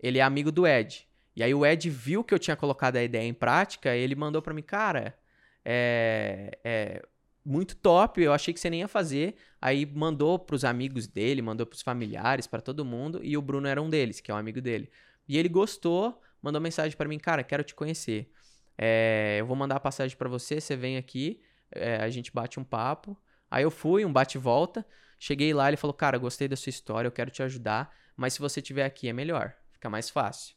[0.00, 1.06] Ele é amigo do Ed.
[1.34, 4.40] E aí o Ed viu que eu tinha colocado a ideia em prática, ele mandou
[4.40, 5.18] para mim, cara,
[5.64, 7.02] é, é
[7.44, 9.36] muito top, eu achei que você nem ia fazer.
[9.60, 13.82] Aí mandou pros amigos dele, mandou pros familiares, para todo mundo, e o Bruno era
[13.82, 14.90] um deles, que é um amigo dele.
[15.28, 18.30] E ele gostou, mandou mensagem para mim, cara, quero te conhecer.
[18.78, 21.42] É, eu vou mandar a passagem para você, você vem aqui,
[21.72, 23.16] é, a gente bate um papo.
[23.50, 24.86] Aí eu fui, um bate volta.
[25.18, 28.38] Cheguei lá, ele falou, cara, gostei da sua história, eu quero te ajudar, mas se
[28.38, 30.54] você estiver aqui é melhor, fica mais fácil.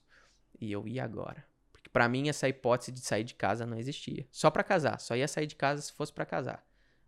[0.59, 1.45] E eu ia agora.
[1.71, 4.27] Porque para mim essa hipótese de sair de casa não existia.
[4.31, 6.63] Só para casar, só ia sair de casa se fosse para casar.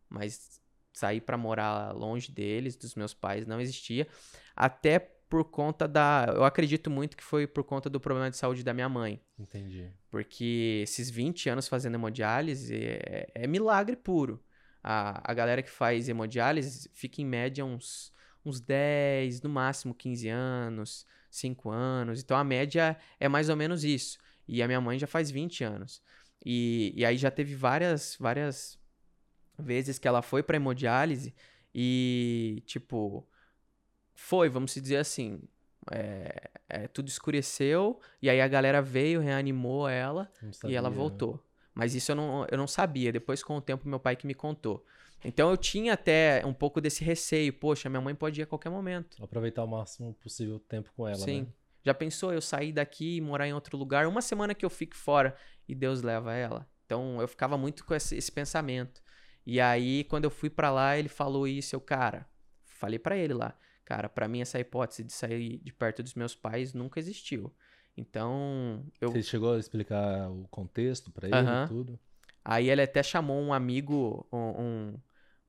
[0.09, 0.61] Mas
[0.93, 4.07] sair para morar longe deles, dos meus pais, não existia.
[4.55, 6.25] Até por conta da.
[6.35, 9.21] Eu acredito muito que foi por conta do problema de saúde da minha mãe.
[9.39, 9.89] Entendi.
[10.09, 14.43] Porque esses 20 anos fazendo hemodiálise é, é milagre puro.
[14.83, 18.11] A, a galera que faz hemodiálise fica em média uns,
[18.43, 22.21] uns 10, no máximo 15 anos, 5 anos.
[22.21, 24.17] Então a média é mais ou menos isso.
[24.45, 26.01] E a minha mãe já faz 20 anos.
[26.45, 28.77] E, e aí já teve várias, várias
[29.57, 31.33] vezes que ela foi pra hemodiálise
[31.73, 33.25] e, tipo,
[34.21, 35.41] foi, vamos dizer assim.
[35.91, 40.31] É, é, tudo escureceu, e aí a galera veio, reanimou ela
[40.67, 41.43] e ela voltou.
[41.73, 44.35] Mas isso eu não, eu não sabia, depois com o tempo meu pai que me
[44.35, 44.85] contou.
[45.23, 47.51] Então eu tinha até um pouco desse receio.
[47.53, 49.23] Poxa, minha mãe pode ir a qualquer momento.
[49.23, 51.41] Aproveitar o máximo possível o tempo com ela, Sim.
[51.41, 51.47] né?
[51.83, 54.07] Já pensou eu sair daqui e morar em outro lugar?
[54.07, 55.35] Uma semana que eu fique fora
[55.67, 56.67] e Deus leva ela.
[56.85, 59.01] Então eu ficava muito com esse, esse pensamento.
[59.45, 61.75] E aí, quando eu fui pra lá, ele falou isso.
[61.75, 62.27] Eu, cara,
[62.63, 63.55] falei pra ele lá.
[63.85, 67.53] Cara, pra mim essa hipótese de sair de perto dos meus pais nunca existiu.
[67.97, 71.99] Então, eu, Você chegou a explicar o contexto pra ele e tudo?
[72.43, 74.97] Aí ele até chamou um amigo, um,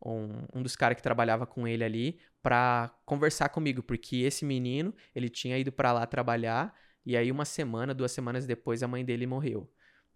[0.05, 4.95] um, um, dos caras que trabalhava com ele ali, pra conversar comigo, porque esse menino,
[5.15, 6.75] ele tinha ido pra lá trabalhar,
[7.07, 9.71] e aí uma semana, duas semanas depois, a mãe dele morreu.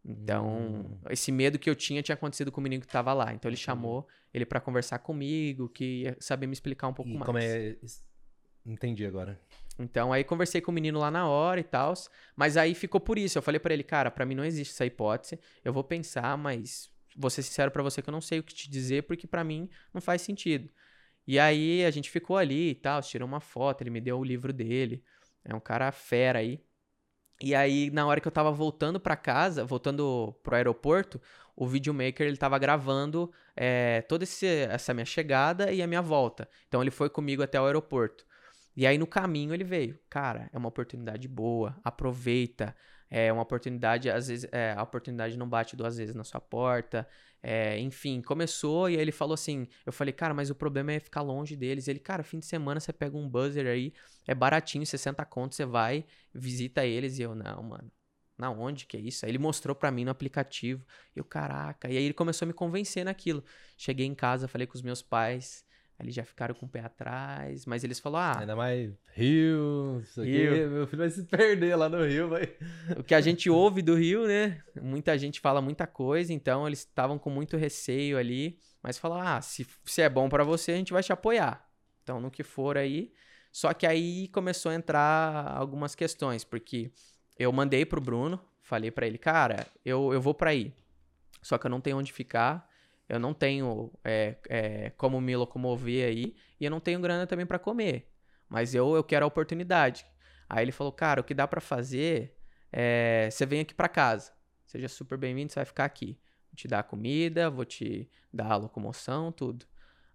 [0.09, 0.99] Então, Hum.
[1.11, 3.35] esse medo que eu tinha tinha acontecido com o menino que tava lá.
[3.35, 7.15] Então ele chamou ele pra conversar comigo, que ia saber me explicar um pouco e
[7.15, 7.27] mais.
[7.27, 7.77] como é.
[8.65, 9.41] Entendi agora.
[9.79, 11.93] Então aí conversei com o menino lá na hora e tal,
[12.35, 13.37] mas aí ficou por isso.
[13.37, 15.39] Eu falei pra ele, cara, pra mim não existe essa hipótese.
[15.65, 18.55] Eu vou pensar, mas vou ser sincero pra você que eu não sei o que
[18.55, 20.71] te dizer porque pra mim não faz sentido.
[21.27, 24.25] E aí a gente ficou ali e tal, tirou uma foto, ele me deu o
[24.25, 25.03] livro dele.
[25.45, 26.61] É um cara fera aí.
[27.41, 31.21] E aí na hora que eu tava voltando pra casa, voltando pro aeroporto,
[31.55, 36.49] o videomaker ele tava gravando é, toda esse- essa minha chegada e a minha volta.
[36.69, 38.27] Então ele foi comigo até o aeroporto.
[38.77, 39.99] E aí no caminho ele veio.
[40.11, 42.77] Cara, é uma oportunidade boa, aproveita.
[43.11, 47.07] É uma oportunidade, às vezes, é, a oportunidade não bate duas vezes na sua porta.
[47.43, 51.01] É, enfim, começou e aí ele falou assim: eu falei, cara, mas o problema é
[51.01, 51.87] ficar longe deles.
[51.89, 53.93] Ele, cara, fim de semana você pega um buzzer aí,
[54.27, 56.05] é baratinho, 60 contos, você vai,
[56.35, 57.19] visita eles.
[57.19, 57.91] E eu, não, mano.
[58.39, 59.25] Na onde que é isso?
[59.25, 60.85] Aí ele mostrou pra mim no aplicativo.
[61.15, 61.89] Eu, caraca.
[61.91, 63.43] E aí ele começou a me convencer naquilo.
[63.79, 65.65] Cheguei em casa, falei com os meus pais.
[65.99, 67.65] Aí eles já ficaram com o pé atrás.
[67.65, 70.31] Mas eles falaram: ah, Ainda mais Rio, isso aqui.
[70.31, 70.71] Rio.
[70.71, 72.55] Meu filho vai se perder lá no Rio, vai.
[72.99, 74.61] o que a gente ouve do Rio, né?
[74.81, 79.41] Muita gente fala muita coisa, então eles estavam com muito receio ali, mas falaram: "Ah,
[79.41, 81.67] se, se é bom pra você, a gente vai te apoiar".
[82.03, 83.13] Então, no que for aí.
[83.51, 86.93] Só que aí começou a entrar algumas questões, porque
[87.39, 90.75] eu mandei pro Bruno, falei pra ele: "Cara, eu, eu vou pra aí.
[91.41, 92.66] Só que eu não tenho onde ficar,
[93.09, 97.47] eu não tenho é, é, como me locomover aí, e eu não tenho grana também
[97.47, 98.11] pra comer.
[98.49, 100.07] Mas eu, eu quero a oportunidade.
[100.49, 102.37] Aí ele falou, cara, o que dá pra fazer
[102.73, 103.29] é.
[103.31, 104.33] Você vem aqui pra casa.
[104.65, 106.19] Seja super bem-vindo, você vai ficar aqui.
[106.51, 109.67] Vou te dar comida, vou te dar a locomoção, tudo.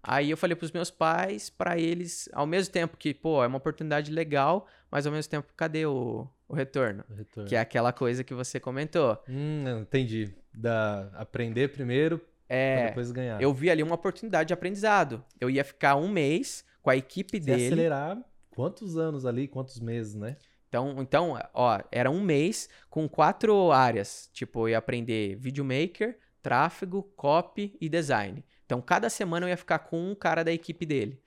[0.03, 3.57] Aí eu falei pros meus pais, pra eles, ao mesmo tempo que, pô, é uma
[3.57, 7.03] oportunidade legal, mas ao mesmo tempo, cadê o, o retorno?
[7.07, 7.47] O retorno.
[7.47, 9.21] Que é aquela coisa que você comentou.
[9.29, 10.33] Hum, entendi.
[10.53, 12.19] Da aprender primeiro
[12.53, 13.41] É, depois ganhar.
[13.41, 15.23] eu vi ali uma oportunidade de aprendizado.
[15.39, 17.65] Eu ia ficar um mês com a equipe Se dele.
[17.67, 18.17] acelerar
[18.49, 20.35] quantos anos ali, quantos meses, né?
[20.67, 24.29] Então, então, ó, era um mês com quatro áreas.
[24.33, 28.43] Tipo, eu ia aprender videomaker, tráfego, copy e design.
[28.65, 31.21] Então, cada semana eu ia ficar com um cara da equipe dele.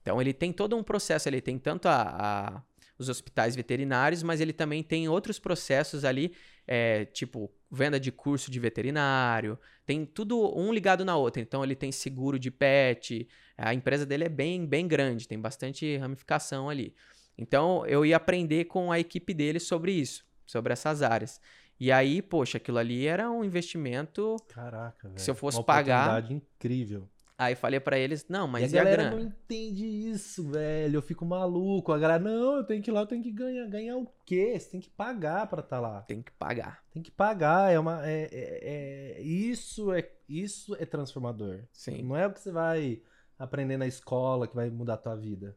[0.00, 1.28] Então, ele tem todo um processo.
[1.28, 2.62] Ele tem tanto a, a-
[2.96, 6.32] os hospitais veterinários, mas ele também tem outros processos ali,
[6.66, 9.58] é, tipo venda de curso de veterinário.
[9.84, 11.42] Tem tudo um ligado na outra.
[11.42, 13.28] Então, ele tem seguro de pet.
[13.58, 16.94] A empresa dele é bem, bem grande, tem bastante ramificação ali.
[17.36, 21.40] Então, eu ia aprender com a equipe dele sobre isso, sobre essas áreas.
[21.80, 24.36] E aí, poxa, aquilo ali era um investimento.
[24.48, 25.20] Caraca, velho.
[25.20, 27.08] Se eu fosse Uma pagar- oportunidade incrível.
[27.36, 29.16] Aí falei pra eles, não, mas e e a a, galera grana?
[29.16, 30.96] não entende isso, velho.
[30.98, 31.90] Eu fico maluco.
[31.92, 33.66] A galera, não, eu tenho que ir lá, eu tenho que ganhar.
[33.68, 34.56] Ganhar o quê?
[34.58, 36.02] Você tem que pagar pra estar lá.
[36.02, 36.84] Tem que pagar.
[36.92, 37.72] Tem que pagar.
[37.72, 38.06] É uma.
[38.08, 41.64] É, é- é- isso, é, isso é transformador.
[41.72, 42.02] Sim.
[42.02, 43.02] Não é o que você vai
[43.36, 45.56] aprender na escola que vai mudar a tua vida.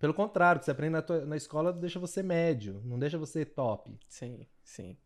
[0.00, 3.16] Pelo contrário, o que você aprende na, tua- na escola deixa você médio, não deixa
[3.18, 3.96] você top.
[4.08, 4.96] Sim, sim.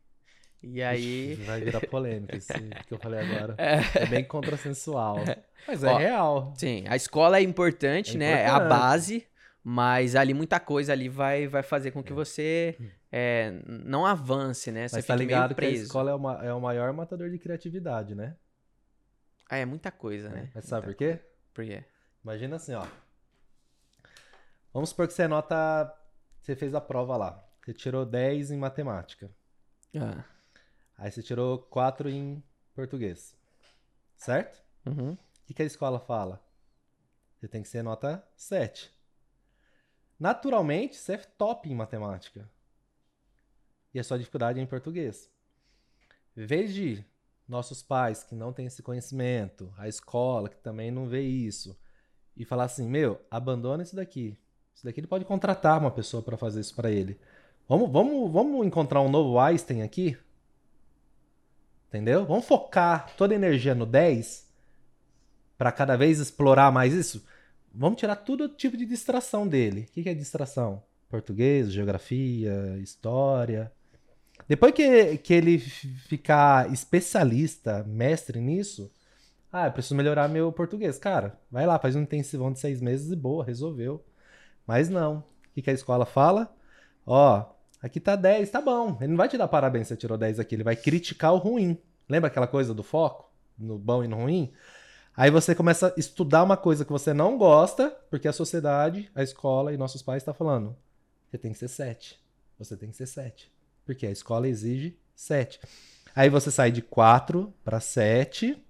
[0.63, 1.35] E aí.
[1.47, 2.53] Vai virar polêmica isso
[2.87, 3.55] que eu falei agora.
[3.59, 5.25] É, É bem contrassensual.
[5.67, 6.55] Mas é Ó, real.
[6.57, 8.31] sim, a escola é importante, É né?
[8.43, 8.69] É a importante.
[8.69, 9.27] base,
[9.63, 12.77] mas ali muita coisa ali vai, vai fazer com que você
[13.11, 14.89] é, não avance, né?
[14.89, 18.15] Você Mas tá ligado que a escola é, uma- é o maior matador de criatividade,
[18.15, 18.37] né?
[19.51, 20.51] Ah, é muita coisa, né?
[20.55, 21.07] Mas sabe por quê?
[21.09, 21.23] coisa.
[21.55, 21.85] Por quê?
[22.25, 22.87] Imagina assim, ó.
[24.73, 25.93] Vamos supor que você nota.
[26.41, 27.45] Você fez a prova lá.
[27.65, 29.31] Você tirou 10 em matemática.
[29.95, 30.25] Ah,
[31.03, 32.41] Aí você tirou 4 em
[32.77, 33.37] português.
[34.17, 34.63] Certo?
[34.87, 35.15] uhum.
[35.15, 36.41] O que, que a escola fala?
[37.35, 38.89] Você tem que ser nota 7.
[40.17, 42.49] Naturalmente, você é top em matemática.
[43.93, 45.29] E a sua dificuldade é em português.
[46.37, 47.05] Em vez de
[47.49, 51.77] nossos pais que não têm esse conhecimento, a escola que também não vê isso,
[52.37, 54.39] e falar assim: meu, abandona isso daqui.
[54.73, 57.19] Isso daqui ele pode contratar uma pessoa para fazer isso para ele.
[57.69, 60.17] Vamos, vamos, vamos encontrar um novo Einstein aqui?
[61.93, 62.25] Entendeu?
[62.25, 64.51] Vamos focar toda a energia no 10
[65.59, 67.23] para cada vez explorar mais isso,
[67.71, 69.83] vamos tirar todo tipo de distração dele.
[69.83, 70.83] O que, é distração?
[71.11, 73.71] Português, geografia, história.
[74.49, 78.91] Depois que, que ele ficar especialista, mestre nisso,
[79.53, 80.99] ah, eu preciso melhorar meu português.
[80.99, 84.03] Cara, vai lá, faz um intensivão de seis meses e boa, resolveu.
[84.67, 85.19] Mas não.
[85.19, 85.25] O
[85.55, 86.57] que, que a escola fala?
[87.07, 87.53] Ó,
[87.83, 88.97] aqui tá 10, tá bom.
[89.01, 91.39] Ele não vai te dar parabéns se você tirou 10 aqui, ele vai criticar o
[91.39, 91.77] ruim.
[92.09, 93.31] Lembra aquela coisa do foco?
[93.59, 94.53] No bom e no ruim?
[95.17, 99.23] Aí você começa a estudar uma coisa que você não gosta, porque a sociedade, a
[99.23, 100.75] escola e nossos pais estão tá falando.
[101.31, 102.19] Você tem que ser 7.
[102.59, 103.53] Você tem que ser 7.
[103.85, 105.61] Porque a escola exige 7.
[106.15, 108.63] Aí você sai de 4 para 7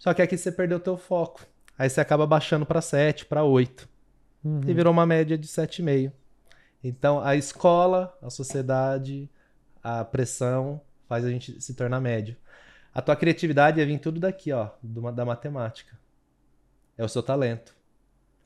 [0.00, 1.46] só que aqui você perdeu o teu foco.
[1.78, 3.86] Aí você acaba baixando para 7, para 8.
[4.42, 4.60] Uhum.
[4.66, 6.10] E virou uma média de 7,5.
[6.82, 9.28] Então, a escola, a sociedade,
[9.82, 12.36] a pressão faz a gente se tornar médio.
[12.92, 15.98] A tua criatividade ia vir tudo daqui, ó, da matemática.
[16.96, 17.74] É o seu talento.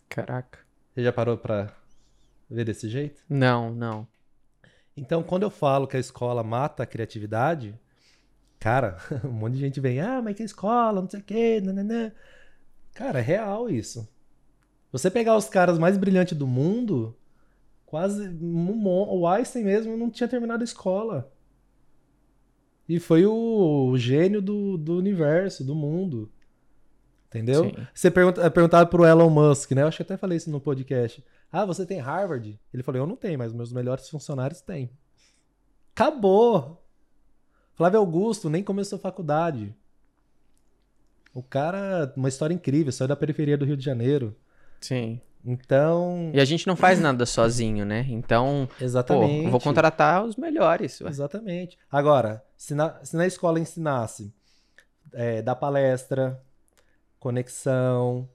[0.08, 0.58] Caraca.
[0.92, 1.72] Você já parou pra
[2.50, 3.22] ver desse jeito?
[3.28, 4.06] Não, não.
[4.96, 7.78] Então, quando eu falo que a escola mata a criatividade,
[8.64, 12.10] Cara, um monte de gente vem, ah, mas que escola, não sei o quê, nananã.
[12.94, 14.08] Cara, é real isso.
[14.90, 17.14] Você pegar os caras mais brilhantes do mundo,
[17.94, 18.28] quase.
[18.40, 21.32] O Einstein mesmo não tinha terminado a escola.
[22.88, 26.28] E foi o, o gênio do, do universo, do mundo.
[27.28, 27.66] Entendeu?
[27.66, 27.86] Sim.
[27.94, 29.82] Você pergunta, é perguntado pro Elon Musk, né?
[29.82, 31.24] Eu acho que até falei isso no podcast.
[31.52, 32.58] Ah, você tem Harvard?
[32.72, 34.90] Ele falou, eu não tenho, mas meus melhores funcionários têm.
[35.94, 36.84] Acabou!
[37.74, 39.72] Flávio Augusto nem começou faculdade.
[41.32, 44.34] O cara, uma história incrível, saiu da periferia do Rio de Janeiro.
[44.80, 45.20] Sim.
[45.44, 46.30] Então.
[46.32, 48.06] E a gente não faz nada sozinho, né?
[48.08, 48.68] Então.
[48.80, 49.44] Exatamente.
[49.44, 51.00] Pô, vou contratar os melhores.
[51.00, 51.10] Ué.
[51.10, 51.78] Exatamente.
[51.90, 54.32] Agora, se na, se na escola ensinasse
[55.12, 56.42] é, dar palestra,
[57.18, 58.28] conexão,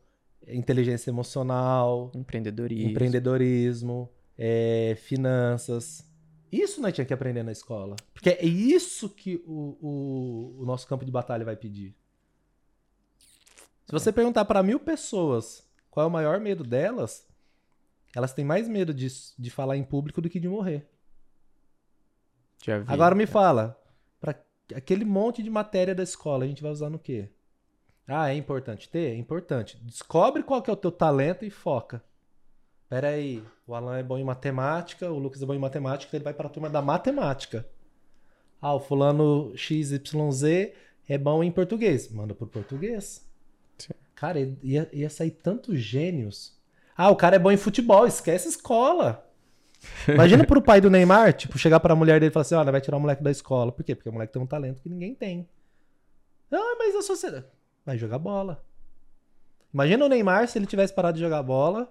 [0.47, 6.07] inteligência emocional, empreendedorismo, empreendedorismo é, finanças,
[6.51, 7.95] isso nós tinha que aprender na escola.
[8.13, 11.95] Porque é isso que o, o, o nosso campo de batalha vai pedir.
[13.85, 15.67] Se você perguntar para mil pessoas
[15.99, 17.27] qual é o maior medo delas,
[18.15, 20.87] elas têm mais medo de, de falar em público do que de morrer.
[22.65, 23.77] Vi, Agora me fala,
[24.17, 24.41] para
[24.73, 27.29] aquele monte de matéria da escola, a gente vai usar no quê?
[28.07, 29.11] Ah, é importante ter?
[29.11, 29.77] É importante.
[29.83, 32.01] Descobre qual que é o teu talento e foca.
[32.87, 36.23] Pera aí, o Alan é bom em matemática, o Lucas é bom em matemática, ele
[36.23, 37.67] vai para a turma da matemática.
[38.61, 40.01] Ah, o fulano XYZ
[41.09, 42.09] é bom em português.
[42.09, 43.28] Manda pro português.
[44.19, 46.59] Cara, ia, ia sair tantos gênios.
[46.95, 49.25] Ah, o cara é bom em futebol, esquece escola.
[50.09, 52.81] Imagina pro pai do Neymar, tipo, chegar pra mulher dele e falar assim: olha, vai
[52.81, 53.71] tirar o moleque da escola.
[53.71, 53.95] Por quê?
[53.95, 55.47] Porque o moleque tem um talento que ninguém tem.
[56.51, 57.45] Ah, mas a sociedade.
[57.85, 58.61] Vai jogar bola.
[59.73, 61.89] Imagina o Neymar se ele tivesse parado de jogar bola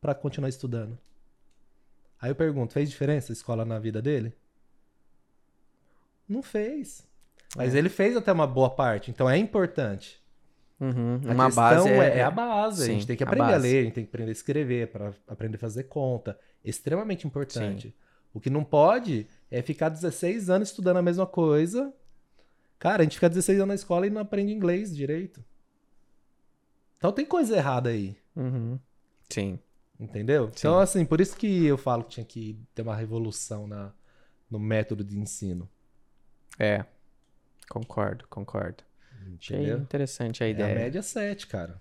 [0.00, 0.96] para continuar estudando.
[2.22, 4.32] Aí eu pergunto, fez diferença a escola na vida dele?
[6.28, 7.04] Não fez.
[7.56, 7.78] Mas é.
[7.78, 10.22] ele fez até uma boa parte, então é importante.
[10.80, 12.18] Uhum, a uma base é...
[12.18, 12.84] é, a base.
[12.84, 14.32] Sim, a gente tem que aprender a, a, ler, a gente tem que aprender a
[14.32, 16.38] escrever, para aprender a fazer conta.
[16.64, 17.88] Extremamente importante.
[17.88, 17.94] Sim.
[18.32, 21.92] O que não pode é ficar 16 anos estudando a mesma coisa.
[22.78, 25.42] Cara, a gente fica 16 anos na escola e não aprende inglês direito.
[26.96, 28.16] Então tem coisa errada aí.
[28.36, 28.78] Uhum.
[29.28, 29.58] Sim.
[29.98, 30.46] Entendeu?
[30.46, 30.52] Sim.
[30.58, 33.92] Então, assim, por isso que eu falo que tinha que ter uma revolução na,
[34.48, 35.68] no método de ensino.
[36.58, 36.84] É.
[37.68, 38.84] Concordo, concordo.
[39.38, 40.68] Achei interessante a ideia.
[40.68, 41.80] É a média 7, cara.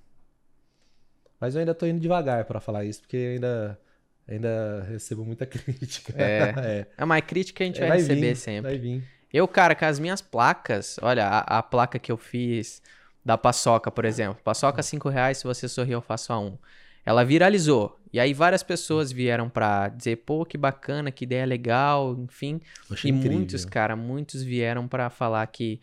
[1.39, 3.79] Mas eu ainda tô indo devagar para falar isso, porque ainda,
[4.27, 6.13] ainda recebo muita crítica.
[6.17, 6.53] É.
[6.57, 6.87] é.
[6.97, 8.71] é mas crítica a gente vai, vai receber vir, sempre.
[8.71, 9.03] Vai vir.
[9.31, 12.81] Eu, cara, com as minhas placas, olha, a, a placa que eu fiz
[13.23, 14.41] da paçoca, por exemplo.
[14.43, 16.45] Paçoca 5 reais, se você sorrir eu faço a 1.
[16.45, 16.57] Um.
[17.05, 17.99] Ela viralizou.
[18.11, 22.59] E aí várias pessoas vieram pra dizer, pô, que bacana, que ideia legal, enfim.
[22.89, 23.31] e incrível.
[23.31, 25.79] muitos, cara, muitos vieram pra falar que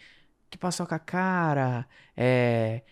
[0.54, 1.84] que passou com a cara,
[2.16, 2.82] é,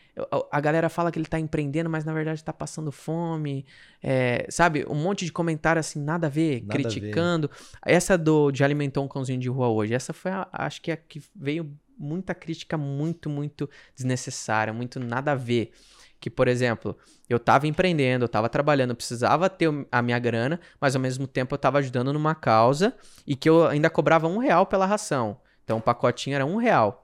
[0.51, 3.65] a galera fala que ele tá empreendendo, mas na verdade tá passando fome,
[4.03, 4.85] é, sabe?
[4.89, 7.49] Um monte de comentário assim, nada a ver, nada criticando.
[7.81, 7.95] A ver.
[7.95, 10.97] Essa do de alimentou um cãozinho de rua hoje, essa foi, a, acho que a
[10.97, 15.71] que veio muita crítica muito, muito desnecessária, muito nada a ver
[16.19, 16.97] que, por exemplo,
[17.29, 21.29] eu estava empreendendo, eu estava trabalhando, eu precisava ter a minha grana, mas ao mesmo
[21.29, 22.95] tempo eu estava ajudando numa causa
[23.25, 25.41] e que eu ainda cobrava um real pela ração.
[25.65, 27.02] Então o pacotinho era um real.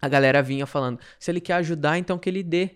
[0.00, 2.70] A galera vinha falando, se ele quer ajudar, então que ele dê.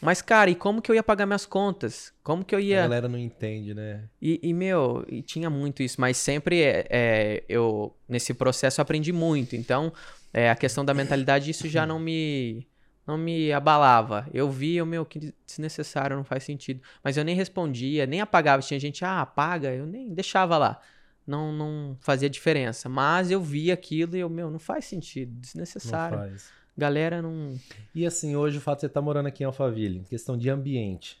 [0.00, 2.12] Mas, cara, e como que eu ia pagar minhas contas?
[2.22, 2.78] Como que eu ia.
[2.78, 4.04] A galera não entende, né?
[4.20, 9.12] E, e meu, e tinha muito isso, mas sempre é, é, eu, nesse processo, aprendi
[9.12, 9.54] muito.
[9.54, 9.92] Então,
[10.32, 12.66] é, a questão da mentalidade, isso já não me
[13.06, 14.26] não me abalava.
[14.32, 16.80] Eu via, meu, que desnecessário, não faz sentido.
[17.02, 18.62] Mas eu nem respondia, nem apagava.
[18.62, 20.80] Tinha gente, ah, apaga, eu nem deixava lá.
[21.26, 22.88] Não, não fazia diferença.
[22.88, 26.18] Mas eu via aquilo e eu, meu, não faz sentido, desnecessário.
[26.18, 26.50] Não faz.
[26.76, 27.58] Galera não.
[27.94, 30.48] E assim, hoje o fato de você estar morando aqui em Alphaville, em questão de
[30.48, 31.18] ambiente,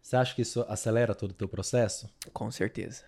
[0.00, 2.08] você acha que isso acelera todo o teu processo?
[2.32, 3.04] Com certeza.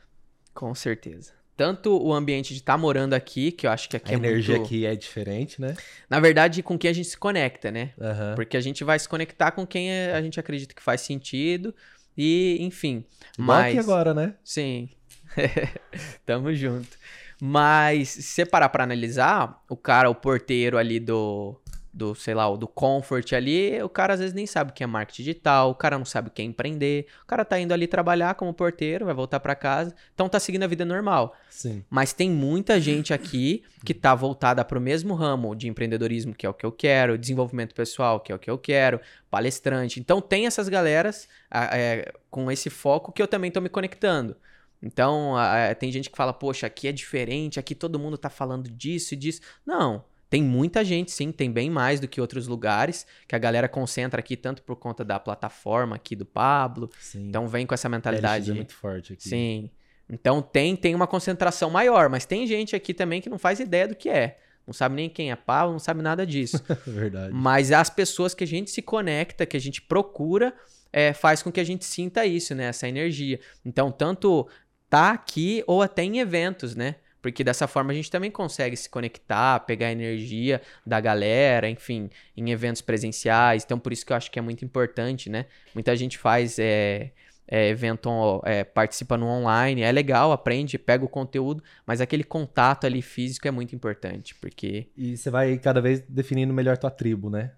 [0.53, 1.33] Com certeza.
[1.57, 4.57] Tanto o ambiente de estar morando aqui, que eu acho que aqui a é energia
[4.57, 4.67] muito...
[4.67, 5.77] aqui é diferente, né?
[6.09, 7.93] Na verdade, com quem a gente se conecta, né?
[8.01, 8.35] Aham.
[8.35, 11.75] Porque a gente vai se conectar com quem a gente acredita que faz sentido.
[12.17, 13.05] E, enfim.
[13.39, 13.69] Igual mas...
[13.69, 14.35] aqui agora, né?
[14.43, 14.89] Sim.
[16.27, 16.99] Tamo junto.
[17.41, 21.59] Mas se você parar pra analisar, o cara, o porteiro ali do,
[21.93, 24.85] do, sei lá, o do Comfort ali, o cara às vezes nem sabe o que
[24.85, 27.73] é marketing digital, o cara não sabe o que é empreender, o cara tá indo
[27.73, 31.35] ali trabalhar como porteiro, vai voltar pra casa, então tá seguindo a vida normal.
[31.49, 31.83] Sim.
[31.89, 36.49] Mas tem muita gente aqui que tá voltada pro mesmo ramo de empreendedorismo, que é
[36.49, 39.01] o que eu quero, desenvolvimento pessoal, que é o que eu quero,
[39.31, 39.99] palestrante.
[39.99, 44.37] Então tem essas galeras é, com esse foco que eu também tô me conectando.
[44.83, 48.71] Então, ah, tem gente que fala, poxa, aqui é diferente, aqui todo mundo tá falando
[48.71, 49.41] disso e disso.
[49.65, 53.69] Não, tem muita gente, sim, tem bem mais do que outros lugares, que a galera
[53.69, 56.89] concentra aqui tanto por conta da plataforma aqui do Pablo.
[57.01, 57.29] Sim.
[57.29, 58.51] Então vem com essa LX mentalidade.
[58.53, 59.29] é muito forte aqui.
[59.29, 59.71] Sim.
[60.09, 63.89] Então tem, tem uma concentração maior, mas tem gente aqui também que não faz ideia
[63.89, 64.39] do que é.
[64.67, 66.63] Não sabe nem quem é Pablo, não sabe nada disso.
[66.87, 67.33] Verdade.
[67.35, 70.55] Mas as pessoas que a gente se conecta, que a gente procura,
[70.93, 72.67] é, faz com que a gente sinta isso, né?
[72.67, 73.41] Essa energia.
[73.65, 74.49] Então, tanto
[74.91, 76.97] tá aqui ou até em eventos, né?
[77.23, 82.51] Porque dessa forma a gente também consegue se conectar, pegar energia da galera, enfim, em
[82.51, 83.63] eventos presenciais.
[83.63, 85.47] Então, por isso que eu acho que é muito importante, né?
[85.75, 87.13] Muita gente faz é,
[87.47, 92.87] é, evento, é, participa no online, é legal, aprende, pega o conteúdo, mas aquele contato
[92.87, 94.89] ali físico é muito importante, porque.
[94.97, 97.53] E você vai cada vez definindo melhor tua tribo, né?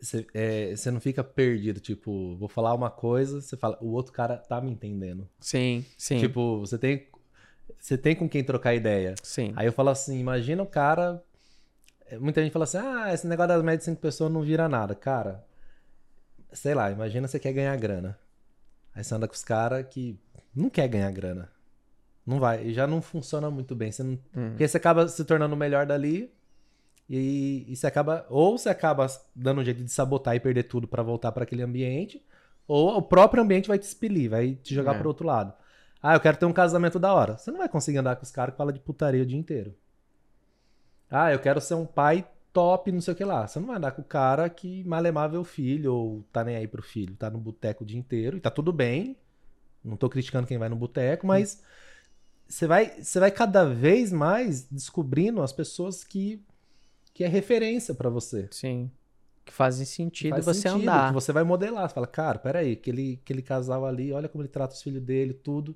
[0.00, 4.36] Você, é, não fica perdido, tipo, vou falar uma coisa, você fala, o outro cara
[4.36, 5.28] tá me entendendo.
[5.38, 6.18] Sim, sim.
[6.18, 7.08] Tipo, você tem,
[7.78, 9.14] você tem com quem trocar ideia.
[9.22, 9.52] sim.
[9.56, 11.22] Aí eu falo assim, imagina o cara.
[12.20, 14.94] Muita gente fala assim, ah, esse negócio das médias de 5 pessoas não vira nada.
[14.94, 15.44] Cara,
[16.52, 18.18] sei lá, imagina você quer ganhar grana.
[18.94, 20.18] Aí você anda com os caras que
[20.54, 21.50] não quer ganhar grana.
[22.24, 23.92] Não vai, e já não funciona muito bem.
[23.92, 24.14] Você não...
[24.34, 24.50] Hum.
[24.50, 26.32] Porque você acaba se tornando o melhor dali
[27.08, 28.26] e, e você acaba.
[28.28, 31.62] Ou você acaba dando um jeito de sabotar e perder tudo pra voltar pra aquele
[31.62, 32.22] ambiente,
[32.66, 34.98] ou o próprio ambiente vai te expelir, vai te jogar É.
[34.98, 35.52] pro outro lado.
[36.02, 37.36] Ah, eu quero ter um casamento da hora.
[37.36, 39.74] Você não vai conseguir andar com os caras que falam de putaria o dia inteiro.
[41.10, 43.46] Ah, eu quero ser um pai top, não sei o que lá.
[43.46, 46.56] Você não vai andar com o cara que malemar vê o filho, ou tá nem
[46.56, 49.16] aí pro filho, tá no boteco o dia inteiro, e tá tudo bem.
[49.84, 51.62] Não tô criticando quem vai no boteco, mas
[52.48, 56.42] você vai, você vai cada vez mais descobrindo as pessoas que,
[57.16, 58.46] que é referência pra você.
[58.50, 58.90] Sim.
[59.42, 61.08] Que fazem sentido Faz você sentido, andar.
[61.08, 61.88] Que você vai modelar.
[61.88, 65.32] Você fala, cara, peraí, aquele, aquele casal ali, olha como ele trata os filhos dele,
[65.32, 65.74] tudo.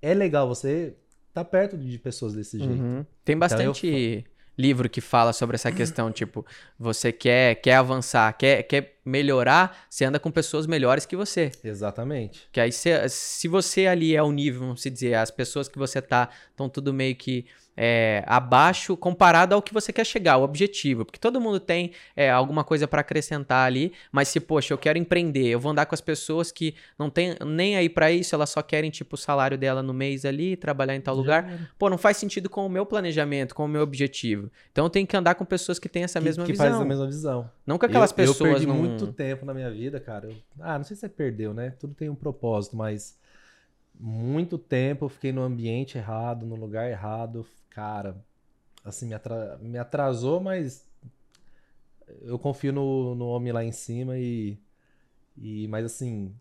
[0.00, 0.94] É legal você
[1.34, 2.72] tá perto de pessoas desse jeito.
[2.72, 3.04] Uhum.
[3.22, 4.24] Tem Então, eu bastante
[4.56, 6.46] livro que fala sobre essa questão, tipo,
[6.78, 11.52] você quer, quer avançar, quer, quer melhorar, você anda com pessoas melhores que você.
[11.62, 12.48] Exatamente.
[12.50, 15.78] Que aí, se, se você ali é o nível, vamos se dizer, as pessoas que
[15.78, 17.46] você tá estão tudo meio que
[17.76, 21.04] é, abaixo comparado ao que você quer chegar, o objetivo.
[21.04, 24.98] Porque todo mundo tem é, alguma coisa para acrescentar ali, mas se, poxa, eu quero
[24.98, 28.50] empreender, eu vou andar com as pessoas que não tem nem aí para isso, elas
[28.50, 31.70] só querem, tipo, o salário dela no mês ali, trabalhar em tal lugar.
[31.78, 34.50] Pô, não faz sentido com o meu planejamento, com o meu objetivo.
[34.72, 36.66] Então eu tenho que andar com pessoas que têm essa que, mesma que visão.
[36.66, 37.50] faz a mesma visão.
[37.66, 38.74] Não com aquelas eu, pessoas Eu perdi não...
[38.74, 40.26] muito tempo na minha vida, cara.
[40.30, 41.70] Eu- ah, não sei se você perdeu, né?
[41.70, 43.18] Tudo tem um propósito, mas
[43.98, 47.46] muito tempo eu fiquei no ambiente errado, no lugar errado.
[47.70, 48.16] Cara,
[48.84, 50.86] assim, me, atra- me atrasou, mas
[52.22, 54.58] eu confio no, no homem lá em cima e,
[55.36, 55.68] e.
[55.68, 56.34] Mas assim,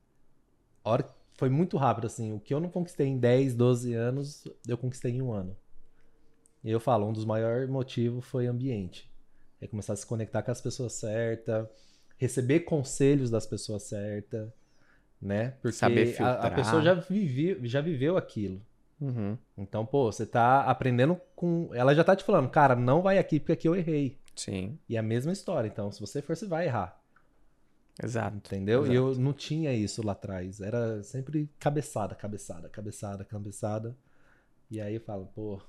[0.84, 2.34] a hora foi muito rápido, assim.
[2.34, 5.58] O que eu não conquistei em 10, 12 anos, eu conquistei em um ano.
[6.64, 9.10] E eu falo, um dos maiores motivos foi ambiente.
[9.62, 11.68] É começar a se conectar com as pessoas certas,
[12.18, 14.50] receber conselhos das pessoas certas,
[15.22, 15.52] né?
[15.62, 18.62] Porque Saber a, a pessoa já viveu, já viveu aquilo.
[19.00, 19.38] Uhum.
[19.58, 21.70] Então, pô, você tá aprendendo com.
[21.74, 24.18] Ela já tá te falando, cara, não vai aqui porque aqui eu errei.
[24.36, 25.68] Sim, E é a mesma história.
[25.68, 27.00] Então, se você for, você vai errar.
[28.04, 28.36] exato.
[28.38, 28.86] Entendeu?
[28.86, 30.60] E eu não tinha isso lá atrás.
[30.62, 33.96] Era sempre cabeçada, cabeçada, cabeçada, cabeçada.
[34.70, 35.62] E aí eu falo, pô,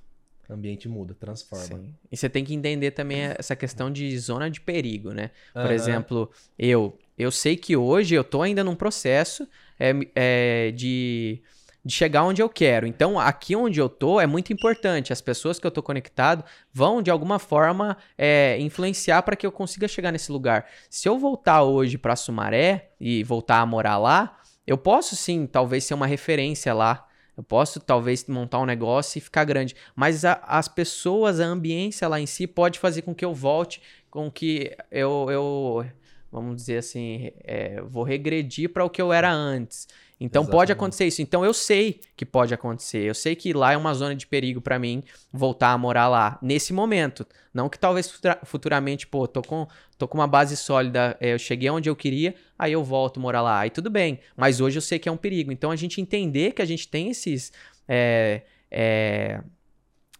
[0.51, 1.78] ambiente muda, transforma.
[1.78, 1.94] Sim.
[2.10, 5.31] E você tem que entender também essa questão de zona de perigo, né?
[5.52, 5.74] Por Aham.
[5.74, 9.48] exemplo, eu eu sei que hoje eu tô ainda num processo
[9.81, 11.40] é, é, de,
[11.82, 12.86] de chegar onde eu quero.
[12.86, 15.12] Então, aqui onde eu tô é muito importante.
[15.12, 19.52] As pessoas que eu tô conectado vão, de alguma forma, é, influenciar para que eu
[19.52, 20.66] consiga chegar nesse lugar.
[20.90, 25.85] Se eu voltar hoje para Sumaré e voltar a morar lá, eu posso sim, talvez,
[25.85, 27.06] ser uma referência lá.
[27.36, 29.76] Eu posso, talvez, montar um negócio e ficar grande.
[29.94, 33.82] Mas a, as pessoas, a ambiência lá em si, pode fazer com que eu volte,
[34.10, 35.86] com que eu, eu
[36.32, 39.86] vamos dizer assim, é, vou regredir para o que eu era antes.
[40.18, 40.59] Então Exatamente.
[40.59, 41.20] pode acontecer isso.
[41.20, 43.05] Então eu sei que pode acontecer.
[43.05, 46.38] Eu sei que lá é uma zona de perigo para mim voltar a morar lá
[46.40, 47.26] nesse momento.
[47.52, 48.12] Não que talvez
[48.44, 49.66] futuramente, pô, tô com,
[49.98, 53.20] tô com uma base sólida, é, eu cheguei onde eu queria, aí eu volto a
[53.20, 53.60] morar lá.
[53.60, 54.20] Aí tudo bem.
[54.36, 55.52] Mas hoje eu sei que é um perigo.
[55.52, 57.52] Então a gente entender que a gente tem esses.
[57.86, 59.40] É, é,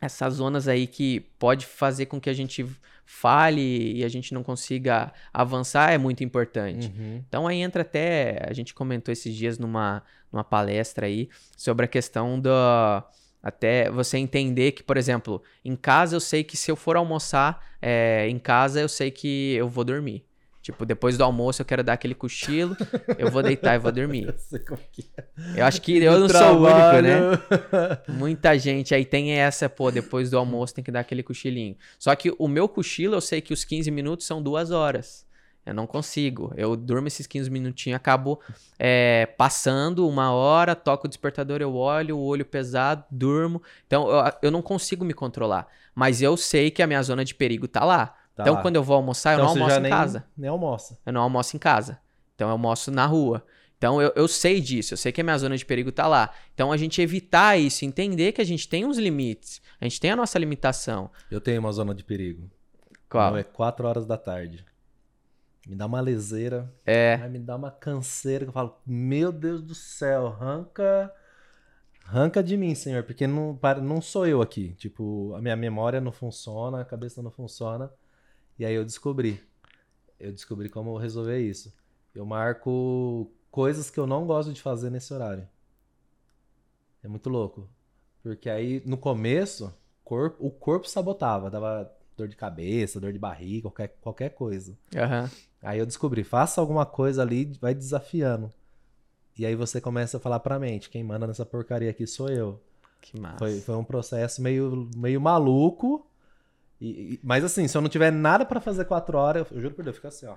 [0.01, 2.67] essas zonas aí que pode fazer com que a gente
[3.07, 6.89] fale e a gente não consiga avançar é muito importante.
[6.89, 7.23] Uhum.
[7.27, 11.89] Então aí entra até, a gente comentou esses dias numa, numa palestra aí sobre a
[11.89, 13.09] questão da
[13.41, 17.65] até você entender que, por exemplo, em casa eu sei que se eu for almoçar
[17.81, 20.25] é, em casa eu sei que eu vou dormir.
[20.67, 22.77] Tipo, depois do almoço eu quero dar aquele cochilo,
[23.17, 24.35] eu vou deitar e vou dormir.
[24.67, 24.79] Eu,
[25.55, 25.61] é.
[25.61, 27.99] eu acho que eu não sou o único, né?
[28.09, 31.77] Muita gente aí tem essa, pô, depois do almoço tem que dar aquele cochilinho.
[31.99, 35.25] Só que o meu cochilo, eu sei que os 15 minutos são duas horas.
[35.65, 36.53] Eu não consigo.
[36.57, 38.41] Eu durmo esses 15 minutinhos, acabo
[38.77, 43.63] é, passando uma hora, toco o despertador, eu olho, o olho pesado, durmo.
[43.87, 45.69] Então eu, eu não consigo me controlar.
[45.95, 48.17] Mas eu sei que a minha zona de perigo tá lá.
[48.37, 50.27] Tá então, quando eu vou almoçar, eu então, não almoço em nem, casa.
[50.37, 50.99] Nem almoça.
[51.07, 51.99] Eu não almoço em casa.
[52.35, 53.43] Então, eu almoço na rua.
[53.79, 54.93] Então, eu, eu sei disso.
[54.93, 56.31] Eu sei que a minha zona de perigo tá lá.
[56.53, 59.63] Então, a gente evitar isso, entender que a gente tem uns limites.
[59.81, 61.11] A gente tem a nossa limitação.
[61.31, 62.51] Eu tenho uma zona de perigo.
[63.09, 63.31] Qual?
[63.31, 64.67] Não, é 4 horas da tarde.
[65.67, 66.71] Me dá uma leseira.
[66.85, 67.17] É.
[67.29, 71.11] me dá uma canseira que eu falo, meu Deus do céu, arranca...
[72.07, 74.75] Arranca de mim, senhor, porque não, não sou eu aqui.
[74.75, 77.91] Tipo, a minha memória não funciona, a cabeça não funciona.
[78.59, 79.43] E aí eu descobri.
[80.19, 81.73] Eu descobri como resolver isso.
[82.15, 85.47] Eu marco coisas que eu não gosto de fazer nesse horário.
[87.03, 87.69] É muito louco.
[88.23, 89.73] Porque aí, no começo,
[90.03, 91.51] corpo, o corpo sabotava.
[91.51, 94.73] Dava dor de cabeça, dor de barriga, qualquer, qualquer coisa.
[94.95, 95.29] Uhum.
[95.63, 98.51] Aí eu descobri, faça alguma coisa ali, vai desafiando.
[99.39, 102.63] E aí você começa a falar pra mente, quem manda nessa porcaria aqui sou eu.
[103.03, 103.39] Que massa.
[103.39, 106.06] Foi, foi um processo meio, meio maluco,
[106.81, 109.63] e, e, mas assim, se eu não tiver nada para fazer quatro horas, eu, eu
[109.63, 110.37] juro por Deus, fica assim, ó.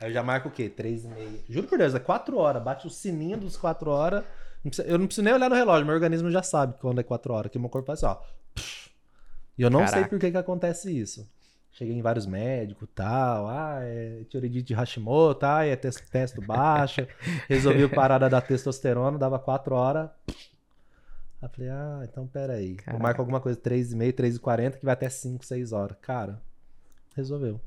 [0.00, 0.68] Aí eu já marco o quê?
[0.68, 1.40] Três e meia.
[1.48, 2.62] Juro por Deus, é quatro horas.
[2.62, 4.24] Bate o sininho dos quatro horas.
[4.62, 7.02] Não precisa, eu não preciso nem olhar no relógio, meu organismo já sabe quando é
[7.02, 8.38] quatro horas, que meu corpo faz assim, ó.
[9.56, 9.98] E eu não Caraca.
[9.98, 11.28] sei por que, que acontece isso.
[11.72, 13.48] Cheguei em vários médicos tal.
[13.48, 17.06] Ah, é tiroidite de Hashimoto, ah, é testo baixo.
[17.48, 20.10] Resolvi a parada da testosterona, dava quatro horas.
[21.40, 22.74] Aí falei, ah, então peraí.
[22.74, 22.96] Caraca.
[22.96, 25.96] Eu marco alguma coisa 3,5, 3,40 que vai até 5, 6 horas.
[26.00, 26.42] Cara,
[27.14, 27.60] resolveu.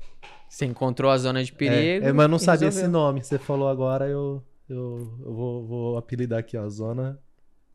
[0.48, 2.06] Você encontrou a zona de perigo.
[2.06, 2.82] É, é mas eu não sabia resolveu.
[2.82, 3.24] esse nome.
[3.24, 7.18] Você falou agora, eu, eu, eu vou, vou apelidar aqui, ó, zona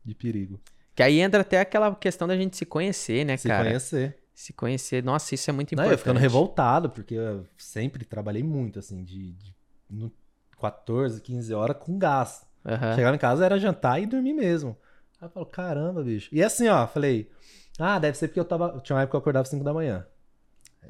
[0.04, 0.60] de perigo.
[0.94, 3.64] Que aí entra até aquela questão da gente se conhecer, né, se cara?
[3.64, 4.18] Se conhecer.
[4.34, 5.02] Se conhecer.
[5.02, 5.88] Nossa, isso é muito importante.
[5.88, 9.54] Não, eu ficando revoltado, porque eu sempre trabalhei muito, assim, de, de
[9.90, 10.12] no
[10.60, 12.46] 14, 15 horas com gás.
[12.64, 12.94] Uhum.
[12.94, 14.76] Chegava em casa era jantar e dormir mesmo.
[15.20, 16.28] Aí eu falo, caramba, bicho.
[16.32, 17.30] E assim, ó, falei,
[17.78, 18.80] ah, deve ser porque eu tava.
[18.80, 20.06] Tinha uma época que eu acordava 5 da manhã.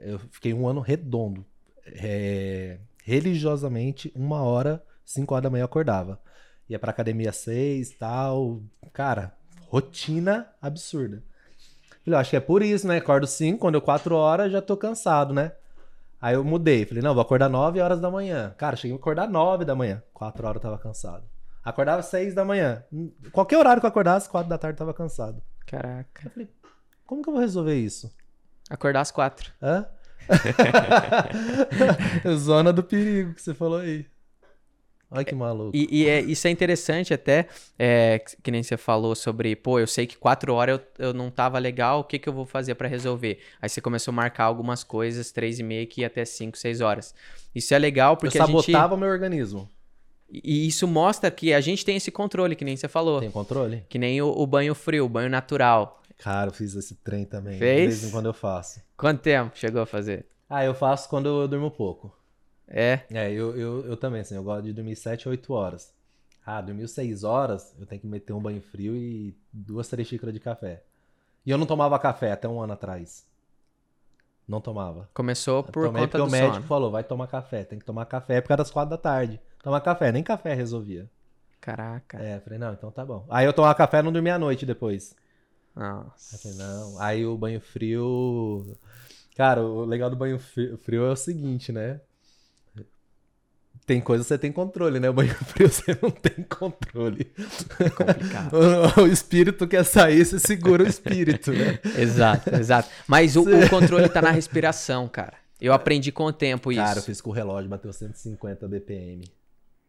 [0.01, 1.45] Eu fiquei um ano redondo.
[1.87, 2.79] É...
[3.05, 6.21] Religiosamente, uma hora, 5 horas da manhã eu acordava.
[6.69, 8.63] Ia pra academia 6 tal.
[8.93, 9.35] Cara,
[9.69, 11.23] rotina absurda.
[12.05, 12.99] Falei, acho que é por isso, né?
[12.99, 15.53] Acordo 5, quando eu 4 horas já tô cansado, né?
[16.21, 16.85] Aí eu mudei.
[16.85, 18.55] Falei, não, vou acordar 9 horas da manhã.
[18.59, 20.03] Cara, cheguei a acordar 9 da manhã.
[20.13, 21.25] 4 horas eu tava cansado.
[21.69, 22.83] Acordava às seis da manhã.
[23.31, 25.43] Qualquer horário que eu acordasse, quatro da tarde eu tava cansado.
[25.67, 26.23] Caraca.
[26.25, 26.49] Eu falei,
[27.07, 28.11] como que eu vou resolver isso?
[28.71, 29.53] Acordar às quatro.
[29.63, 29.87] Hã?
[32.37, 34.07] Zona do perigo que você falou aí.
[35.11, 35.77] Olha que maluco.
[35.77, 39.87] E, e é, isso é interessante até, é, que nem você falou sobre, pô, eu
[39.87, 42.77] sei que quatro horas eu, eu não tava legal, o que, que eu vou fazer
[42.77, 43.41] para resolver?
[43.61, 46.81] Aí você começou a marcar algumas coisas, três e meia, que ia até cinco, seis
[46.81, 47.15] horas.
[47.55, 48.57] Isso é legal porque eu a gente...
[48.57, 49.69] sabotava o meu organismo.
[50.31, 53.21] E isso mostra que a gente tem esse controle, que nem você falou.
[53.21, 53.85] Tem controle?
[53.89, 56.03] Que nem o, o banho frio, o banho natural.
[56.19, 57.59] Cara, eu fiz esse trem também.
[57.59, 57.81] Fez?
[57.95, 58.81] De vez em quando eu faço.
[58.97, 60.27] Quanto tempo chegou a fazer?
[60.51, 62.15] Ah, eu faço quando eu durmo pouco.
[62.67, 63.01] É?
[63.11, 65.95] É, eu, eu, eu também, assim, eu gosto de dormir 7, 8 horas.
[66.45, 70.35] Ah, dormiu 6 horas, eu tenho que meter um banho frio e duas, três xícaras
[70.35, 70.83] de café.
[71.47, 73.25] E eu não tomava café até um ano atrás.
[74.47, 75.09] Não tomava.
[75.13, 76.67] Começou por Tomei conta porque do o médico sono.
[76.67, 77.65] falou, vai tomar café.
[77.65, 79.41] Tem que tomar café por causa das quatro da tarde.
[79.63, 81.09] Tomar café, nem café resolvia.
[81.61, 82.19] Caraca.
[82.19, 83.27] É, falei, não, então tá bom.
[83.29, 85.15] Aí eu tomava café e não dormia à noite depois.
[85.77, 86.39] Aí Nossa.
[86.39, 87.01] falei, não.
[87.01, 88.77] Aí o banho frio.
[89.37, 92.01] Cara, o legal do banho fri- frio é o seguinte, né?
[93.87, 95.09] Tem coisa que você tem controle, né?
[95.09, 97.33] O banho frio você não tem controle.
[97.81, 98.53] É complicado.
[98.99, 101.79] O, o espírito quer sair, você segura o espírito, né?
[101.99, 102.89] exato, exato.
[103.07, 105.35] Mas o, o controle tá na respiração, cara.
[105.61, 106.81] Eu aprendi com o tempo isso.
[106.83, 109.25] Cara, eu fiz com o relógio, bateu 150 BPM.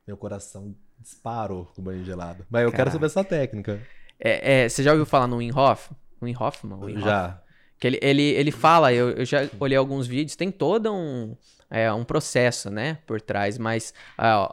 [0.10, 2.44] Meu coração disparou com o banho gelado.
[2.50, 2.94] Mas eu quero Caraca.
[2.94, 3.80] saber essa técnica.
[4.20, 5.92] É, é, você já ouviu falar no Wim Hof?
[6.20, 6.80] Wim Hoffman?
[6.84, 7.04] Wim Hof?
[7.06, 7.40] Já.
[7.78, 11.38] Que ele, ele, ele fala, eu, eu já olhei alguns vídeos, tem todo um,
[11.70, 13.94] é, um processo, né, por trás, mas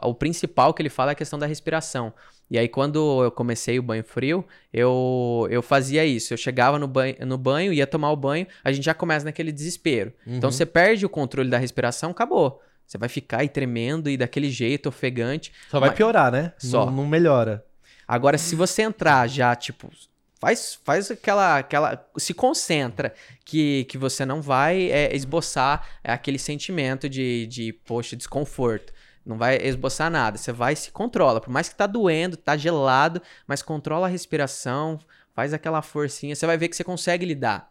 [0.03, 2.13] o principal que ele fala é a questão da respiração.
[2.51, 6.33] E aí, quando eu comecei o banho frio, eu, eu fazia isso.
[6.33, 9.51] Eu chegava no banho, no banho, ia tomar o banho, a gente já começa naquele
[9.51, 10.13] desespero.
[10.27, 10.51] Então, Uhum.
[10.51, 12.61] você perde o controle da respiração, acabou.
[12.87, 15.51] Você vai ficar aí tremendo e daquele jeito, ofegante.
[15.69, 16.53] Só vai Mas- piorar, né?
[16.57, 16.85] Só.
[16.85, 17.65] Não, não melhora.
[18.07, 19.91] Agora, se você entrar já, tipo,
[20.39, 22.07] faz, faz aquela, aquela.
[22.17, 28.93] Se concentra que, que você não vai é, esboçar aquele sentimento de, de, poxa, desconforto.
[29.25, 30.37] Não vai esboçar nada.
[30.37, 31.41] Você vai se controla.
[31.41, 34.97] Por mais que tá doendo, tá gelado, mas controla a respiração,
[35.35, 36.33] faz aquela forcinha.
[36.33, 37.69] Você vai ver que você consegue lidar.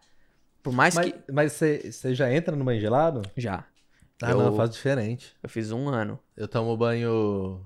[0.63, 1.33] Por mais Mas, que.
[1.33, 3.23] mas você já entra no banho gelado?
[3.35, 3.65] Já.
[4.23, 5.35] Ah, Eu- não, faço diferente.
[5.43, 6.19] Eu fiz um ano.
[6.37, 7.61] Eu tomo banho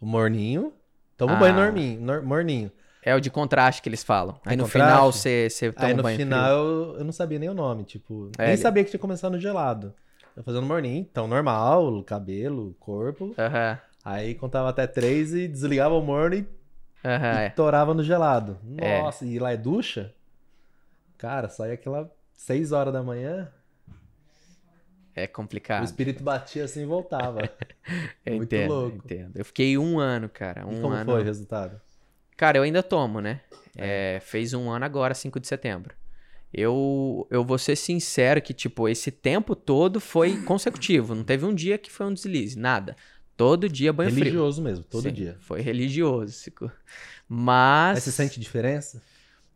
[0.00, 0.72] morninho.
[1.16, 1.36] Tomo Ah.
[1.36, 2.70] banho norminho, nor- morninho.
[3.02, 4.38] É o de contraste que eles falam.
[4.44, 4.90] Aí É no contraste?
[4.90, 7.84] final você, você toma Aí no banho final eu, eu não sabia nem o nome,
[7.84, 9.94] tipo, É, nem ele- sabia que tinha começado no gelado.
[10.36, 13.34] Eu fazendo morninho, então normal, cabelo, corpo.
[13.38, 13.78] Aham.
[14.04, 16.38] Aí contava até três e desligava o morno e
[17.02, 17.48] e é.
[17.50, 18.58] torava no gelado.
[18.76, 19.00] É.
[19.00, 20.14] Nossa, e lá é ducha?
[21.16, 23.50] Cara, sai aquela 6 horas da manhã,
[25.14, 25.84] É o complicado.
[25.84, 27.40] espírito batia assim e voltava.
[28.24, 28.96] Eu Muito entendo, louco.
[29.04, 29.32] entendo.
[29.36, 30.62] Eu fiquei um ano, cara.
[30.62, 31.10] e Um como ano.
[31.12, 31.80] foi o resultado?
[32.36, 33.40] Cara, eu ainda tomo, né?
[33.76, 35.94] É, fez um ano agora, 5 de setembro.
[36.52, 41.14] Eu, eu vou ser sincero que, tipo, esse tempo todo foi consecutivo.
[41.14, 42.96] Não teve um dia que foi um deslize, nada.
[43.36, 44.24] Todo dia banho frio.
[44.24, 45.36] Religioso mesmo, todo Sim, dia.
[45.40, 46.50] Foi religioso.
[47.28, 47.94] Mas.
[47.94, 49.02] Mas você sente diferença?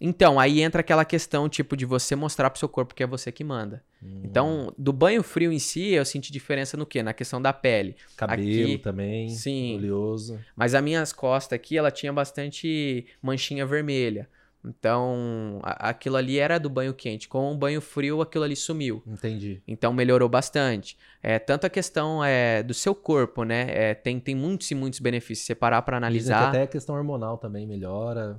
[0.07, 3.33] Então, aí entra aquela questão, tipo, de você mostrar pro seu corpo que é você
[3.33, 3.83] que manda.
[4.03, 4.21] Hum.
[4.23, 7.03] Então, do banho frio em si, eu senti diferença no quê?
[7.03, 7.97] Na questão da pele.
[8.17, 9.77] Cabelo aqui- também, Sim.
[9.77, 10.39] oleoso.
[10.55, 14.29] Mas as minhas costas aqui, ela tinha bastante manchinha vermelha.
[14.67, 17.29] Então, a- aquilo ali era do banho quente.
[17.29, 19.03] Com o banho frio, aquilo ali sumiu.
[19.07, 19.63] Entendi.
[19.67, 20.97] Então, melhorou bastante.
[21.23, 23.67] É, tanto a questão é, do seu corpo, né?
[23.69, 25.47] É, tem, tem muitos e muitos benefícios.
[25.47, 26.49] Você parar pra Dizem que analisar.
[26.49, 28.39] até a questão hormonal também melhora.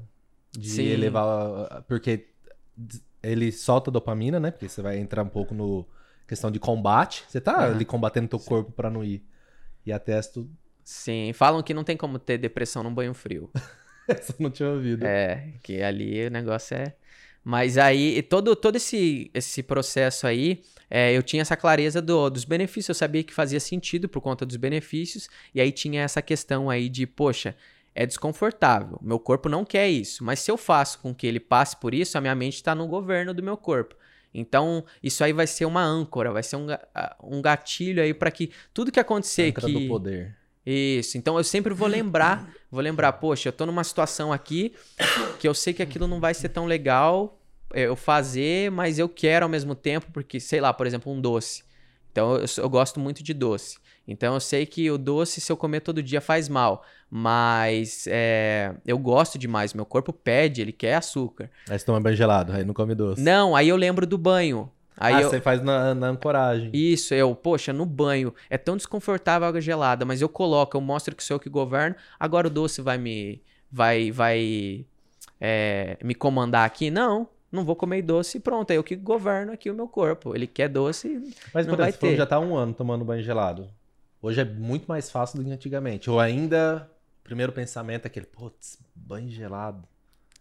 [0.58, 0.84] De Sim.
[0.84, 1.84] elevar.
[1.88, 2.28] Porque
[3.22, 4.52] ele solta dopamina, né?
[4.52, 5.86] Porque você vai entrar um pouco no
[6.28, 7.24] questão de combate.
[7.28, 7.76] Você tá Aham.
[7.76, 9.24] ali combatendo teu corpo pra não ir.
[9.86, 10.50] E a testo.
[10.84, 13.50] Sim, falam que não tem como ter depressão num banho frio.
[14.08, 15.04] Essa eu não tinha ouvido.
[15.06, 16.96] É, que ali o negócio é.
[17.44, 22.44] Mas aí, todo, todo esse, esse processo aí, é, eu tinha essa clareza do- dos
[22.44, 26.72] benefícios, eu sabia que fazia sentido por conta dos benefícios, e aí tinha essa questão
[26.72, 27.56] aí de, poxa,
[27.96, 31.78] é desconfortável, meu corpo não quer isso, mas se eu faço com que ele passe
[31.78, 33.96] por isso, a minha mente está no governo do meu corpo.
[34.34, 38.30] Então, isso aí vai ser uma âncora, vai ser um, ah, um gatilho aí para
[38.30, 39.74] que tudo que acontecer Âncora que...
[39.74, 40.36] do poder.
[40.66, 44.74] Isso, então eu sempre vou lembrar, vou lembrar, poxa, eu tô numa situação aqui
[45.40, 47.40] que eu sei que aquilo não vai ser tão legal
[47.72, 51.22] é, eu fazer, mas eu quero ao mesmo tempo, porque, sei lá, por exemplo, um
[51.22, 51.64] doce.
[52.16, 53.78] Então eu, eu gosto muito de doce.
[54.08, 56.82] Então eu sei que o doce, se eu comer todo dia, faz mal.
[57.12, 61.50] Mas é, eu gosto demais, meu corpo pede, ele quer açúcar.
[61.70, 63.22] Aí você toma banho gelado, aí não come doce.
[63.22, 64.72] Não, aí eu lembro do banho.
[64.96, 66.70] Aí ah, eu, você faz na, na ancoragem.
[66.74, 70.80] isso, eu, poxa, no banho é tão desconfortável a água gelada, mas eu coloco, eu
[70.80, 74.86] mostro que sou eu que governo, agora o doce vai me vai vai
[75.42, 76.90] é, me comandar aqui?
[76.90, 80.36] Não, não vou comer doce e pronto, é eu que governo aqui o meu corpo.
[80.36, 81.22] Ele quer doce,
[81.54, 83.70] Mas, não por vai exemplo, já tá um ano tomando banho gelado.
[84.22, 86.10] Hoje é muito mais fácil do que antigamente.
[86.10, 86.90] Ou ainda,
[87.22, 89.84] o primeiro pensamento é aquele, putz, banho gelado.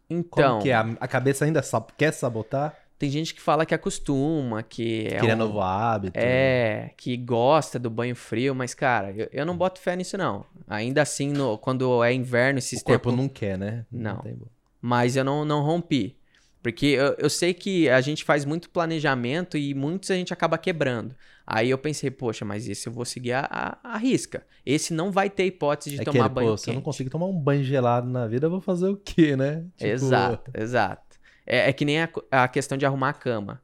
[0.08, 0.74] Como então, que é?
[0.74, 1.62] A, cabeça ainda
[1.96, 2.76] quer sabotar?
[2.96, 6.16] tem gente que fala que acostuma, que é Queria um- novo hábito.
[6.18, 10.46] É, que gosta do banho frio, mas, cara, eu, eu não boto fé nisso, não.
[10.66, 13.20] Ainda assim, no- quando é inverno, esses O corpo tempos.
[13.22, 13.84] não quer, né?
[13.90, 14.16] Não.
[14.18, 14.48] bo-
[14.80, 16.16] mas eu não, não rompi.
[16.64, 20.56] Porque eu, eu sei que a gente faz muito planejamento e muitos a gente acaba
[20.56, 21.14] quebrando.
[21.46, 24.46] Aí eu pensei, poxa, mas esse eu vou seguir a, a, a risca.
[24.64, 26.84] Esse não vai ter hipótese de É tomar banho pô, se eu não quente.
[26.86, 29.66] consigo tomar um banho gelado na vida, eu vou fazer o quê, né?
[29.76, 31.18] Tipo, Exato, exato.
[31.46, 33.60] É, é que nem a, a questão de arrumar a cama.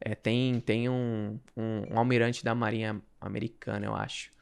[0.00, 4.32] É, tem tem um, um, um almirante da Marinha Americana, eu acho.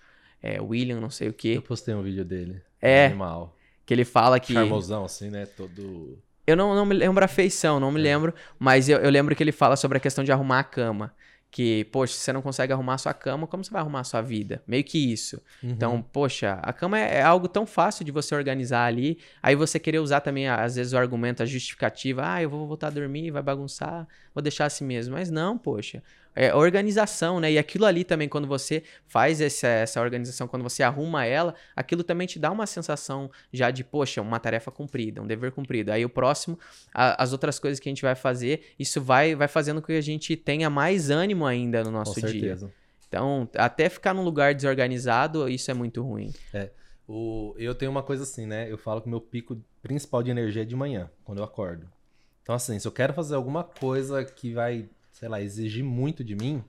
[0.43, 1.55] É, William, não sei o quê.
[1.57, 2.63] Eu postei um vídeo dele.
[2.81, 3.05] É.
[3.05, 3.55] Animal.
[3.85, 4.55] Que ele fala que.
[4.55, 5.45] Charmosão, assim, né?
[5.45, 6.23] Todo.
[6.49, 9.43] Eu não, não me lembro a feição, não me lembro, mas eu, eu lembro que
[9.43, 11.15] ele fala sobre a questão de arrumar a cama.
[11.51, 14.05] Que, poxa, se você não consegue arrumar a sua cama, como você vai arrumar a
[14.05, 14.63] sua vida?
[14.67, 15.43] Meio que isso.
[15.63, 15.71] Uhum.
[15.71, 19.19] Então, poxa, a cama é, é algo tão fácil de você organizar ali.
[19.43, 22.23] Aí você querer usar também, às vezes, o argumento, a justificativa.
[22.25, 25.15] Ah, eu vou voltar a dormir, vai bagunçar, vou deixar assim mesmo.
[25.17, 26.03] Mas não, poxa.
[26.41, 27.51] É organização, né?
[27.51, 32.05] E aquilo ali também, quando você faz essa, essa organização, quando você arruma ela, aquilo
[32.05, 35.91] também te dá uma sensação já de, poxa, uma tarefa cumprida, um dever cumprido.
[35.91, 36.57] Aí o próximo,
[36.95, 39.95] a, as outras coisas que a gente vai fazer, isso vai, vai fazendo com que
[39.95, 42.31] a gente tenha mais ânimo ainda no nosso Com dia.
[42.31, 42.73] certeza.
[43.09, 46.33] Então, até ficar num lugar desorganizado, isso é muito ruim.
[47.09, 48.71] O, eu tenho uma coisa assim, né?
[48.71, 51.91] Eu falo que o meu pico principal de energia é de manhã, quando eu acordo.
[52.43, 54.89] Então, assim, se eu quero fazer alguma coisa que vai,
[55.19, 56.63] sei lá, exigir muito de mim,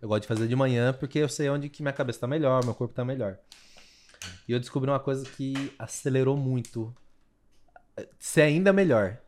[0.00, 2.64] eu gosto de fazer de manhã porque eu sei onde que minha cabeça tá melhor,
[2.64, 3.36] meu corpo tá melhor.
[4.46, 6.94] E eu descobri uma coisa que acelerou muito.
[8.16, 9.18] Ser ainda melhor.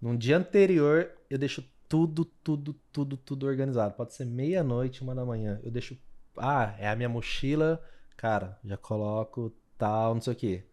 [0.00, 3.94] Num dia anterior, eu deixo tudo, tudo, tudo, tudo organizado.
[3.94, 5.60] Pode ser meia-noite, uma da manhã.
[5.64, 5.98] Eu deixo.
[6.36, 7.82] Ah, é a minha mochila.
[8.16, 10.64] Cara, já coloco tal, não sei o quê.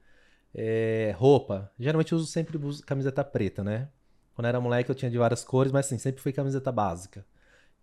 [0.53, 1.72] É, roupa.
[1.80, 3.90] Geralmente eu uso sempre camiseta preta, né?
[4.39, 7.25] Quando era moleque eu tinha de várias cores, mas assim, sempre foi camiseta básica.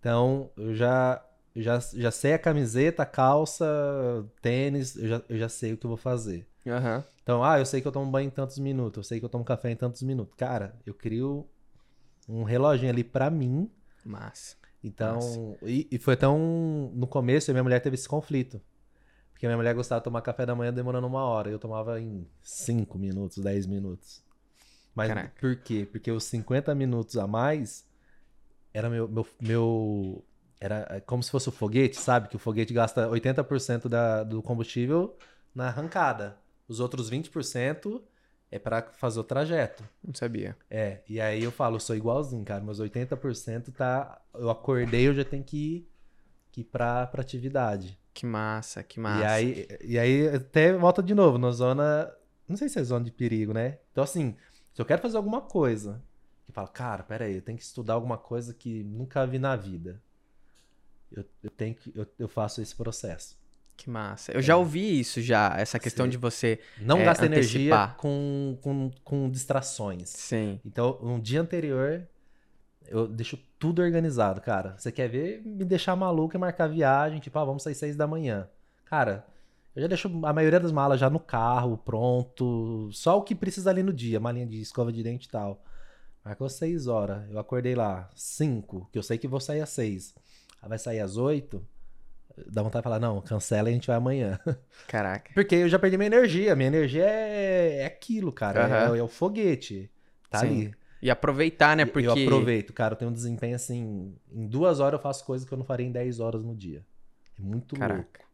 [0.01, 1.23] Então eu já,
[1.55, 3.67] já, já sei a camiseta, a calça,
[4.41, 6.49] tênis, eu já, eu já sei o que eu vou fazer.
[6.67, 7.05] Aham.
[7.23, 9.29] Então, ah, eu sei que eu tomo banho em tantos minutos, eu sei que eu
[9.29, 10.35] tomo café em tantos minutos.
[10.35, 11.47] Cara, eu crio
[12.27, 13.71] um reloginho ali pra mim.
[14.03, 14.57] Massa.
[14.83, 16.91] Então, e, e foi tão.
[16.95, 18.63] No começo, minha mulher teve esse conflito.
[19.31, 21.51] Porque minha mulher gostava de tomar café da manhã demorando uma hora.
[21.51, 24.25] Eu tomava em 5 minutos, 10 minutos.
[24.97, 25.33] Mas Caraca.
[25.41, 25.87] por quê?
[25.91, 27.87] Porque os 50 minutos a mais
[28.75, 30.25] era meu, meu, meu-
[30.59, 32.29] Era como se fosse o foguete, sabe?
[32.29, 35.15] Que o foguete gasta 80% da, do combustível
[35.55, 36.39] na arrancada.
[36.67, 38.03] Os outros 20%
[38.51, 39.85] é pra fazer o trajeto.
[40.03, 40.57] Não sabia.
[40.71, 42.65] É, e aí eu falo, eu sou igualzinho, cara.
[42.65, 44.19] Meus 80% tá.
[44.35, 45.91] Eu acordei, eu já tenho que ir,
[46.51, 47.99] que ir pra, pra atividade.
[48.15, 49.21] Que massa, que massa.
[49.23, 52.11] E aí, e aí até volta de novo, na zona.
[52.49, 53.77] Não sei se é zona de perigo, né?
[53.93, 54.35] Então, assim,
[54.77, 56.03] se eu quero fazer alguma coisa,
[56.47, 60.03] eu falo, cara, peraí, eu tenho que estudar alguma coisa que nunca vi na vida.
[61.11, 61.91] Eu, eu tenho que.
[61.97, 63.39] Eu, eu faço esse processo.
[63.75, 64.33] Que massa.
[64.33, 66.11] Eu já ouvi isso já, essa questão Sim.
[66.11, 66.61] de você.
[66.79, 67.97] Não É, gasta energia antecipar.
[67.97, 70.11] com, com, com distrações.
[70.11, 70.61] Sim.
[70.63, 72.07] Então, um dia anterior,
[72.87, 74.77] eu deixo tudo organizado, cara.
[74.77, 78.07] Você quer ver me deixar maluco e marcar viagem, tipo, ah, vamos sair seis da
[78.07, 78.47] manhã.
[78.85, 79.27] Cara,
[79.77, 82.89] eu já deixo a maioria das malas já no carro, pronto.
[82.93, 85.63] Só o que precisa ali no dia, malinha de escova de dente e tal.
[86.25, 90.15] Marcou seis horas, eu acordei lá, cinco, que eu sei que vou sair às seis.
[90.63, 91.65] Aí vai sair às oito,
[92.51, 94.41] dá vontade de falar, não, cancela e a gente vai amanhã.
[94.89, 95.31] Caraca.
[95.35, 96.57] Porque eu já perdi minha energia.
[96.57, 98.65] Minha energia é, é aquilo, cara.
[98.65, 98.97] Aham.
[98.97, 99.91] É, é o foguete.
[100.31, 100.47] Tá Sim.
[100.47, 100.75] ali.
[101.03, 101.85] E aproveitar, né?
[101.85, 102.09] Porque.
[102.09, 102.95] Eu aproveito, cara.
[102.95, 104.15] Eu tenho um desempenho assim.
[104.33, 106.85] Em duas horas eu faço coisas que eu não faria em 10 horas no dia.
[107.39, 108.01] É muito Caraca.
[108.01, 108.26] louco.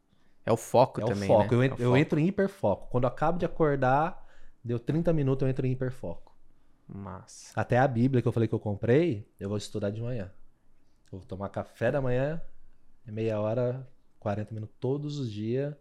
[0.44, 1.24] É o foco É também.
[1.30, 1.54] o foco.
[1.56, 1.56] Né?
[1.56, 1.96] Eu, É o eu foco.
[1.96, 2.88] entro em hiperfoco.
[2.90, 4.26] Quando eu acabo de acordar,
[4.64, 6.32] deu 30 minutos, eu entro em hiperfoco.
[6.88, 7.52] Massa.
[7.58, 10.30] Até a Bíblia que eu falei que eu comprei, eu vou estudar de manhã.
[11.12, 12.40] Eu vou tomar café da manhã,
[13.06, 13.86] é meia hora,
[14.18, 15.74] 40 minutos todos os dias,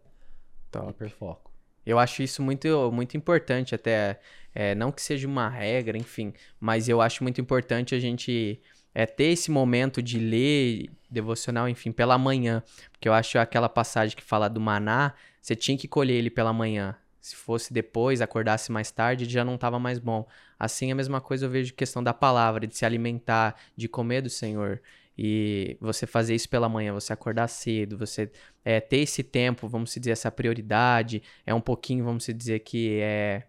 [0.70, 0.88] Top.
[0.90, 1.50] hiperfoco.
[1.84, 4.20] Eu acho isso muito, muito importante, até.
[4.54, 8.60] é, não que seja uma regra, enfim, mas eu acho muito importante a gente
[8.94, 12.62] é, ter esse momento de ler devocional, enfim, pela manhã.
[12.90, 16.52] Porque eu acho aquela passagem que fala do maná, você tinha que colher ele pela
[16.52, 16.96] manhã.
[17.20, 20.26] Se fosse depois, acordasse mais tarde, já não estava mais bom.
[20.58, 24.30] Assim, a mesma coisa eu vejo questão da palavra, de se alimentar, de comer do
[24.30, 24.80] Senhor.
[25.16, 28.30] E você fazer isso pela manhã, você acordar cedo, você
[28.64, 33.44] é, ter esse tempo, vamos dizer, essa prioridade, é um pouquinho, vamos dizer que é,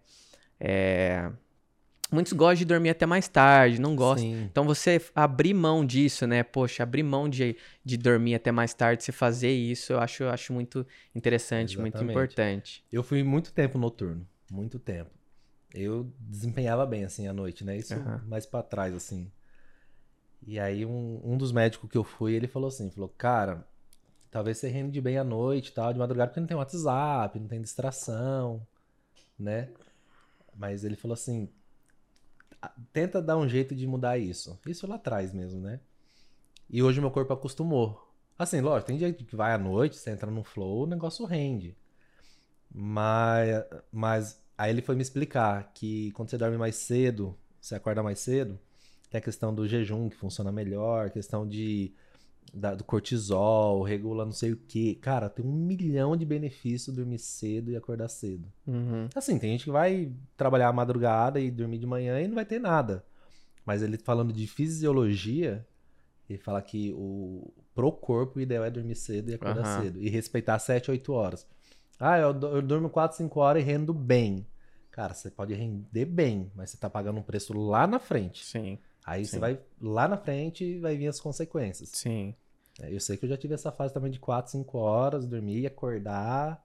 [0.60, 1.30] é...
[2.14, 4.30] Muitos gostam de dormir até mais tarde, não gostam.
[4.30, 4.48] Sim.
[4.50, 6.42] Então você abrir mão disso, né?
[6.42, 10.30] Poxa, abrir mão de, de dormir até mais tarde, você fazer isso, eu acho, eu
[10.30, 12.10] acho muito interessante, muito Exatamente.
[12.12, 12.84] importante.
[12.92, 15.10] Eu fui muito tempo noturno, muito tempo.
[15.74, 17.76] Eu desempenhava bem assim à noite, né?
[17.76, 18.22] Isso Aham.
[18.26, 19.30] mais pra trás assim.
[20.46, 23.66] E aí um, um dos médicos que eu fui, ele falou assim, falou: "Cara,
[24.30, 27.48] talvez você rende bem à noite, e tal, de madrugada, porque não tem WhatsApp, não
[27.48, 28.66] tem distração,
[29.38, 29.70] né?
[30.56, 31.63] Mas ele falou assim: "Ah,
[32.92, 34.58] tenta dar um jeito de mudar isso.
[34.66, 35.80] Isso lá atrás mesmo, né?
[36.68, 38.00] E hoje meu corpo acostumou.
[38.38, 41.76] Assim, lógico, tem dia que vai à noite, você entra no flow, o negócio rende.
[42.72, 48.02] Mas, mas aí ele foi me explicar que quando você dorme mais cedo, você acorda
[48.02, 48.58] mais cedo,
[49.08, 51.94] tem a questão do jejum que funciona melhor, questão de
[52.52, 54.98] da- do cortisol, regula não sei o quê.
[55.00, 58.46] Cara, tem um milhão de benefícios dormir cedo e acordar cedo.
[58.66, 59.08] Uhum.
[59.14, 62.44] Assim, tem gente que vai trabalhar à madrugada e dormir de manhã e não vai
[62.44, 63.04] ter nada.
[63.64, 65.66] Mas ele falando de fisiologia,
[66.28, 69.82] ele fala que o pro corpo o ideal é dormir cedo e acordar Aham.
[69.82, 70.00] cedo.
[70.00, 71.46] E respeitar 7, 8 horas.
[71.98, 74.46] Ah, eu, eu durmo 4, 5 horas e rendo bem.
[74.90, 78.44] Cara, você pode render bem, mas você tá pagando um preço lá na frente.
[78.44, 79.32] Sim, Aí Sim.
[79.32, 81.90] você vai lá na frente e vai vir as consequências.
[81.90, 82.34] sim.
[82.80, 85.66] É, Eu sei que eu já tive essa fase também de 4, 5 horas, dormir,
[85.66, 86.60] acordar.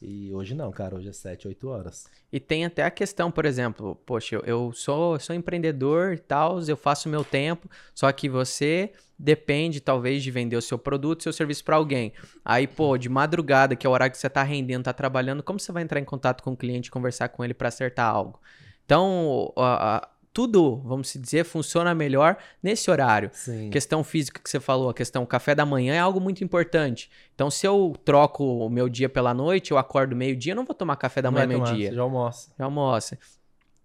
[0.00, 0.96] E hoje não, cara.
[0.96, 2.08] Hoje é 7, 8 horas.
[2.32, 6.60] E tem até a questão, por exemplo, poxa, eu, eu sou, sou empreendedor e tal,
[6.62, 11.32] eu faço meu tempo, só que você depende, talvez, de vender o seu produto, seu
[11.32, 12.12] serviço para alguém.
[12.44, 15.60] Aí, pô, de madrugada, que é o horário que você tá rendendo, tá trabalhando, como
[15.60, 18.40] você vai entrar em contato com o cliente e conversar com ele para acertar algo?
[18.84, 23.30] Então, a- a- tudo, vamos se dizer, funciona melhor nesse horário.
[23.32, 23.70] Sim.
[23.70, 27.10] Questão física que você falou, a questão café da manhã é algo muito importante.
[27.34, 30.74] Então, se eu troco o meu dia pela noite, eu acordo meio-dia, eu não vou
[30.74, 31.92] tomar café da Não manhã meio-dia.
[31.92, 32.50] Já almoça.
[32.58, 33.18] Já almoça.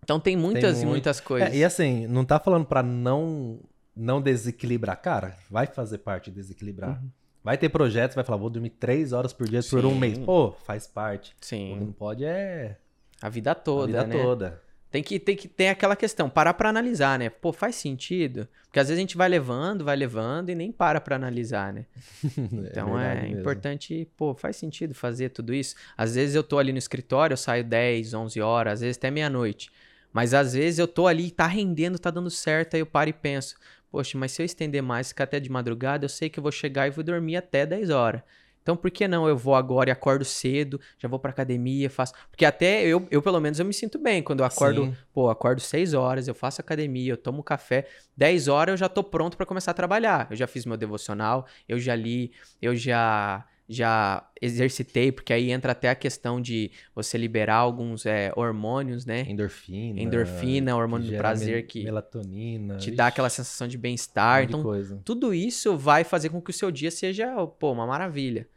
[0.03, 0.89] Então tem muitas e muito.
[0.89, 1.49] muitas coisas.
[1.53, 3.59] É, e assim, não tá falando pra não,
[3.93, 5.01] não desequilibrar.
[5.01, 6.91] Cara, vai fazer parte de desequilibrar.
[6.91, 7.09] Uhum.
[7.43, 9.99] Vai ter projetos, vai falar, vou dormir 3 horas por dia por um Sim.
[9.99, 10.17] mês.
[10.17, 11.31] Pô, faz parte.
[11.31, 12.77] O que Sim, não pode é
[13.21, 14.23] a vida toda, a vida né?
[14.23, 14.66] toda.
[14.89, 17.29] Tem que, tem que ter aquela questão, parar pra analisar, né?
[17.29, 18.47] Pô, faz sentido?
[18.63, 21.85] Porque às vezes a gente vai levando, vai levando e nem para pra analisar, né?
[22.53, 23.39] Então é, mesmo.
[23.39, 25.75] importante, pô, faz sentido fazer tudo isso.
[25.97, 29.11] Às vezes eu tô ali no escritório, eu saio 10, 11 horas, às vezes até
[29.11, 29.69] meia-noite.
[30.13, 33.13] Mas às vezes eu tô ali, tá rendendo, tá dando certo, aí eu paro e
[33.13, 33.55] penso,
[33.91, 36.51] poxa, mas se eu estender mais, ficar até de madrugada, eu sei que eu vou
[36.51, 38.21] chegar e vou dormir até 10 horas.
[38.67, 42.13] Então por que não eu vou agora e acordo cedo, já vou pra academia, faço...
[42.29, 44.97] Porque até eu, eu pelo menos, eu me sinto bem quando eu acordo Sim.
[45.13, 47.87] Pô, acordo 6 horas, eu faço academia, eu tomo café.
[48.17, 50.27] 10 horas eu já tô pronto pra começar a trabalhar.
[50.29, 55.73] Eu já fiz meu devocional, eu já li, eu já já exercitei, porque aí entra
[55.73, 59.25] até a questão de você liberar alguns é, hormônios, né?
[59.27, 60.01] Endorfina.
[60.01, 62.77] Endorfina, hormônio do prazer que Melatonina.
[62.77, 64.43] te dá aquela sensação de bem-estar.
[64.43, 65.01] Então, coisa.
[65.03, 68.47] tudo isso vai fazer com que o seu dia seja, pô, uma maravilha.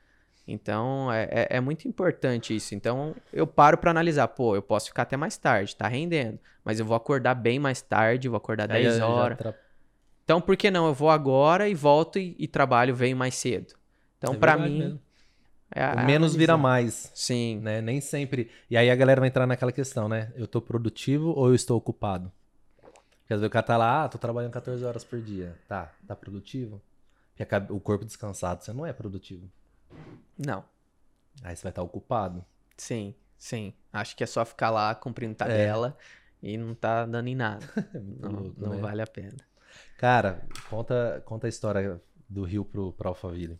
[0.52, 2.74] Então, é, é- é muito importante isso.
[2.74, 4.28] Então, eu paro pra analisar.
[4.28, 6.39] Pô, eu posso ficar até mais tarde, tá rendendo.
[6.64, 9.39] Mas eu vou acordar bem mais tarde, vou acordar Aí 10 já- já horas.
[9.39, 9.55] tra-
[10.24, 10.86] Então, por que não?
[10.86, 13.74] Eu vou agora e volto e, e trabalho, venho mais cedo.
[14.18, 15.01] Então, É pra verdade mim, mesmo.
[15.74, 17.10] é a- menos vira mais.
[17.14, 17.81] Sim, né?
[17.81, 18.51] Nem sempre.
[18.70, 20.32] E aí a galera vai entrar naquela questão, né?
[20.36, 22.31] Eu tô produtivo ou eu estou ocupado?
[23.20, 25.56] Porque às vezes o cara tá lá, ah, tô trabalhando 14 horas por dia.
[25.68, 26.81] Tá, tá produtivo?
[27.36, 29.48] Porque o corpo descansado, você não é produtivo.
[30.39, 30.65] Não.
[31.43, 32.45] Aí você vai estar ocupado.
[32.77, 33.75] Sim, sim.
[33.93, 35.97] Acho que é só ficar lá cumprindo tabela
[36.43, 37.67] e não tá dando em nada.
[37.95, 38.81] É Não, louco, não né?
[38.81, 39.37] vale a pena.
[39.97, 43.59] Cara, conta, conta a história do Rio pro, pro Alphaville.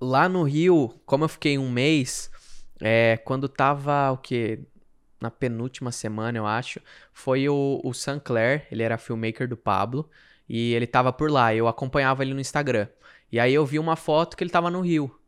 [0.00, 2.30] Lá no Rio, como eu fiquei um mês,
[2.80, 4.60] é, quando tava o quê?
[5.20, 6.80] Na penúltima semana, eu acho,
[7.12, 10.08] foi o, o Sancler, ele era filmmaker do Pablo,
[10.48, 12.88] e ele tava por lá, eu acompanhava ele no Instagram.
[13.30, 15.19] E aí eu vi uma foto que ele tava no Rio.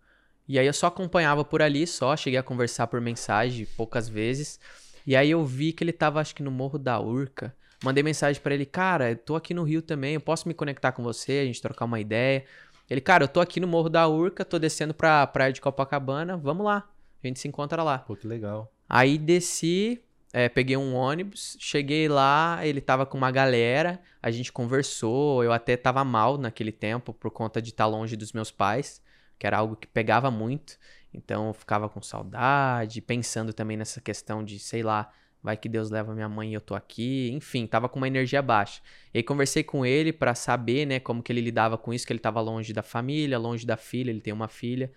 [0.48, 4.58] E aí eu só acompanhava por ali, só, cheguei a conversar por mensagem poucas vezes.
[5.06, 7.54] E aí eu vi que ele tava, acho que no Morro da Urca.
[7.82, 10.92] Mandei mensagem pra ele, cara, eu tô aqui no Rio também, eu posso me conectar
[10.92, 12.44] com você, a gente trocar uma ideia.
[12.88, 16.36] Ele, cara, eu tô aqui no Morro da Urca, tô descendo pra praia de Copacabana,
[16.36, 16.88] vamos lá.
[17.22, 17.98] A gente se encontra lá.
[17.98, 18.72] Pô, que legal.
[18.88, 20.00] Aí desci,
[20.32, 25.52] é, peguei um ônibus, cheguei lá, ele tava com uma galera, a gente conversou, eu
[25.52, 29.00] até tava mal naquele tempo por conta de estar longe dos meus pais,
[29.42, 30.78] que era algo que pegava muito.
[31.12, 35.12] Então eu ficava com saudade, pensando também nessa questão de, sei lá,
[35.42, 38.40] vai que Deus leva minha mãe e eu tô aqui, enfim, tava com uma energia
[38.40, 38.80] baixa.
[39.12, 42.12] E aí conversei com ele pra saber, né, como que ele lidava com isso, que
[42.12, 44.92] ele tava longe da família, longe da filha, ele tem uma filha.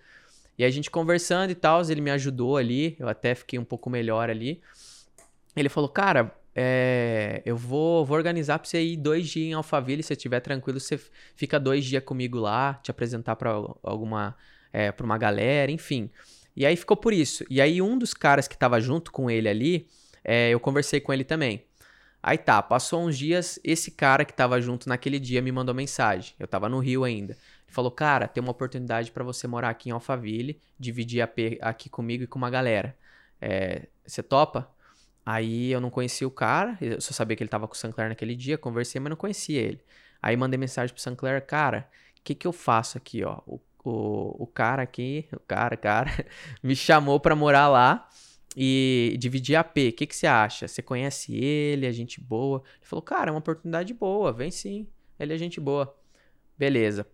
[0.56, 3.90] E a gente conversando e tal, ele me ajudou ali, eu até fiquei um pouco
[3.90, 4.62] melhor ali.
[5.56, 10.02] Ele falou, cara, é, eu vou, vou organizar pra você ir dois dias em Alphaville,
[10.02, 10.98] se você estiver tranquilo, você
[11.34, 13.50] fica dois dias comigo lá, te apresentar pra
[13.82, 14.34] alguma,
[14.72, 16.10] é, pra uma galera, enfim.
[16.56, 17.44] E aí ficou por isso.
[17.50, 19.86] E aí um dos caras que tava junto com ele ali,
[20.24, 21.62] é, eu conversei com ele também.
[22.22, 26.34] Aí tá, passou uns dias, esse cara que tava junto naquele dia me mandou mensagem.
[26.40, 27.34] Eu tava no Rio ainda.
[27.34, 31.58] Ele falou, cara, tem uma oportunidade pra você morar aqui em Alphaville, dividir a P
[31.60, 32.96] aqui comigo e com uma galera.
[33.40, 34.74] É, você topa?
[35.26, 38.08] Aí eu não conhecia o cara, eu só sabia que ele tava com o Sancler
[38.08, 39.80] naquele dia, conversei, mas não conhecia ele.
[40.22, 43.40] Aí mandei mensagem pro Sancler, cara, o que que eu faço aqui, ó?
[43.44, 46.08] O, o, o cara aqui, o cara, cara,
[46.62, 48.08] me chamou pra morar lá
[48.56, 49.88] e dividir a P.
[49.88, 50.68] O que que você acha?
[50.68, 52.62] Você conhece ele, é gente boa?
[52.76, 54.86] Ele falou, cara, é uma oportunidade boa, vem sim,
[55.18, 55.92] ele é gente boa.
[56.56, 57.04] Beleza.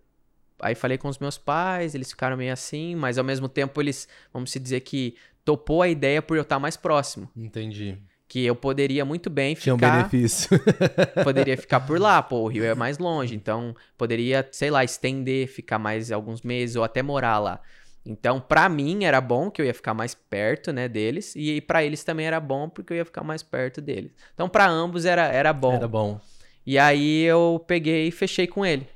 [0.61, 4.07] aí falei com os meus pais, eles ficaram meio assim, mas ao mesmo tempo eles,
[4.31, 7.29] vamos se dizer que topou a ideia por eu estar mais próximo.
[7.35, 7.97] Entendi.
[8.27, 9.97] Que eu poderia muito bem Tinha um ficar.
[9.97, 10.49] benefício.
[11.23, 15.47] poderia ficar por lá, pô, o Rio é mais longe, então poderia, sei lá, estender,
[15.47, 17.61] ficar mais alguns meses ou até morar lá.
[18.05, 21.83] Então, pra mim era bom que eu ia ficar mais perto, né, deles, e pra
[21.83, 24.11] eles também era bom porque eu ia ficar mais perto deles.
[24.33, 25.73] Então, pra ambos era, era bom.
[25.73, 26.19] Era bom.
[26.65, 28.87] E aí eu peguei e fechei com ele.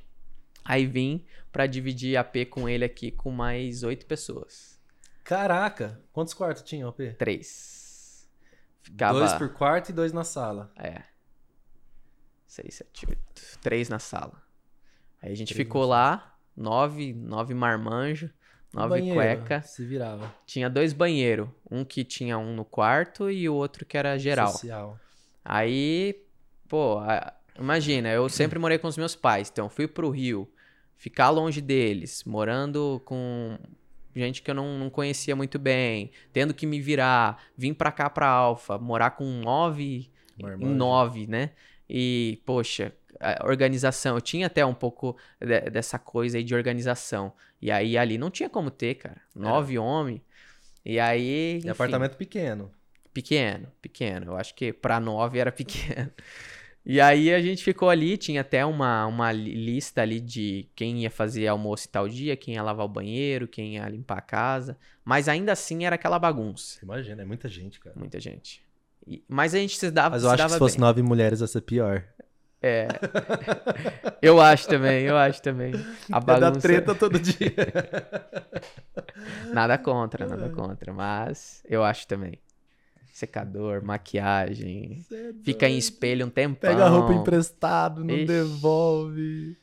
[0.64, 4.77] Aí vim pra dividir a P com ele aqui com mais oito pessoas.
[5.28, 7.12] Caraca, quantos quartos tinha, OP?
[7.18, 8.26] Três.
[8.80, 9.18] Ficava.
[9.18, 10.72] Dois por quarto e dois na sala.
[10.74, 11.02] É.
[12.46, 13.58] Seis, sete, oito.
[13.60, 14.42] Três na sala.
[15.20, 18.30] Aí a gente Três ficou lá, nove, nove marmanjo,
[18.72, 19.60] nove Banheiro, cueca.
[19.60, 20.34] Se virava.
[20.46, 21.50] Tinha dois banheiros.
[21.70, 24.52] Um que tinha um no quarto e o outro que era geral.
[24.52, 24.98] Social.
[25.44, 26.24] Aí,
[26.66, 27.00] pô,
[27.58, 30.50] imagina, eu sempre morei com os meus pais, então fui pro Rio,
[30.96, 33.58] ficar longe deles, morando com
[34.18, 38.10] gente que eu não, não conhecia muito bem, tendo que me virar, vim pra cá
[38.10, 40.74] pra Alfa, morar com nove em Marmanjo.
[40.74, 41.50] nove, né?
[41.88, 42.92] E, poxa,
[43.44, 47.32] organização, eu tinha até um pouco de- dessa coisa aí de organização.
[47.60, 49.20] E aí ali não tinha como ter, cara.
[49.34, 50.20] Nove homens.
[50.84, 51.54] E aí.
[51.54, 52.70] E enfim, apartamento pequeno.
[53.12, 54.32] Pequeno, pequeno.
[54.32, 56.10] Eu acho que pra nove era pequeno.
[56.90, 61.02] E aí a gente ficou ali, tinha até uma, uma li- lista ali de quem
[61.02, 64.22] ia fazer almoço em tal dia, quem ia lavar o banheiro, quem ia limpar a
[64.22, 64.74] casa.
[65.04, 66.78] Mas ainda assim era aquela bagunça.
[66.82, 67.94] Imagina, é muita gente, cara.
[67.98, 68.62] Muita gente.
[69.06, 70.80] E- mas a gente se dava, Mas eu se acho que se fosse bem.
[70.86, 72.04] nove mulheres ia ser pior.
[72.62, 72.88] É.
[74.20, 75.72] Eu acho também, eu acho também.
[76.10, 76.60] A Ia dar bagunça.
[76.60, 77.54] treta todo dia.
[79.52, 80.92] Nada contra, nada contra.
[80.92, 82.38] Mas eu acho também.
[83.18, 85.04] Secador, maquiagem.
[85.12, 86.70] É Fica em espelho um tempão.
[86.70, 88.26] Pega a roupa emprestado, não Ixi.
[88.26, 89.56] devolve.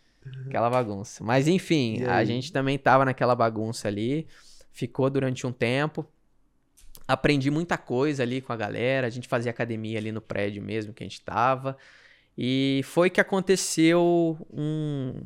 [0.46, 1.24] Aquela bagunça.
[1.24, 4.28] Mas enfim, a gente também tava naquela bagunça ali.
[4.74, 6.06] Ficou durante um tempo.
[7.08, 9.08] Aprendi muita coisa ali com a galera.
[9.08, 11.78] A gente fazia academia ali no prédio mesmo que a gente tava.
[12.38, 15.22] E foi que aconteceu um,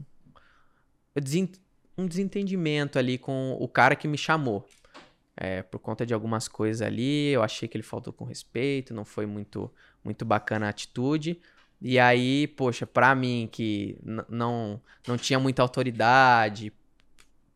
[1.97, 4.67] um desentendimento ali com o cara que me chamou.
[5.41, 9.05] É, por conta de algumas coisas ali, eu achei que ele faltou com respeito, não
[9.05, 9.71] foi muito,
[10.03, 11.39] muito bacana a atitude.
[11.81, 13.97] E aí, poxa, pra mim que
[14.27, 16.73] não, não tinha muita autoridade,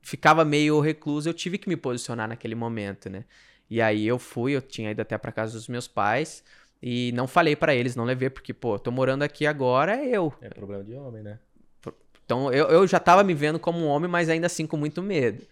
[0.01, 3.25] ficava meio recluso, eu tive que me posicionar naquele momento, né?
[3.69, 6.41] E aí eu fui, eu tinha ido até pra casa dos meus pais
[6.81, 10.33] e não falei pra eles, não levei, porque, pô, tô morando aqui agora, é eu.
[10.39, 11.37] É problema de homem, né?
[12.25, 15.03] Então eu, eu já tava me vendo como um homem, mas ainda assim com muito
[15.03, 15.45] medo.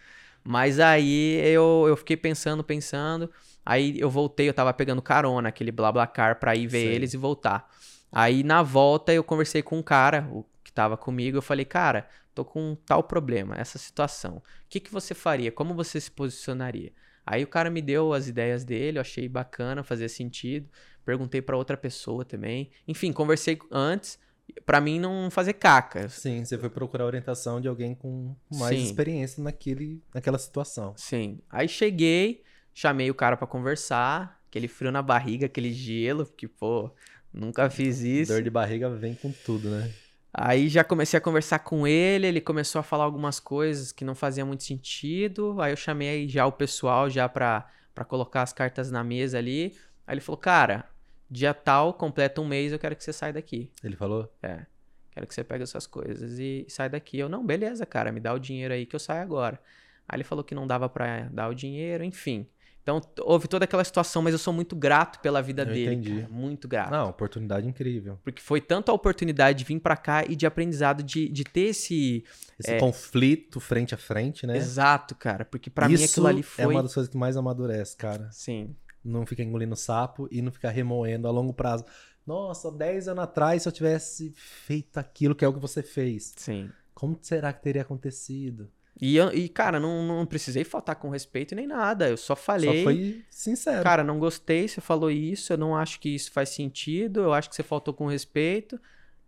[0.43, 3.29] Mas aí eu, eu fiquei pensando, pensando.
[3.65, 6.95] Aí eu voltei, eu tava pegando carona, aquele BlaBlaCar pra ir ver Sei.
[6.95, 7.69] eles e voltar.
[8.11, 11.37] Aí na volta eu conversei com um cara o que tava comigo.
[11.37, 14.37] Eu falei, cara, tô com tal problema, essa situação.
[14.37, 15.51] O que, que você faria?
[15.51, 16.91] Como você se posicionaria?
[17.25, 20.67] Aí o cara me deu as ideias dele, eu achei bacana, fazia sentido.
[21.05, 22.71] Perguntei pra outra pessoa também.
[22.87, 24.19] Enfim, conversei antes
[24.65, 26.09] pra mim não fazer caca.
[26.09, 28.85] Sim, você foi procurar orientação de alguém com mais Sim.
[28.85, 30.93] experiência naquele, naquela situação.
[30.97, 31.39] Sim.
[31.49, 36.91] Aí cheguei, chamei o cara pra conversar, aquele frio na barriga, aquele gelo, que, pô,
[37.33, 38.31] nunca fiz isso.
[38.31, 39.91] Dor de barriga vem com tudo, né?
[40.33, 44.15] Aí já comecei a conversar com ele, ele começou a falar algumas coisas que não
[44.15, 45.61] faziam muito sentido.
[45.61, 49.75] Aí eu chamei já o pessoal já pra, pra colocar as cartas na mesa ali.
[50.07, 50.85] Aí ele falou, cara,
[51.31, 53.71] dia tal, completa um mês, eu quero que você saia daqui.
[53.81, 54.29] Ele falou?
[54.43, 54.65] É.
[55.11, 57.17] Quero que você pegue as suas coisas e sai daqui.
[57.17, 59.59] Eu, não, beleza, cara, me dá o dinheiro aí que eu saio agora.
[60.07, 62.47] Aí ele falou que não dava pra dar o dinheiro, enfim.
[62.83, 66.15] Então, houve toda aquela situação, mas eu sou muito grato pela vida Eu dele, entendi.
[66.21, 66.89] cara, muito grato.
[66.91, 68.19] Não, oportunidade incrível.
[68.23, 71.67] Porque foi tanto a oportunidade de vir pra cá e de aprendizado de, de ter
[71.69, 72.23] esse...
[72.59, 72.79] Esse É.
[72.79, 74.57] conflito frente a frente, né?
[74.57, 75.45] Exato, cara.
[75.45, 76.63] Porque pra mim aquilo ali foi...
[76.65, 78.29] é uma das coisas que mais amadurece, cara.
[78.31, 81.85] Sim, Não ficar engolindo sapo e não ficar remoendo a longo prazo.
[82.25, 86.33] Nossa, 10 anos atrás, se eu tivesse feito aquilo que é o que você fez,
[86.37, 86.69] sim.
[86.93, 88.69] como será que teria acontecido?
[88.99, 92.07] E, eu- e cara, não, não precisei faltar com respeito nem nada.
[92.07, 92.77] Eu só falei...
[92.79, 93.83] Só foi sincero.
[93.83, 97.49] Cara, não gostei, você falou isso, eu não acho que isso faz sentido, eu acho
[97.49, 98.79] que você faltou com respeito.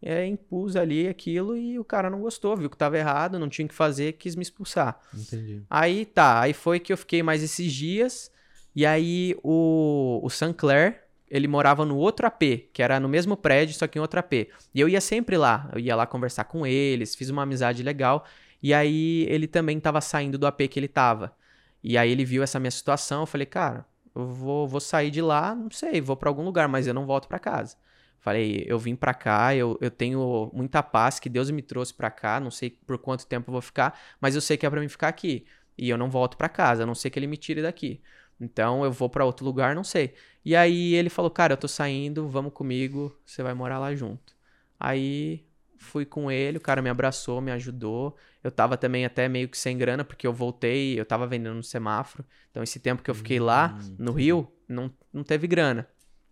[0.06, 3.66] É, impus ali aquilo e o cara não gostou, viu que tava errado, não tinha
[3.66, 5.00] o que fazer, quis me expulsar.
[5.14, 5.64] Entendi.
[5.70, 8.30] Aí tá, aí foi que eu fiquei mais esses dias,
[8.76, 13.76] e aí o, o Sancler, ele morava no outro AP, que era no mesmo prédio,
[13.76, 14.50] só que em outro AP.
[14.74, 18.26] E eu ia sempre lá, eu ia lá conversar com eles, fiz uma amizade legal,
[18.62, 21.36] e aí ele também tava saindo do AP que ele tava.
[21.84, 23.86] E aí ele viu essa minha situação, eu falei, cara,
[24.16, 27.06] eu vou, vou sair de lá, não sei, vou pra algum lugar, mas eu não
[27.06, 27.76] volto pra casa.
[28.20, 32.10] Falei, eu vim pra cá, eu, eu tenho muita paz que Deus me trouxe pra
[32.10, 34.80] cá, não sei por quanto tempo eu vou ficar, mas eu sei que é pra
[34.80, 35.46] mim ficar aqui.
[35.78, 38.02] E eu não volto pra casa, a não sei que ele me tire daqui.
[38.40, 40.14] Então eu vou pra outro lugar, não sei.
[40.44, 44.34] E aí ele falou, cara, eu tô saindo, vamos comigo, você vai morar lá junto.
[44.80, 45.46] Aí
[45.78, 48.16] fui com ele, o cara me abraçou, me ajudou.
[48.44, 51.64] Eu tava também até meio que sem grana, porque eu voltei, eu tava vendendo no
[51.64, 52.26] semáforo.
[52.52, 55.88] Então esse tempo que eu fiquei lá, Hum, no Rio, não, não teve grana.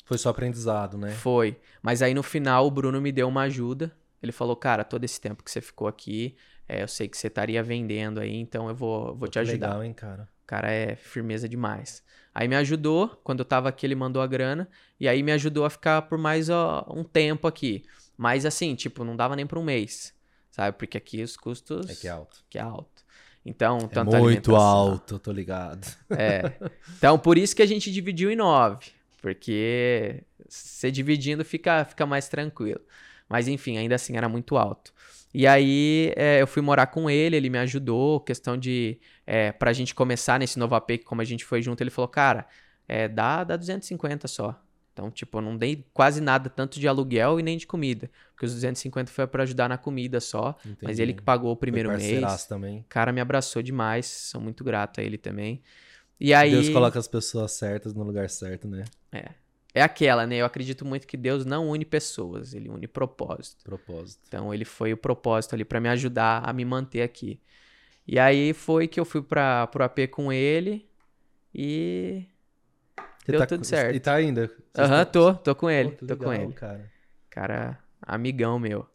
[0.06, 1.12] Foi só aprendizado, né?
[1.12, 1.58] Foi.
[1.82, 3.92] Mas aí no final o Bruno me deu uma ajuda.
[4.22, 6.36] Ele falou, cara, todo esse tempo que você ficou aqui,
[6.68, 9.68] é, eu sei que você estaria vendendo aí, então eu vou, vou te ajudar.
[9.68, 10.28] Legal, hein, cara?
[10.52, 12.04] O cara é firmeza demais.
[12.36, 14.68] Aí me ajudou, quando eu tava aqui ele mandou a grana,
[15.00, 17.84] e aí me ajudou a ficar por mais ó, um tempo aqui.
[18.18, 20.14] Mas assim, tipo, não dava nem pra um mês,
[20.50, 20.78] sabe?
[20.78, 21.90] Porque aqui os custos...
[21.90, 22.44] É que é alto.
[22.50, 23.02] que é alto.
[23.46, 25.88] Então, É tanto muito alto, tô ligado.
[26.10, 26.52] É.
[26.98, 28.88] Então, por isso que a gente dividiu em nove.
[29.22, 32.82] Porque você dividindo fica, fica mais tranquilo.
[33.30, 34.94] Mas enfim, ainda assim era muito alto.
[35.34, 39.00] E aí é, eu fui morar com ele, ele me ajudou, questão de.
[39.34, 42.10] É, pra gente começar nesse novo AP, que como a gente foi junto, ele falou,
[42.10, 42.46] cara,
[42.86, 44.62] é, dá, dá 250 só.
[44.92, 48.12] Então, tipo, eu não dei quase nada, tanto de aluguel e nem de comida.
[48.34, 50.58] Porque os 250 foi pra ajudar na comida só.
[50.66, 51.02] Mas Entendi.
[51.02, 52.44] ele que pagou o primeiro mês.
[52.44, 52.80] também.
[52.80, 55.62] O cara me abraçou demais, sou muito grato a ele também.
[56.20, 56.52] E aí.
[56.52, 58.84] Deus coloca as pessoas certas no lugar certo, né?
[59.74, 60.36] É aquela, né?
[60.36, 63.64] Eu acredito muito que Deus não une pessoas, ele une propósito.
[63.64, 64.20] Propósito.
[64.28, 67.40] Então ele foi o propósito ali pra me ajudar a me manter aqui.
[68.12, 70.86] E aí foi que eu fui para pro AP com ele
[71.56, 72.26] e
[73.24, 73.96] Você Deu tá- tudo certo.
[73.96, 74.52] E tá ainda?
[74.78, 76.54] Aham, tão- tô, tô com ele, Pô, que tô com legal, ele.
[76.54, 76.92] Cara.
[77.30, 78.86] Cara, amigão meu.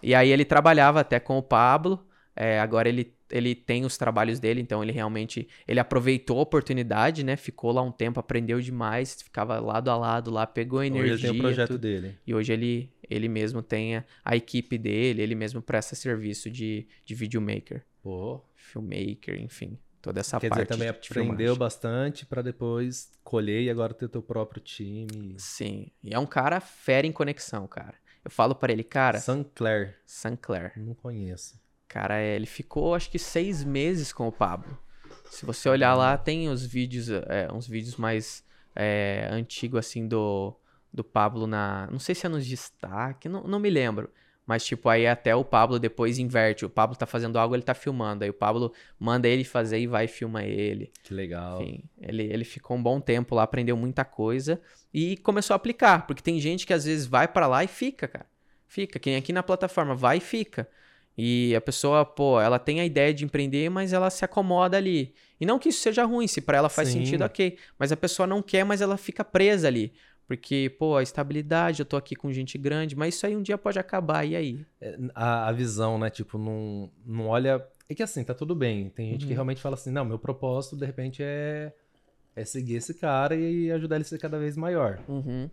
[0.00, 2.06] E aí ele trabalhava até com o Pablo.
[2.36, 7.24] é, agora ele, ele tem os trabalhos dele, então ele realmente ele aproveitou a oportunidade,
[7.24, 7.36] né?
[7.36, 11.12] Ficou lá um tempo, aprendeu demais, ficava lado a lado lá, pegou Hoje energia.
[11.14, 11.80] ele tem o projeto tudo.
[11.80, 12.16] dele.
[12.24, 16.86] E hoje ele, ele mesmo tem a, a equipe dele, ele mesmo presta serviço de,
[17.04, 18.40] de videomaker, Pô.
[18.60, 20.62] Filmmaker, enfim, toda essa Quer parte.
[20.62, 21.58] dizer, também de aprendeu filmagem.
[21.58, 25.34] bastante pra depois colher e agora ter teu próprio time.
[25.38, 27.94] Sim, e é um cara fera em conexão, cara.
[28.24, 29.98] Eu falo pra ele, cara, Sancler.
[30.04, 30.72] Sancler.
[30.76, 31.58] Não conheço.
[31.88, 34.78] Cara, é, ele ficou acho que seis meses com o Pablo.
[35.30, 38.44] Se você olhar lá, tem os vídeos, é, uns vídeos mais
[38.76, 40.54] é, antigos assim do,
[40.92, 41.88] do Pablo na.
[41.90, 44.10] Não sei se é nos destaque, não, não me lembro.
[44.50, 46.64] Mas, tipo, aí até o Pablo depois inverte.
[46.64, 48.24] O Pablo tá fazendo algo, ele tá filmando.
[48.24, 50.90] Aí o Pablo manda ele fazer e vai e filma ele.
[51.04, 51.62] Que legal.
[51.62, 54.60] Enfim, ele, ele ficou um bom tempo lá, aprendeu muita coisa
[54.92, 58.08] e começou a aplicar, porque tem gente que às vezes vai pra lá e fica,
[58.08, 58.26] cara.
[58.66, 60.68] Fica, quem aqui na plataforma vai e fica.
[61.16, 65.14] E a pessoa, pô, ela tem a ideia de empreender, mas ela se acomoda ali.
[65.40, 67.04] E não que isso seja ruim, se pra ela faz Sim.
[67.04, 67.56] sentido, ok.
[67.78, 69.92] Mas a pessoa não quer, mas ela fica presa ali.
[70.30, 73.58] Porque, pô, a estabilidade, eu tô aqui com gente grande, mas isso aí um dia
[73.58, 74.64] pode acabar, e aí?
[74.80, 76.08] É, A, a visão, né?
[76.08, 77.66] Tipo, não, não olha.
[77.88, 78.88] É que assim, tá tudo bem.
[78.90, 79.34] Tem gente que Uhum.
[79.34, 81.72] realmente fala assim: não, meu propósito, de repente, é,
[82.36, 85.00] é seguir esse cara e ajudar ele a ser cada vez maior.
[85.08, 85.50] Uhum.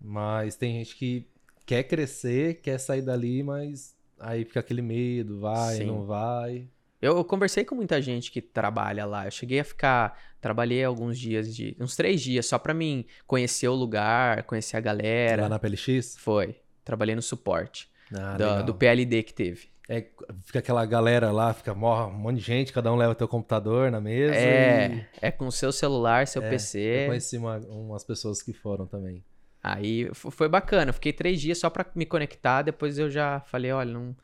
[0.00, 1.26] Mas tem gente que
[1.66, 5.86] quer crescer, quer sair dali, mas aí fica aquele medo, vai, Sim.
[5.86, 6.68] não vai.
[7.04, 9.26] Eu, eu conversei com muita gente que trabalha lá.
[9.26, 10.18] Eu cheguei a ficar.
[10.40, 11.76] Trabalhei alguns dias de.
[11.80, 15.42] uns três dias só pra mim conhecer o lugar, conhecer a galera.
[15.42, 16.16] Lá na PLX?
[16.18, 16.56] Foi.
[16.84, 19.68] Trabalhei no suporte Ah, do, do PLD que teve.
[19.88, 20.06] É,
[20.44, 23.90] fica aquela galera lá, fica morre um monte de gente, cada um leva teu computador
[23.90, 24.34] na mesa.
[24.34, 27.04] É, é com seu celular, seu É, Eu PC.
[27.06, 29.22] conheci uma- umas pessoas que foram também.
[29.62, 30.90] Aí foi bacana.
[30.90, 32.62] Eu fiquei três dias só pra me conectar.
[32.62, 34.14] Depois eu já falei: olha, não,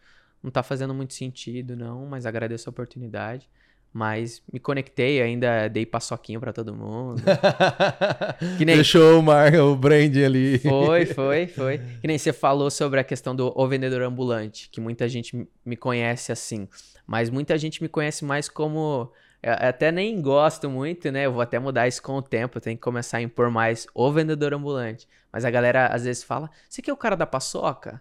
[0.43, 3.49] não tá fazendo muito sentido, não, mas agradeço a oportunidade.
[3.93, 7.21] Mas me conectei, ainda dei paçoquinho pra todo mundo.
[8.57, 10.59] Que nem- Deixou o, Mar, o branding ali.
[10.59, 11.79] Foi, foi, foi.
[12.01, 15.77] Que nem você falou sobre a questão do o vendedor ambulante, que muita gente me
[15.77, 16.69] conhece assim.
[17.07, 19.11] Mas muita gente me conhece mais como.
[19.43, 21.27] eu até nem gosto muito, né?
[21.27, 22.59] Eu vou até mudar isso com o tempo.
[22.59, 25.09] Eu tenho que começar a impor mais o vendedor ambulante.
[25.33, 28.01] Mas a galera às vezes fala: você que é o cara da paçoca?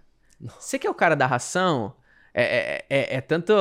[0.59, 1.93] Você que é o cara da ração?
[2.33, 3.53] É, é, é- é tanto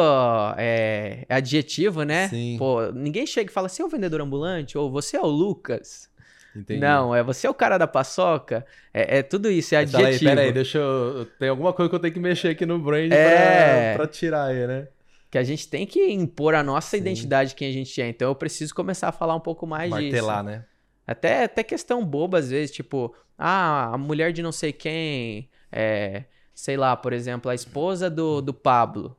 [0.57, 2.29] é, é adjetivo, né?
[2.29, 2.57] Sim.
[2.59, 4.77] Pô, ninguém chega e fala: você é o vendedor ambulante?
[4.77, 6.09] Ou você é o Lucas?
[6.55, 6.81] Entendi.
[6.81, 8.67] Não, é você é o cara da paçoca.
[8.93, 10.25] É, é tudo isso, é aí, adjetivo.
[10.25, 11.27] pera aí, deixa eu...
[11.39, 13.95] Tem alguma coisa que eu tenho que mexer aqui no brand É.
[13.95, 14.89] pra, pra tirar aí, né?
[15.31, 16.97] Que a gente tem que impor a nossa Sim.
[17.03, 18.09] identidade, quem a gente é.
[18.09, 20.03] Então eu preciso começar a falar um pouco mais disso.
[20.11, 20.65] Martelar, né?
[21.07, 26.25] Até, até questão boba, às vezes, tipo, ah, a mulher de não sei quem, é,
[26.59, 29.17] sei lá, por exemplo, a esposa do, do Pablo.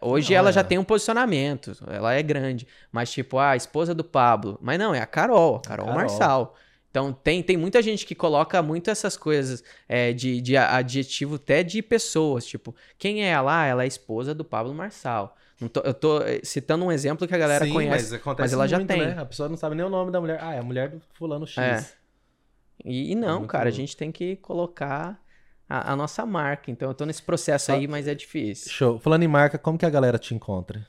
[0.00, 0.52] Hoje Não, ela é.
[0.52, 2.66] já tem um posicionamento, ela é grande.
[2.90, 4.58] Mas, tipo, ah, a esposa do Pablo.
[4.60, 6.00] Mas não, é a Carol, a Carol, Carol.
[6.00, 6.56] Marçal.
[6.90, 11.62] Então, tem, tem muita gente que coloca muito essas coisas é, de, de adjetivo até
[11.62, 12.44] de pessoas.
[12.44, 13.62] Tipo, quem é ela?
[13.62, 15.36] Ah, ela é esposa do Pablo Marçal.
[15.72, 18.10] Tô, eu tô eh, citando um exemplo que a galera Sim, conhece.
[18.10, 18.98] Mas, acontece mas ela já muito, tem.
[18.98, 19.16] Né?
[19.16, 20.40] A pessoa não sabe nem o nome da mulher.
[20.42, 21.58] Ah, é a mulher do fulano X.
[21.58, 21.86] É.
[22.84, 25.21] E, e não, muito cara, a gente tem que colocar
[25.72, 26.70] a, a nossa marca.
[26.70, 28.70] Então, eu tô nesse processo Só- aí, mas é difícil.
[28.70, 28.98] Show.
[28.98, 30.86] Falando em marca, como que a galera te encontra?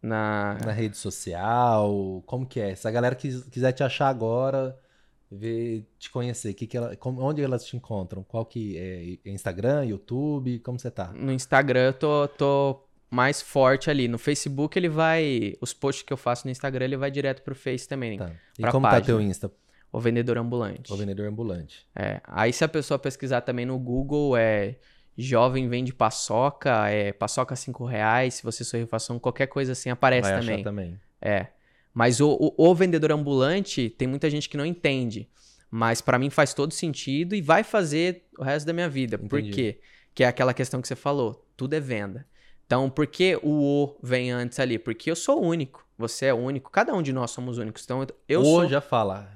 [0.00, 0.58] Na...
[0.64, 2.22] Na rede social?
[2.26, 2.74] Como que é?
[2.74, 4.76] Se a galera quis- quiser te achar agora,
[5.30, 8.22] ver, te conhecer, que que ela, como- onde elas te encontram?
[8.24, 9.30] Qual que é?
[9.30, 10.58] Instagram, YouTube?
[10.60, 11.12] Como você tá?
[11.12, 14.08] No Instagram eu tô, tô mais forte ali.
[14.08, 15.54] No Facebook ele vai.
[15.60, 18.18] Os posts que eu faço no Instagram ele vai direto pro Face também.
[18.18, 18.32] Tá.
[18.58, 19.06] E como tá página.
[19.06, 19.52] teu Insta?
[19.92, 20.92] O vendedor ambulante.
[20.92, 21.86] O vendedor ambulante.
[21.94, 22.20] É.
[22.24, 24.76] Aí se a pessoa pesquisar também no Google, é
[25.16, 30.30] jovem vende paçoca, é paçoca 5 reais, se você sorrir façam qualquer coisa assim aparece
[30.30, 30.54] Vai também.
[30.54, 31.00] achar também.
[31.20, 31.48] É.
[31.92, 35.28] Mas o, o, o vendedor ambulante tem muita gente que não entende.
[35.70, 39.18] Mas pra mim faz todo sentido e vai fazer o resto da minha vida.
[39.18, 39.54] Por Entendi.
[39.54, 39.80] quê?
[40.14, 41.46] Que é aquela questão que você falou.
[41.56, 42.26] Tudo é venda.
[42.66, 44.78] Então, por que o O vem antes ali?
[44.78, 45.86] Porque eu sou único.
[45.98, 46.70] Você é único.
[46.70, 47.84] Cada um de nós somos únicos.
[47.84, 48.68] Então, eu Ou sou.
[48.68, 49.30] já fala.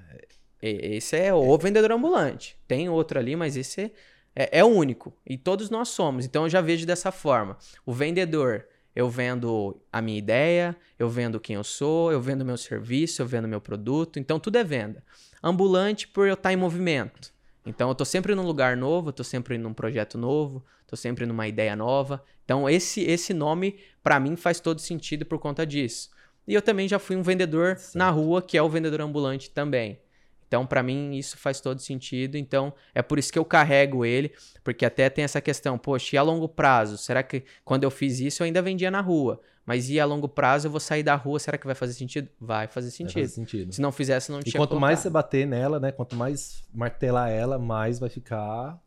[0.63, 2.57] Esse é o vendedor ambulante.
[2.67, 3.93] Tem outro ali, mas esse
[4.35, 5.13] é, é único.
[5.27, 6.25] E todos nós somos.
[6.25, 7.57] Então eu já vejo dessa forma.
[7.85, 12.57] O vendedor, eu vendo a minha ideia, eu vendo quem eu sou, eu vendo meu
[12.57, 14.19] serviço, eu vendo meu produto.
[14.19, 15.03] Então tudo é venda.
[15.43, 17.35] Ambulante por eu estar em movimento.
[17.65, 21.27] Então eu tô sempre num lugar novo, eu tô sempre num projeto novo, tô sempre
[21.27, 22.23] numa ideia nova.
[22.45, 26.11] Então esse esse nome para mim faz todo sentido por conta disso.
[26.47, 28.15] E eu também já fui um vendedor na Certo.
[28.15, 29.99] rua, que é o vendedor ambulante também.
[30.49, 32.37] Então, para mim, isso faz todo sentido.
[32.37, 34.33] Então, é por isso que eu carrego ele,
[34.63, 36.97] porque até tem essa questão, poxa, e a longo prazo?
[36.99, 39.41] Será que quando eu fiz isso eu ainda vendia na rua?
[39.65, 42.29] Mas e a longo prazo eu vou sair da rua, será que vai fazer sentido?
[42.41, 43.23] Vai fazer Vai sentido.
[43.23, 43.73] fazer sentido.
[43.73, 45.91] Se não fizesse, não E tinha quanto mais você bater nela, né?
[45.91, 48.81] Quanto mais martelar ela, mais vai ficar.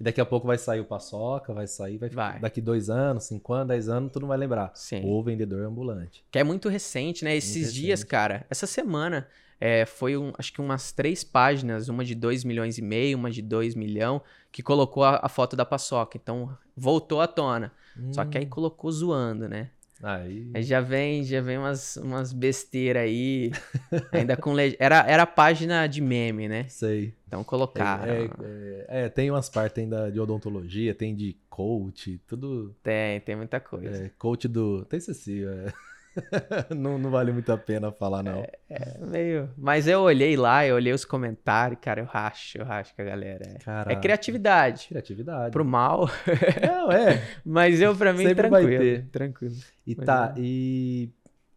[0.00, 2.40] E daqui a pouco vai sair o paçoca, vai sair, vai, Vai.
[2.40, 4.72] daqui dois anos, cinco anos, dez anos, tu não vai lembrar.
[4.74, 5.02] Sim.
[5.04, 6.24] O vendedor ambulante.
[6.32, 7.36] Que é muito recente, né?
[7.36, 8.10] Esses Muito dias, recente.
[8.10, 9.28] cara, essa semana
[9.60, 13.30] é, foi um, acho que umas três páginas, uma de 2 milhões e meio, uma
[13.30, 16.18] de 2 milhão, que colocou a, a foto da paçoca.
[16.20, 17.72] Então, voltou à tona.
[18.12, 19.70] Só que aí colocou zoando, né?
[20.02, 20.50] Aí.
[20.52, 23.52] Aí já vem, já vem umas, umas besteiras aí,
[24.12, 24.76] ainda com leg...
[24.78, 26.66] era Era página de meme, né?
[26.68, 27.14] Sei.
[27.26, 28.04] Então colocaram.
[28.04, 32.74] É, é, é, tem umas partes ainda de odontologia, tem de coach, tudo.
[32.82, 34.06] Tem, tem muita coisa.
[34.06, 34.84] É, coach do.
[34.84, 35.72] Tem Cecil, é.
[36.74, 38.44] não, não vale muito a pena falar, não.
[38.68, 39.50] É, meio...
[39.56, 43.04] Mas eu olhei lá, eu olhei os comentários, cara, eu racho, eu racho com a
[43.04, 43.44] galera.
[43.46, 43.92] É, Caraca.
[43.92, 44.88] é criatividade.
[44.88, 45.52] Criatividade.
[45.52, 46.08] Pro mal,
[46.62, 47.22] Não, é.
[47.44, 48.82] mas eu pra mim Sempre vai tranquilo.
[48.82, 49.06] ter.
[49.10, 49.54] Tranquilo.
[49.86, 50.40] E Mas tá, é.
[50.40, 51.10] e,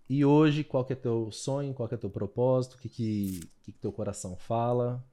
[0.09, 3.39] e hoje, qual que é teu sonho, qual que é teu propósito, o que que,
[3.63, 5.03] que que teu coração fala?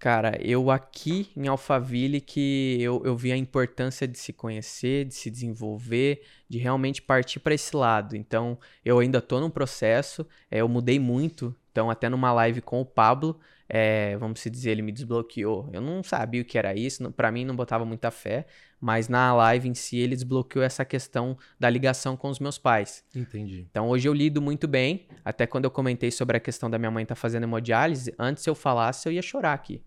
[0.00, 5.14] Cara, eu aqui em Alphaville que eu, eu vi a importância de se conhecer, de
[5.14, 8.16] se desenvolver, de realmente partir para esse lado.
[8.16, 11.54] Então, eu ainda tô num processo, é, eu mudei muito.
[11.70, 15.68] Então, até numa live com o Pablo, é, vamos se dizer, ele me desbloqueou.
[15.70, 18.46] Eu não sabia o que era isso, pra mim não botava muita fé,
[18.80, 23.04] mas na live em si ele desbloqueou essa questão da ligação com os meus pais.
[23.14, 23.66] Entendi.
[23.70, 25.06] Então hoje eu lido muito bem.
[25.22, 28.54] Até quando eu comentei sobre a questão da minha mãe estar fazendo hemodiálise, antes eu
[28.54, 29.82] falasse eu ia chorar aqui.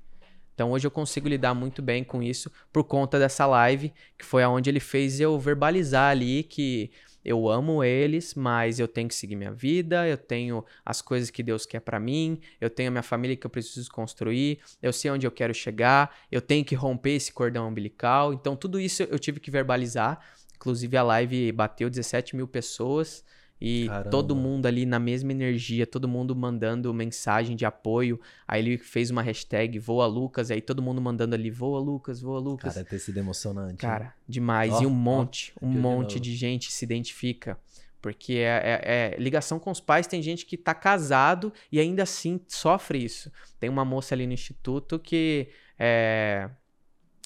[0.54, 4.44] Então hoje eu consigo lidar muito bem com isso por conta dessa live, que foi
[4.44, 6.92] aonde ele fez eu verbalizar ali que
[7.24, 11.42] eu amo eles, mas eu tenho que seguir minha vida, eu tenho as coisas que
[11.42, 15.10] Deus quer pra mim, eu tenho a minha família que eu preciso construir, eu sei
[15.10, 18.34] onde eu quero chegar, eu tenho que romper esse cordão umbilical.
[18.34, 20.20] Então tudo isso eu tive que verbalizar.
[20.56, 23.24] Inclusive a live bateu 17 mil pessoas
[23.66, 24.10] e Caramba.
[24.10, 28.20] todo mundo ali na mesma energia, todo mundo mandando mensagem de apoio.
[28.46, 32.40] Aí ele fez uma hashtag Voa Lucas, aí todo mundo mandando ali Voa Lucas, Voa
[32.42, 32.74] Lucas.
[32.74, 33.72] Cara, ter sido emocionante.
[33.86, 33.90] né?
[33.90, 34.74] Cara, demais.
[34.74, 36.20] Ó, e um monte, um arrepiou de monte novo.
[36.20, 37.58] de gente se identifica.
[38.02, 42.04] Porque é, é- é- ligação com os pais, tem gente que tá casado e ainda
[42.04, 43.32] assim sofre isso.
[43.62, 45.48] Tem uma moça ali no instituto que
[45.80, 46.50] é,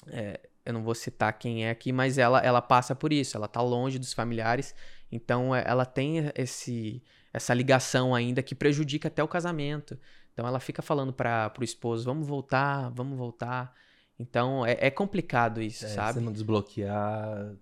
[0.06, 3.36] é, eu não vou citar quem é aqui, mas ela, ela passa por isso.
[3.36, 4.72] Ela tá longe dos familiares,
[5.10, 7.02] então é, ela tem esse,
[7.32, 9.98] essa ligação ainda que prejudica até o casamento.
[10.32, 13.74] Então ela fica falando para pro esposo: vamos voltar, vamos voltar.
[14.18, 16.18] Então é, é complicado isso, É, sabe?
[16.18, 17.54] Se não desbloquear.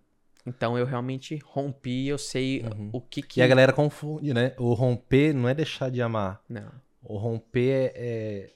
[0.46, 2.90] Então eu realmente rompi, eu sei Uhum.
[2.92, 3.40] o que que.
[3.40, 4.54] E a galera confunde, né?
[4.58, 6.40] O romper não é deixar de amar.
[6.48, 6.70] Não.
[7.02, 8.52] O romper é,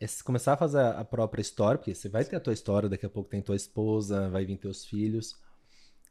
[0.00, 2.88] é, é começar a fazer a própria história, porque você vai ter a tua história,
[2.88, 5.36] daqui a pouco tem tua esposa, vai vir teus filhos.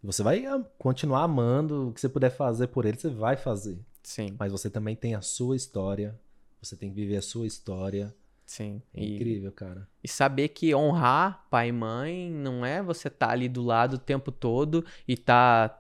[0.04, 0.44] Você vai
[0.78, 3.78] continuar amando, o que você puder fazer por eles, você vai fazer.
[4.02, 4.36] Sim.
[4.40, 6.18] Mas você também tem a sua história,
[6.62, 8.14] Você tem que viver a sua história.
[8.46, 8.82] Sim.
[8.94, 9.88] É E, incrível, cara.
[10.04, 13.98] e saber que honrar pai e mãe não é você estar ali do lado o
[14.00, 15.80] tempo todo e tá.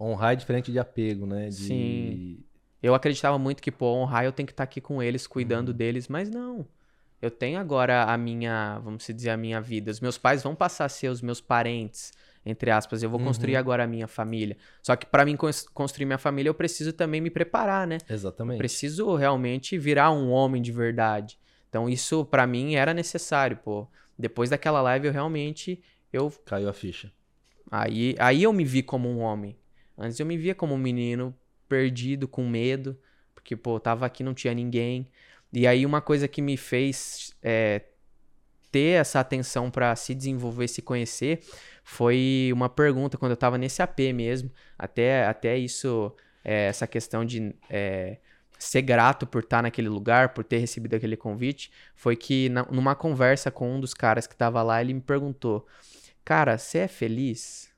[0.00, 1.48] Honrar é diferente de apego, né?
[1.48, 1.54] De...
[1.54, 2.38] Sim.
[2.82, 5.74] Eu acreditava muito que, pô, honrar eu tenho que estar aqui com eles, cuidando Uhum.
[5.76, 6.66] deles, mas não.
[7.22, 9.90] Eu tenho agora a minha, vamos dizer, a minha vida.
[9.90, 12.12] Os meus pais vão passar a ser os meus parentes,
[12.46, 13.02] entre aspas.
[13.02, 13.58] Eu vou construir Uhum.
[13.58, 14.56] agora a minha família.
[14.82, 17.98] Só que para mim cons- construir minha família, eu preciso também me preparar, né?
[18.08, 18.56] Exatamente.
[18.58, 21.38] Preciso realmente virar um homem de verdade.
[21.68, 23.86] Então isso pra mim era necessário, pô.
[24.18, 25.82] Depois daquela live eu realmente
[26.12, 27.12] eu Caiu a ficha.
[27.70, 29.56] aí aí eu me vi como um homem.
[29.98, 31.34] Antes eu me via como um menino
[31.68, 32.96] perdido, com medo,
[33.34, 35.08] porque pô, eu tava aqui não tinha ninguém.
[35.52, 37.82] E aí uma coisa que me fez é,
[38.70, 41.40] ter essa atenção pra se desenvolver, se conhecer,
[41.88, 44.50] foi uma pergunta quando eu tava nesse AP mesmo.
[44.76, 46.12] Até até isso
[46.44, 48.18] é, essa questão de é,
[48.58, 52.96] ser grato por estar naquele lugar, por ter recebido aquele convite, foi que na- numa
[52.96, 55.64] conversa com um dos caras que tava lá, ele me perguntou:
[56.24, 57.70] Cara, você é feliz?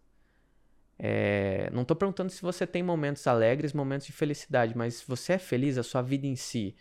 [0.98, 5.39] É, não tô perguntando se você tem momentos alegres, momentos de felicidade, mas você é
[5.39, 6.74] feliz a sua vida em si?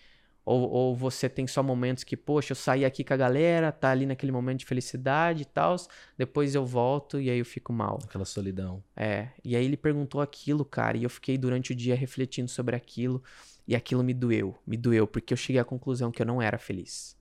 [0.47, 3.91] Ou, ou você tem só momentos que, poxa, eu saí aqui com a galera, tá
[3.91, 5.75] ali naquele momento de felicidade e tal,
[6.17, 7.99] depois eu volto e aí eu fico mal.
[8.01, 8.81] Aquela solidão.
[8.95, 12.77] É, e aí ele perguntou aquilo, cara, e eu fiquei durante o dia refletindo sobre
[12.77, 13.21] aquilo,
[13.67, 16.57] e aquilo me doeu, me doeu, porque eu cheguei à conclusão que eu não era
[16.57, 17.17] feliz.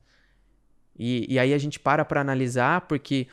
[0.96, 3.26] E, e aí a gente para pra analisar, porque,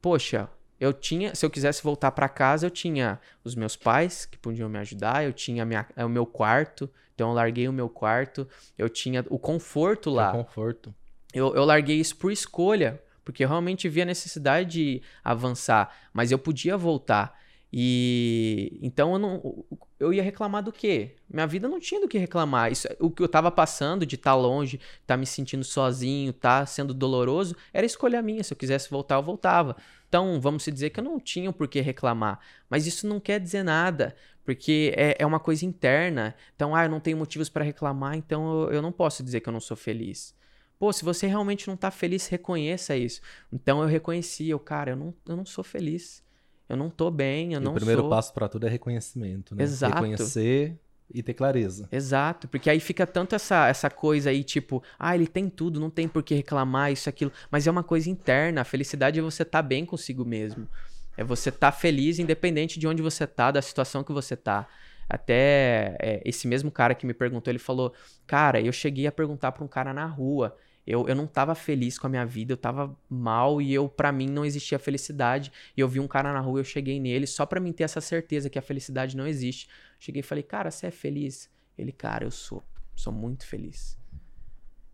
[0.00, 0.48] poxa,
[0.78, 4.68] eu tinha, se eu quisesse voltar pra casa, eu tinha os meus pais que podiam
[4.68, 6.88] me ajudar, eu tinha minha, o meu quarto,
[7.20, 8.48] então eu larguei o meu quarto,
[8.78, 10.30] eu tinha o conforto É lá.
[10.30, 10.94] o conforto.
[11.34, 16.32] Eu, eu larguei isso por escolha, porque eu realmente vi a necessidade de avançar, mas
[16.32, 17.38] eu podia voltar.
[17.72, 19.64] E então eu não
[19.98, 21.14] eu ia reclamar do quê?
[21.28, 22.72] Minha vida não tinha do que reclamar.
[22.72, 26.94] Isso, o que eu tava passando de estar longe, estar me sentindo sozinho, tá sendo
[26.94, 28.42] doloroso, era escolha minha.
[28.42, 29.76] Se eu quisesse voltar, eu voltava.
[30.08, 32.40] Então, vamos dizer que eu não tinha por que reclamar.
[32.68, 36.34] Mas isso não quer dizer nada, porque é, é uma coisa interna.
[36.56, 39.48] Então, ah, eu não tenho motivos para reclamar, então eu, eu não posso dizer que
[39.48, 40.34] eu não sou feliz.
[40.78, 43.20] Pô, se você realmente não tá feliz, reconheça isso.
[43.52, 46.24] Então eu reconheci, eu, cara, eu não, eu não sou feliz.
[46.70, 48.10] Eu não tô bem, eu E não o primeiro sou.
[48.10, 49.64] passo pra tudo é reconhecimento, né?
[49.64, 49.94] Exato.
[49.94, 50.78] Reconhecer
[51.12, 51.88] e ter clareza.
[51.90, 55.90] Exato, porque aí fica tanto essa, essa coisa aí, tipo, ah, ele tem tudo, não
[55.90, 57.32] tem por que reclamar, isso, aquilo.
[57.50, 60.68] Mas é uma coisa interna, a felicidade é você estar bem consigo mesmo.
[61.16, 64.68] É você estar feliz, independente de onde você tá, da situação que você tá.
[65.08, 67.92] Até é, esse mesmo cara que me perguntou, ele falou,
[68.28, 70.56] cara, eu cheguei a perguntar pra um cara na rua.
[70.86, 74.10] Eu, eu não tava feliz com a minha vida, eu tava mal e eu, para
[74.10, 75.52] mim, não existia felicidade.
[75.76, 78.00] E eu vi um cara na rua, eu cheguei nele só pra mim ter essa
[78.00, 79.68] certeza que a felicidade não existe.
[79.98, 81.50] Cheguei e falei, cara, você é feliz?
[81.78, 82.62] Ele, cara, eu sou.
[82.96, 83.98] Sou muito feliz.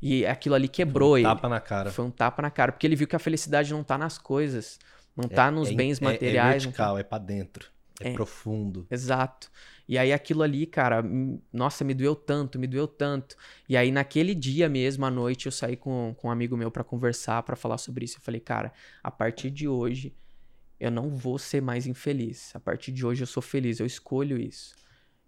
[0.02, 1.26] E aquilo ali quebrou Um ele.
[1.26, 1.90] Tapa na cara.
[1.90, 4.78] Foi um tapa na cara, porque ele viu que a felicidade não tá nas coisas,
[5.16, 6.62] não tá nos É- bens é- materiais.
[6.62, 7.70] É não tá- vertical, é pra dentro.
[8.01, 8.12] É, É.
[8.12, 8.86] profundo.
[8.90, 9.51] Exato.
[9.89, 11.02] E aí aquilo ali, cara,
[11.52, 13.36] nossa, me doeu tanto, me doeu tanto.
[13.68, 16.82] E aí naquele dia mesmo, à noite, eu saí com, com um amigo meu pra
[16.85, 18.18] conversar, pra falar sobre isso.
[18.18, 20.14] Eu falei, cara, a partir de hoje,
[20.78, 22.55] eu não vou ser mais infeliz.
[22.55, 24.74] A partir de hoje eu sou feliz, eu escolho isso.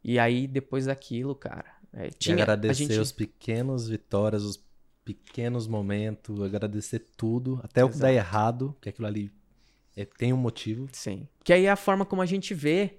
[0.03, 2.99] E aí, depois daquilo, cara, é, E tinha, a agradecer gente...
[2.99, 4.63] os pequenos vitórias, os
[5.05, 8.29] pequenos momentos, agradecer tudo, até o que dá Exato.
[8.29, 9.33] errado, que aquilo ali
[10.03, 10.89] é- tem um motivo.
[10.93, 11.27] Sim.
[11.45, 12.81] Que aí é a forma como a gente vê.
[12.81, 12.91] É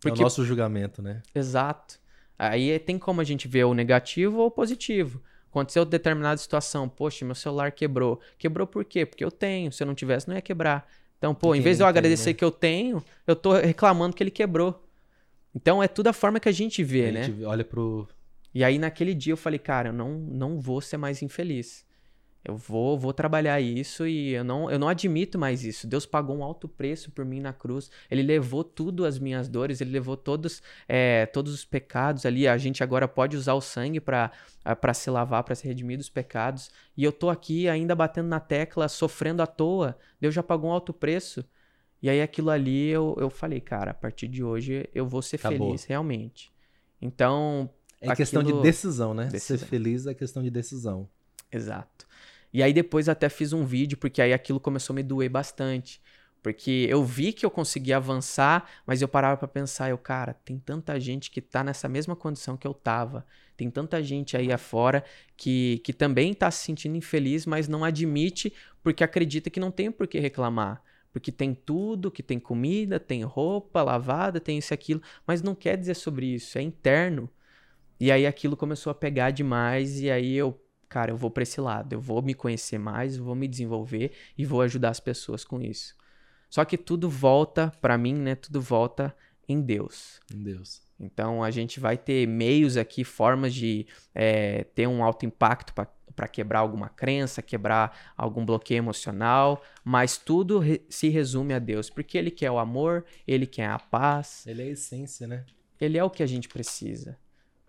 [0.00, 1.22] Porque o nosso julgamento, né?
[1.34, 1.98] Exato.
[2.38, 5.22] Aí é- tem como a gente ver o negativo ou o positivo.
[5.50, 8.20] Aconteceu determinada situação, poxa, meu celular quebrou.
[8.36, 9.06] Quebrou por quê?
[9.06, 9.70] Porque eu tenho.
[9.72, 10.86] Se eu não tivesse, não ia quebrar.
[11.16, 12.34] Então, pô, E em quem vez de eu tem, agradecer né?
[12.34, 14.84] que eu tenho, eu tô reclamando que ele quebrou.
[15.54, 17.22] Então é tudo a forma que a gente vê, a né?
[17.22, 18.08] gente olha pro.
[18.52, 21.84] E aí naquele dia eu falei, cara, eu não, não vou ser mais infeliz.
[22.44, 25.86] Eu vou, vou trabalhar isso e eu não, eu não admito mais isso.
[25.86, 27.90] Deus pagou um alto preço por mim na cruz.
[28.10, 32.46] Ele levou tudo as minhas dores, ele levou todos, é, todos os pecados ali.
[32.46, 34.30] A gente agora pode usar o sangue para
[34.92, 36.70] se lavar, para se redimir dos pecados.
[36.94, 39.96] E eu tô aqui ainda batendo na tecla, sofrendo à toa.
[40.20, 41.42] Deus já pagou um alto preço.
[42.02, 45.36] E aí aquilo ali eu, eu falei, cara, a partir de hoje eu vou ser
[45.36, 45.68] Acabou.
[45.68, 46.52] feliz, realmente.
[47.00, 47.70] Então,
[48.02, 49.28] É questão de Aquilo- decisão, né?
[49.28, 49.56] Decisão.
[49.58, 51.08] Ser feliz é questão de decisão.
[51.50, 52.04] Exato.
[52.54, 56.00] E aí depois até fiz um vídeo, porque aí aquilo começou a me doer bastante.
[56.40, 60.58] Porque eu vi que eu conseguia avançar, mas eu parava pra pensar, eu, cara, tem
[60.58, 63.26] tanta gente que tá nessa mesma condição que eu tava.
[63.56, 65.02] Tem tanta gente aí afora
[65.36, 68.52] que, que também tá se sentindo infeliz, mas não admite
[68.84, 70.80] porque acredita que não tem por que reclamar.
[71.12, 75.54] Porque tem tudo, que tem comida, tem roupa lavada, tem isso e aquilo, mas não
[75.56, 77.28] quer dizer sobre isso, é interno.
[77.98, 81.60] E aí aquilo começou a pegar demais, e aí eu cara, eu vou para esse
[81.60, 85.60] lado, eu vou me conhecer mais, vou me desenvolver e vou ajudar as pessoas com
[85.60, 85.96] isso.
[86.48, 88.34] Só que tudo volta para mim, né?
[88.34, 89.14] Tudo volta
[89.48, 90.20] em Deus.
[90.32, 90.82] Em Deus.
[90.98, 96.28] Então a gente vai ter meios aqui, formas de é, ter um alto impacto para
[96.28, 102.16] quebrar alguma crença, quebrar algum bloqueio emocional, mas tudo re se resume a Deus, porque
[102.16, 104.46] Ele quer o amor, Ele quer a paz.
[104.46, 105.44] Ele é a essência, né?
[105.80, 107.18] Ele é o que a gente precisa.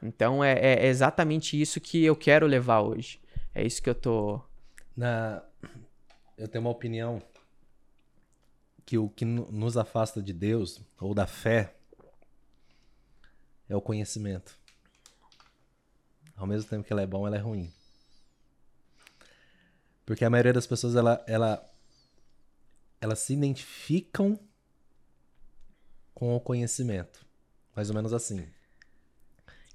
[0.06, 3.20] Então é, é exatamente isso que eu quero levar hoje.
[3.54, 4.42] É isso que eu tô.
[4.96, 5.44] Na...
[6.38, 7.22] Eu tenho uma opinião
[8.86, 11.76] que o que nos afasta de Deus ou da fé
[13.68, 14.58] é o conhecimento.
[16.36, 17.74] Ao mesmo tempo que ela é bom, ela é ruim.
[20.06, 21.68] Porque a maioria das pessoas ela ela
[23.02, 24.40] elas se identificam
[26.14, 27.26] com o conhecimento.
[27.76, 28.48] Mais ou menos assim.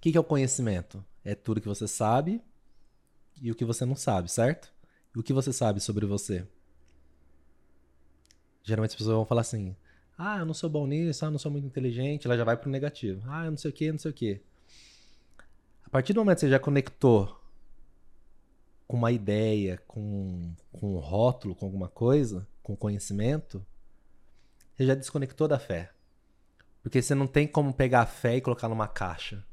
[0.00, 1.04] O que, que é o conhecimento?
[1.22, 2.42] É tudo que você sabe
[3.38, 4.72] e o que você não sabe, certo?
[5.14, 6.48] E o que você sabe sobre você?
[8.62, 9.76] Geralmente as pessoas vão falar assim:
[10.16, 12.26] ah, eu não sou bom nisso, ah, eu não sou muito inteligente.
[12.26, 13.22] Ela já vai pro negativo.
[13.26, 14.40] Ah, eu não sei o que, não sei o que.
[15.84, 17.38] A partir do momento que você já conectou
[18.88, 23.62] com uma ideia, com, com um rótulo, com alguma coisa, com conhecimento,
[24.74, 25.92] você já desconectou da fé.
[26.82, 29.44] Porque você não tem como pegar a fé e colocar numa caixa.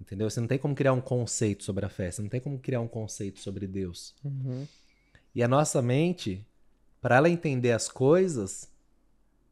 [0.00, 0.28] Entendeu?
[0.28, 2.80] Você não tem como criar um conceito sobre a fé, você não tem como criar
[2.80, 4.14] um conceito sobre Deus.
[4.24, 4.66] Uhum.
[5.34, 6.46] E a nossa mente,
[7.00, 8.70] para ela entender as coisas,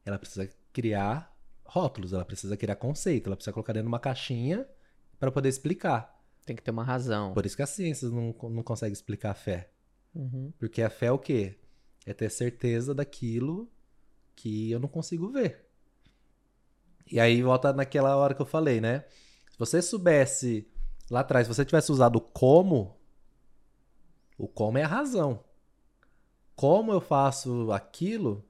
[0.04, 1.34] ela precisa criar
[1.64, 4.66] rótulos, ela precisa criar conceito, ela precisa colocar dentro de uma caixinha
[5.18, 6.18] para poder explicar.
[6.44, 7.32] Tem que ter uma razão.
[7.32, 9.70] Por isso que a ciência não, não consegue explicar a fé.
[10.14, 10.52] Uhum.
[10.58, 11.58] Porque a fé é o quê?
[12.04, 13.70] É ter certeza daquilo
[14.34, 15.66] que eu não consigo ver.
[17.10, 19.04] E aí volta naquela hora que eu falei, né?
[19.60, 20.66] Você soubesse
[21.10, 22.96] lá atrás, se você tivesse usado como,
[24.38, 25.44] o como é a razão.
[26.56, 28.42] Como eu faço aquilo,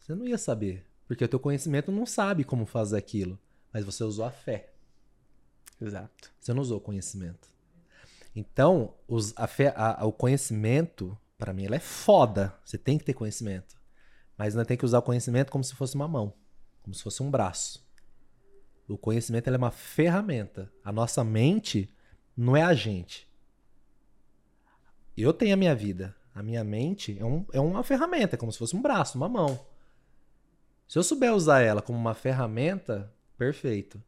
[0.00, 0.84] você não ia saber.
[1.06, 3.38] Porque o teu conhecimento não sabe como fazer aquilo.
[3.72, 4.72] Mas você usou a fé.
[5.80, 6.32] Exato.
[6.40, 7.48] Você não usou o conhecimento.
[8.34, 12.52] Então, os, a fé, a, o conhecimento, para mim, ela é foda.
[12.64, 13.76] Você tem que ter conhecimento.
[14.36, 16.34] Mas não tem que usar o conhecimento como se fosse uma mão.
[16.82, 17.88] Como se fosse um braço.
[18.90, 20.70] O conhecimento é uma ferramenta.
[20.84, 21.88] A nossa mente
[22.36, 23.28] não é a gente.
[25.16, 26.16] Eu tenho a minha vida.
[26.34, 29.28] A minha mente é, um, é uma ferramenta, é como se fosse um braço, uma
[29.28, 29.64] mão.
[30.88, 34.02] Se eu souber usar ela como uma ferramenta, perfeito.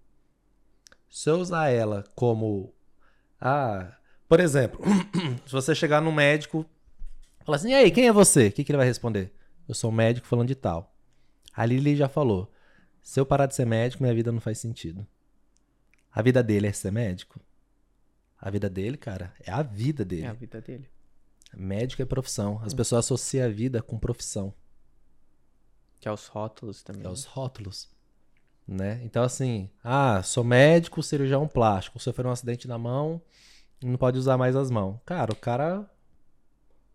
[1.08, 2.74] Se eu usar ela como.
[3.40, 3.96] Ah,
[4.28, 4.80] por exemplo,
[5.46, 6.66] se você chegar no médico
[7.44, 8.48] falar assim: e aí, quem é você?
[8.48, 9.32] O que, que ele vai responder?
[9.68, 10.92] Eu sou um médico falando de tal.
[11.54, 12.50] Ali ele já falou:
[13.02, 15.06] se eu parar de ser médico, minha vida não faz sentido.
[16.10, 17.40] A vida dele é ser médico?
[18.38, 20.24] A vida dele, cara, é a vida dele.
[20.24, 20.88] É a vida dele.
[21.54, 22.60] Médico é profissão.
[22.62, 22.76] As hum.
[22.76, 24.54] pessoas associam a vida com profissão.
[26.00, 27.04] Que é os rótulos também.
[27.04, 27.88] É os rótulos.
[28.66, 29.00] Né?
[29.04, 31.98] Então, assim, ah, sou médico, cirurgião plástico.
[31.98, 33.20] Sofreu um acidente na mão,
[33.82, 34.98] não pode usar mais as mãos.
[35.04, 35.88] Cara, o cara.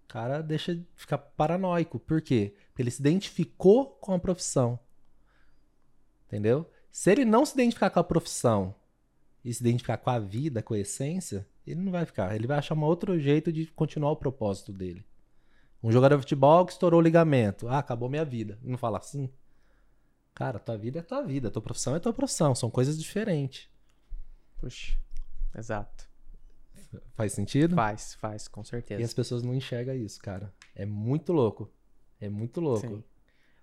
[0.03, 1.99] O cara deixa de ficar paranoico.
[1.99, 2.55] Por quê?
[2.69, 4.79] Porque ele se identificou com a profissão.
[6.27, 6.69] Entendeu?
[6.91, 8.75] Se ele não se identificar com a profissão
[9.43, 12.35] e se identificar com a vida, com a essência, ele não vai ficar.
[12.35, 15.05] Ele vai achar um outro jeito de continuar o propósito dele.
[15.81, 17.67] Um jogador de futebol que estourou o ligamento.
[17.67, 18.57] Ah, acabou minha vida.
[18.61, 19.29] Não fala assim?
[20.33, 22.53] Cara, tua vida é tua vida, tua profissão é tua profissão.
[22.53, 23.69] São coisas diferentes.
[24.57, 24.97] Puxa,
[25.55, 26.07] exato.
[27.15, 27.75] Faz sentido?
[27.75, 29.01] Faz, faz, com certeza.
[29.01, 30.53] E as pessoas não enxergam isso, cara.
[30.75, 31.71] É muito louco.
[32.19, 32.87] É muito louco.
[32.87, 33.03] Sim.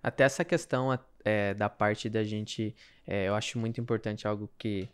[0.05, 2.75] Até essa questão é, da parte da gente,
[3.07, 4.87] é, eu acho muito importante algo que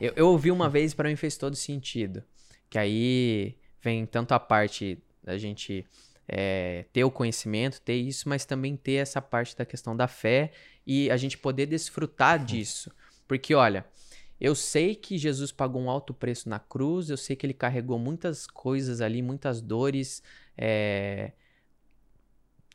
[0.00, 2.24] eu, eu ouvi uma vez para mim fez todo sentido,
[2.70, 5.84] que aí vem tanto a parte da gente
[6.26, 10.50] é, ter o conhecimento, ter isso, mas também ter essa parte da questão da fé
[10.86, 12.46] e a gente poder desfrutar uhum.
[12.46, 12.90] disso,
[13.28, 13.84] porque olha,
[14.40, 17.98] eu sei que Jesus pagou um alto preço na cruz, eu sei que ele carregou
[17.98, 20.22] muitas coisas ali, muitas dores,
[20.56, 21.32] é,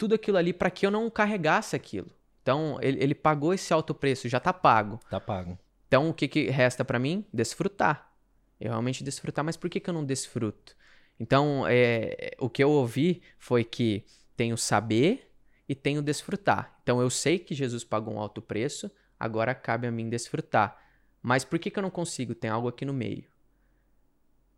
[0.02, 2.10] tudo aquilo ali para que eu não carregasse aquilo.
[2.42, 5.00] Então, ele, ele pagou esse alto preço, já tá pago.
[5.08, 5.60] Tá pago.
[5.88, 7.24] Então, o que, que resta para mim?
[7.32, 8.12] Desfrutar.
[8.60, 10.76] Eu realmente desfrutar, mas por que, que eu não desfruto?
[11.20, 14.04] Então, é, o que eu ouvi foi que
[14.36, 15.32] tem o saber
[15.70, 16.80] e tem o desfrutar.
[16.82, 20.82] Então, eu sei que Jesus pagou um alto preço, agora cabe a mim desfrutar.
[21.22, 22.34] Mas por que, que eu não consigo?
[22.34, 23.26] Tem algo aqui no meio,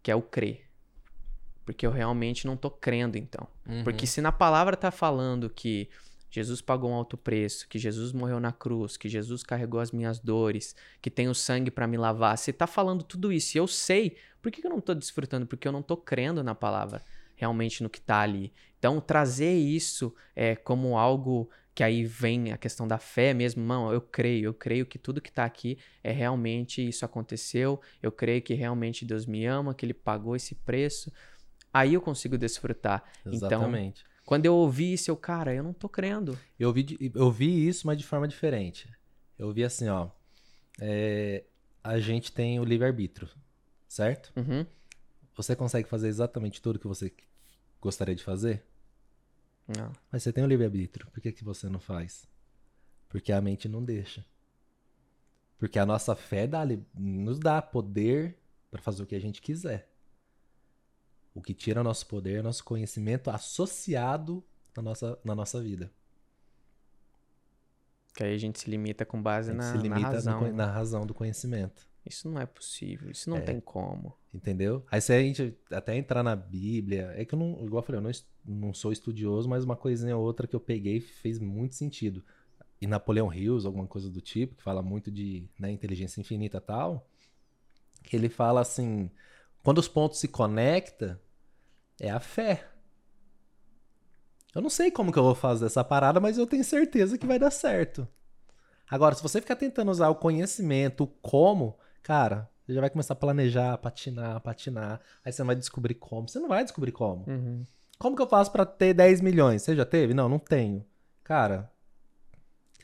[0.01, 0.69] que é o crer.
[1.65, 3.47] Porque eu realmente não tô crendo, então.
[3.67, 3.83] Uhum.
[3.83, 5.89] Porque se na palavra tá falando que
[6.29, 10.17] Jesus pagou um alto preço, que Jesus morreu na cruz, que Jesus carregou as minhas
[10.17, 12.35] dores, que tem o sangue para me lavar.
[12.37, 15.45] Você tá falando tudo isso e eu sei, por que eu não tô desfrutando?
[15.45, 17.03] Porque eu não tô crendo na palavra,
[17.35, 18.51] realmente no que tá ali.
[18.79, 23.91] Então, trazer isso é, como algo que aí vem a questão da fé mesmo, não,
[23.91, 28.41] eu creio, eu creio que tudo que está aqui é realmente isso aconteceu, eu creio
[28.41, 31.11] que realmente Deus me ama, que Ele pagou esse preço,
[31.73, 33.03] aí eu consigo desfrutar.
[33.21, 34.01] Então, Exatamente.
[34.01, 36.37] Então, quando eu ouvi isso, eu, cara, eu não tô crendo.
[36.57, 38.89] Eu vi, eu vi isso, mas de forma diferente.
[39.37, 40.09] Eu vi assim, ó.
[40.79, 41.43] É,
[41.83, 43.29] a gente tem o livre-arbítrio,
[43.87, 44.31] certo?
[44.35, 44.65] Uhum.
[45.35, 47.11] Você consegue fazer exatamente tudo que você
[47.81, 48.63] gostaria de fazer?
[49.67, 49.91] Não.
[50.11, 51.07] Mas você tem o livre-arbítrio.
[51.11, 52.27] Por que, que você não faz?
[53.09, 54.25] Porque a mente não deixa.
[55.57, 58.37] Porque a nossa fé dá, nos dá poder
[58.71, 59.92] para fazer o que a gente quiser.
[61.33, 64.43] O que tira nosso poder é nosso conhecimento associado
[64.75, 65.91] na nossa, na nossa vida.
[68.13, 70.41] Que aí a gente se limita com base na, se limita na razão.
[70.41, 71.87] No, na razão do conhecimento.
[72.05, 73.41] Isso não é possível, isso não é.
[73.41, 74.15] tem como.
[74.33, 74.85] Entendeu?
[74.91, 77.99] Aí se a gente até entrar na Bíblia, é que eu não, igual eu falei,
[77.99, 78.11] eu não,
[78.45, 82.23] não sou estudioso, mas uma coisinha ou outra que eu peguei fez muito sentido.
[82.81, 86.61] E Napoleão Hills, alguma coisa do tipo, que fala muito de né, inteligência infinita e
[86.61, 87.07] tal,
[88.03, 89.09] que ele fala assim,
[89.63, 91.17] quando os pontos se conectam,
[92.03, 92.65] é a fé.
[94.53, 97.25] Eu não sei como que eu vou fazer essa parada, mas eu tenho certeza que
[97.25, 98.07] vai dar certo.
[98.89, 103.13] Agora, se você ficar tentando usar o conhecimento, o como, cara, você já vai começar
[103.13, 105.01] a planejar, patinar, patinar.
[105.23, 106.27] Aí você não vai descobrir como.
[106.27, 107.25] Você não vai descobrir como.
[107.27, 107.63] Uhum.
[107.97, 109.61] Como que eu faço para ter 10 milhões?
[109.61, 110.13] Você já teve?
[110.13, 110.85] Não, não tenho.
[111.23, 111.71] Cara,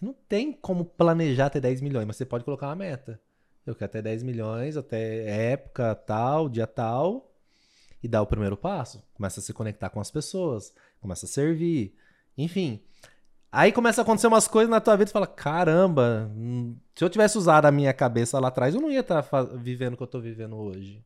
[0.02, 3.20] não tem como planejar ter 10 milhões, mas você pode colocar uma meta.
[3.66, 7.29] Eu quero ter 10 milhões até época tal, dia tal
[8.02, 9.04] e dá o primeiro passo.
[9.14, 11.96] Começa a se conectar com as pessoas, começa a servir,
[12.38, 12.82] enfim.
[13.52, 17.10] Aí começa a acontecer umas coisas na tua vida e fala: caramba, hum, se eu
[17.10, 20.04] tivesse usado a minha cabeça lá atrás, eu não ia estar tá vivendo o que
[20.04, 21.04] eu estou vivendo hoje.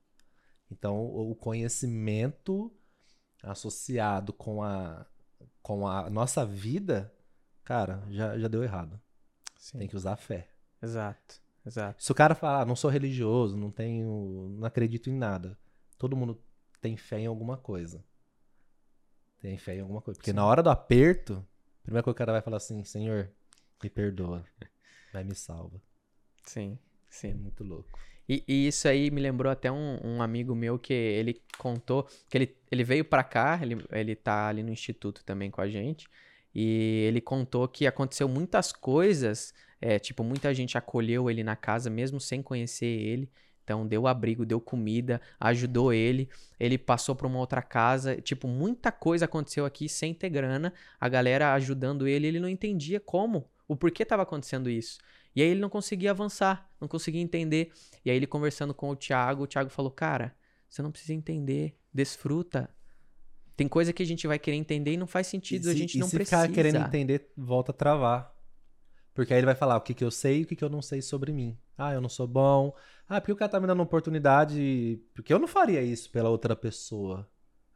[0.70, 2.72] Então, o conhecimento
[3.44, 5.06] associado com a,
[5.62, 7.14] com a nossa vida,
[7.64, 9.00] cara, já, já deu errado.
[9.58, 9.80] Sim.
[9.80, 10.50] Tem que usar a fé.
[10.82, 12.04] Exato, exato.
[12.04, 15.58] Se o cara falar, ah, não sou religioso, não tenho, não acredito em nada,
[15.98, 16.43] todo mundo
[16.84, 18.04] tem fé em alguma coisa.
[19.40, 20.18] Tem fé em alguma coisa.
[20.18, 20.36] Porque Sim.
[20.36, 21.36] na hora do aperto,
[21.80, 23.32] a primeira coisa que o cara vai falar assim, Senhor,
[23.82, 24.44] me perdoa.
[25.14, 25.82] Vai me salva.
[26.44, 26.78] Sim,
[27.10, 27.30] sim.
[27.30, 27.98] É muito louco.
[28.28, 32.38] E, e, isso aí me lembrou até um, um, amigo meu que ele contou que
[32.38, 36.08] ele, ele veio para cá, ele, ele tá ali no instituto também com a gente,
[36.54, 41.90] e ele contou que aconteceu muitas coisas, é, tipo, muita gente acolheu ele na casa
[41.90, 43.30] mesmo sem conhecer ele,
[43.64, 46.30] então deu abrigo, deu comida, ajudou ele.
[46.60, 48.16] Ele passou para uma outra casa.
[48.22, 50.74] Tipo, muita coisa aconteceu aqui sem ter grana.
[51.00, 55.00] A galera ajudando ele, ele não entendia como, o porquê estava acontecendo isso.
[55.36, 57.72] E aí ele não conseguia avançar, não conseguia entender.
[58.06, 60.36] E aí ele conversando com o Thiago, o Thiago falou: "Cara,
[60.70, 62.70] você não precisa entender, desfruta.
[63.56, 65.98] Tem coisa que a gente vai querer entender e não faz sentido, se, a gente
[66.00, 66.42] não se precisa.
[66.42, 68.33] Se ficar querendo entender, volta a travar.
[69.14, 70.70] Porque aí ele vai falar o que, que eu sei e o que, que eu
[70.70, 71.58] não sei sobre mim.
[71.78, 72.74] Ah, eu não sou bom.
[73.08, 75.00] Ah, porque o cara tá me dando uma oportunidade.
[75.14, 77.28] Porque eu não faria isso pela outra pessoa.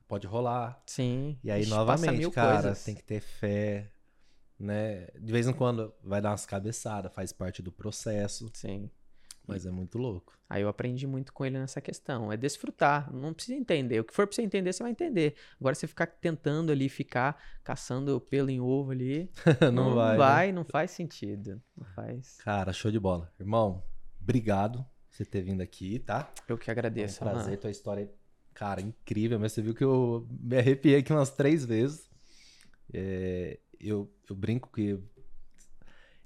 [0.07, 0.81] Pode rolar.
[0.85, 1.37] Sim.
[1.43, 2.83] E aí, Ixi, novamente, cara, coisas.
[2.83, 3.91] tem que ter fé.
[4.59, 5.07] Né?
[5.19, 8.49] De vez em quando vai dar umas cabeçadas, faz parte do processo.
[8.53, 8.89] Sim.
[9.47, 10.37] Mas é muito louco.
[10.49, 12.31] Aí eu aprendi muito com ele nessa questão.
[12.31, 13.11] É desfrutar.
[13.13, 13.99] Não precisa entender.
[13.99, 15.35] O que for pra você entender, você vai entender.
[15.59, 19.29] Agora, você ficar tentando ali, ficar caçando pelo em ovo ali.
[19.61, 20.11] não, não, vai.
[20.11, 20.53] Não vai, né?
[20.53, 21.61] não faz sentido.
[21.75, 22.37] Não faz.
[22.37, 23.31] Cara, show de bola.
[23.39, 23.83] Irmão,
[24.21, 26.31] obrigado por você ter vindo aqui, tá?
[26.47, 27.23] Eu que agradeço.
[27.23, 28.09] É um prazer, tua história,
[28.53, 29.39] cara, incrível.
[29.39, 32.09] Mas você viu que eu me arrepiei aqui umas três vezes.
[32.93, 34.99] É, eu, eu brinco que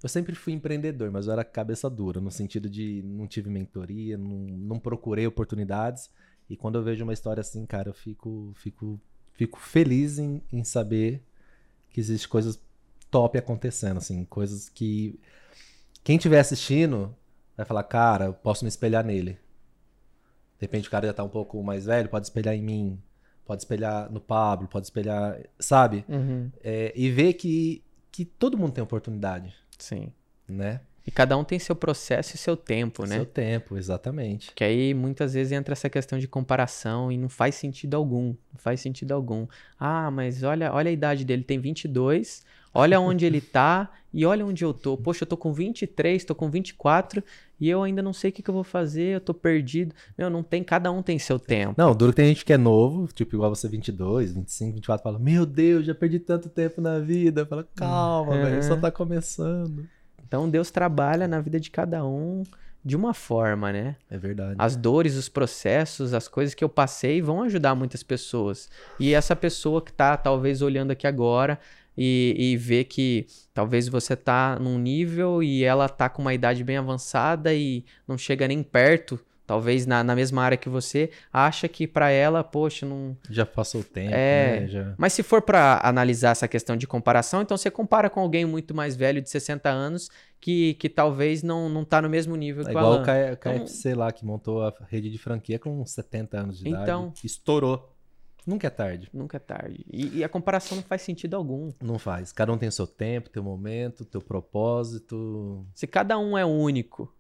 [0.02, 4.18] eu sempre fui empreendedor, mas eu era cabeça dura, no sentido de não tive mentoria,
[4.18, 6.10] não, não procurei oportunidades.
[6.50, 9.00] E quando eu vejo uma história assim, cara, eu fico, fico,
[9.34, 11.24] fico feliz em, em saber
[11.90, 12.60] que existem coisas
[13.12, 15.20] top acontecendo, assim, coisas que
[16.04, 17.16] quem estiver assistindo
[17.56, 19.34] vai falar, cara, eu posso me espelhar nele.
[19.34, 23.00] De repente o cara já tá um pouco mais velho, pode espelhar em mim,
[23.46, 26.06] pode espelhar no Pablo, pode espelhar, sabe?
[26.08, 26.52] Uhum.
[26.64, 29.56] É, e ver que, que todo mundo tem oportunidade.
[29.78, 30.12] Sim.
[30.48, 30.82] Né?
[31.06, 33.16] E cada um tem seu processo e seu tempo, né?
[33.16, 34.52] Seu tempo, exatamente.
[34.54, 38.28] Que aí muitas vezes entra essa questão de comparação e não faz sentido algum.
[38.28, 39.48] Não faz sentido algum.
[39.80, 42.46] Ah, mas olha, olha a idade dele, tem 22.
[42.74, 44.98] Olha onde ele tá E olha onde eu tô.
[44.98, 47.24] Poxa, eu tô com 23, tô com 24
[47.60, 49.96] e eu ainda não sei o que, que eu vou fazer, eu tô perdido.
[50.18, 51.76] Meu, não tem, cada um tem seu tempo.
[51.78, 55.20] Não, duro que tem gente que é novo, tipo igual você 22, 25, 24, fala:
[55.20, 57.46] "Meu Deus, já perdi tanto tempo na vida".
[57.46, 58.42] Fala: "Calma, Uhum.
[58.42, 59.88] velho, só tá começando".
[60.28, 62.44] Então Deus trabalha na vida de cada um
[62.84, 63.96] de uma forma, né?
[64.10, 64.56] É verdade.
[64.58, 68.70] As dores, os processos, as coisas que eu passei vão ajudar muitas pessoas.
[69.00, 71.60] E essa pessoa que tá talvez olhando aqui agora
[71.98, 76.64] e, e vê que talvez você tá num nível e ela tá com uma idade
[76.64, 81.68] bem avançada e não chega nem perto, talvez na, na mesma área que você, acha
[81.68, 84.60] que pra ela, poxa, não, Já passou o tempo, É.
[84.62, 84.68] né?
[84.68, 84.94] Já...
[84.98, 88.74] mas se for para analisar essa questão de comparação, então você compara com alguém muito
[88.74, 90.10] mais velho de 60 anos
[90.40, 93.34] que, que talvez não, não tá no mesmo nível É que o igual o K-
[93.34, 96.84] Então- KFC lá, que montou a rede de franquia com 70 anos de idade.
[96.84, 97.14] Então.
[97.24, 97.91] Estourou.
[98.46, 99.10] Nunca é tarde.
[99.14, 99.86] Nunca é tarde.
[99.92, 101.72] E, e a comparação não faz sentido algum.
[101.82, 102.32] Não faz.
[102.32, 105.66] Cada um tem o seu tempo, teu momento, teu propósito.
[105.76, 107.14] Se cada um é único,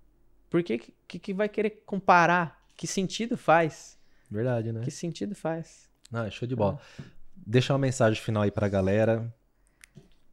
[0.50, 2.66] por que, que, que vai querer comparar?
[2.76, 4.00] Que sentido faz?
[4.30, 4.82] Verdade, né?
[4.82, 5.90] Que sentido faz?
[6.12, 6.80] Não, é show de bola.
[7.36, 9.34] Deixa uma mensagem final aí pra galera.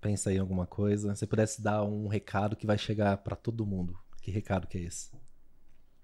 [0.00, 1.14] Pensa aí em alguma coisa.
[1.14, 3.98] Se pudesse dar um recado que vai chegar pra todo mundo.
[4.22, 5.10] Que recado que é esse?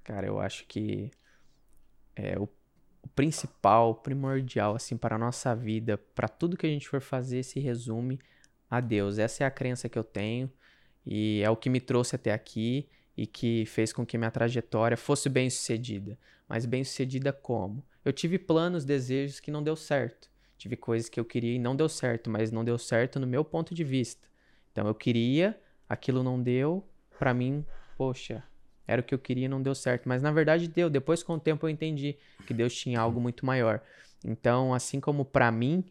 [0.03, 1.11] Cara, eu acho que
[2.15, 2.49] é o,
[3.05, 7.43] o principal, primordial, assim, para a nossa vida, para tudo que a gente for fazer,
[7.43, 8.19] se resume
[8.71, 9.19] a Deus.
[9.19, 10.51] Essa é a crença que eu tenho
[11.05, 14.97] e é o que me trouxe até aqui e que fez com que minha trajetória
[14.97, 16.19] fosse bem sucedida.
[16.49, 17.85] Mas bem sucedida como?
[18.03, 20.31] Eu tive planos, desejos que não deu certo.
[20.57, 23.45] Tive coisas que eu queria e não deu certo, mas não deu certo no meu
[23.45, 24.27] ponto de vista.
[24.73, 27.67] Então eu queria, aquilo não deu, pra mim,
[27.99, 28.43] poxa,
[28.87, 30.09] era o que eu queria e não deu certo.
[30.09, 30.91] Mas na verdade deu.
[30.91, 32.17] Depois, com o tempo, eu entendi
[32.47, 33.81] que Deus tinha algo muito maior.
[34.25, 35.85] Então, assim como pra mim,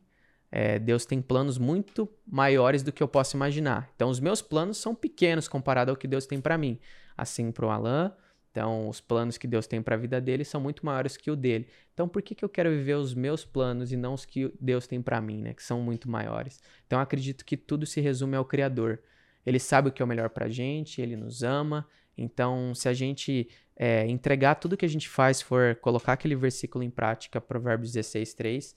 [0.51, 3.89] é, Deus tem planos muito maiores do que eu posso imaginar.
[3.95, 6.79] Então, os meus planos são pequenos comparado ao que Deus tem pra mim.
[7.17, 8.13] Assim pro Alan.
[8.51, 11.35] Então, os planos que Deus tem para a vida dele são muito maiores que o
[11.35, 11.67] dele.
[11.91, 14.85] Então, por que, que eu quero viver os meus planos e não os que Deus
[14.85, 15.55] tem para mim, né?
[15.55, 16.61] Que são muito maiores.
[16.85, 18.99] Então, acredito que tudo se resume ao Criador.
[19.43, 21.87] Ele sabe o que é o melhor pra gente, ele nos ama.
[22.17, 26.83] Então, se a gente é, entregar tudo que a gente faz, for colocar aquele versículo
[26.83, 28.75] em prática, Provérbios 16, 3,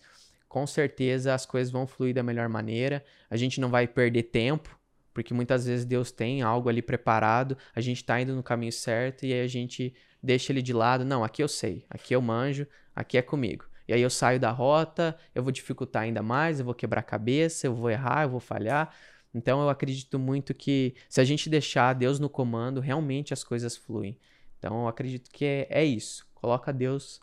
[0.48, 3.04] com certeza as coisas vão fluir da melhor maneira.
[3.28, 4.78] A gente não vai perder tempo,
[5.12, 9.26] porque muitas vezes Deus tem algo ali preparado, a gente tá indo no caminho certo
[9.26, 11.04] e aí a gente deixa ele de lado.
[11.04, 13.64] Não, aqui eu sei, aqui eu manjo, aqui é comigo.
[13.88, 17.04] E aí eu saio da rota, eu vou dificultar ainda mais, eu vou quebrar a
[17.04, 18.92] cabeça, eu vou errar, eu vou falhar.
[19.36, 23.76] Então eu acredito muito que se a gente deixar Deus no comando, realmente as coisas
[23.76, 24.18] fluem.
[24.58, 26.26] Então eu acredito que é, é isso.
[26.34, 27.20] Coloca Deus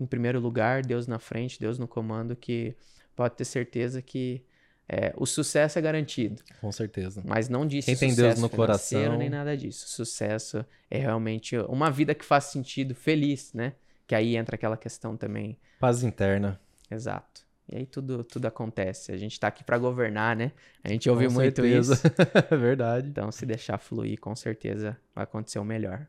[0.00, 2.74] em primeiro lugar, Deus na frente, Deus no comando, que
[3.14, 4.42] pode ter certeza que
[4.88, 6.42] é, o sucesso é garantido.
[6.60, 7.22] Com certeza.
[7.24, 9.88] Mas não disse Quem tem Deus no coração- nem nada disso.
[9.88, 13.74] Sucesso é realmente uma vida que faz sentido, feliz, né?
[14.06, 15.58] Que aí entra aquela questão também.
[15.78, 16.58] Paz interna.
[16.90, 17.46] Exato.
[17.70, 19.12] E aí tudo, tudo acontece.
[19.12, 20.52] A gente tá aqui pra governar, né?
[20.82, 21.94] A gente ouve Com muito certeza.
[21.94, 22.06] isso.
[22.50, 23.08] É Verdade.
[23.08, 26.06] Então, se deixar fluir, com certeza vai acontecer o melhor.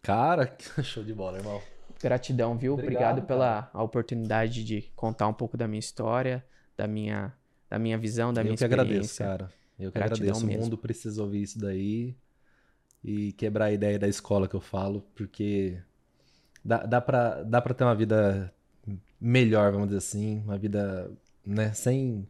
[0.00, 1.60] Cara, show de bola, irmão.
[2.02, 2.72] Gratidão, viu?
[2.74, 6.44] Obrigado, Obrigado, pela oportunidade de contar um pouco da minha história,
[6.76, 7.32] da minha,
[7.70, 9.24] da minha visão, da eu minha que experiência.
[9.26, 9.62] agradeço, cara.
[9.78, 10.44] Eu que Gratidão agradeço.
[10.44, 10.62] O mesmo.
[10.62, 12.16] mundo precisa ouvir isso daí
[13.04, 15.78] e quebrar a ideia da escola que eu falo, porque
[16.64, 18.52] dá, dá, pra, dá pra ter uma vida
[19.22, 21.10] melhor, vamos dizer assim, uma vida,
[21.46, 22.26] né, sem,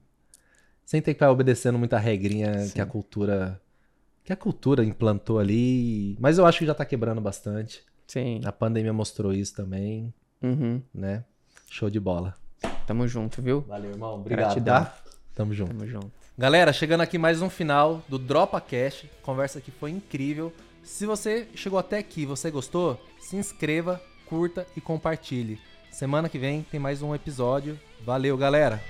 [0.84, 2.74] sem ter que ficar obedecendo muita regrinha Sim.
[2.74, 3.60] que a cultura
[4.24, 7.82] que a cultura implantou ali, mas eu acho que já tá quebrando bastante.
[8.06, 8.40] Sim.
[8.44, 10.80] A pandemia mostrou isso também, Uhum.
[10.94, 11.24] né?
[11.68, 12.36] Show de bola.
[12.86, 13.62] Tamo junto, viu?
[13.62, 14.14] Valeu, irmão.
[14.20, 14.84] Obrigado, Gratidão.
[14.84, 14.96] tá?
[15.34, 15.70] Tamo junto.
[15.74, 16.12] Tamo junto.
[16.38, 19.06] Galera, chegando aqui mais um final do Dropa Cash.
[19.22, 20.52] Conversa que foi incrível.
[20.84, 23.00] Se você chegou até aqui, você gostou?
[23.20, 25.58] Se inscreva, curta e compartilhe.
[25.92, 27.78] Semana que vem tem mais um episódio.
[28.02, 28.82] Valeu, galera.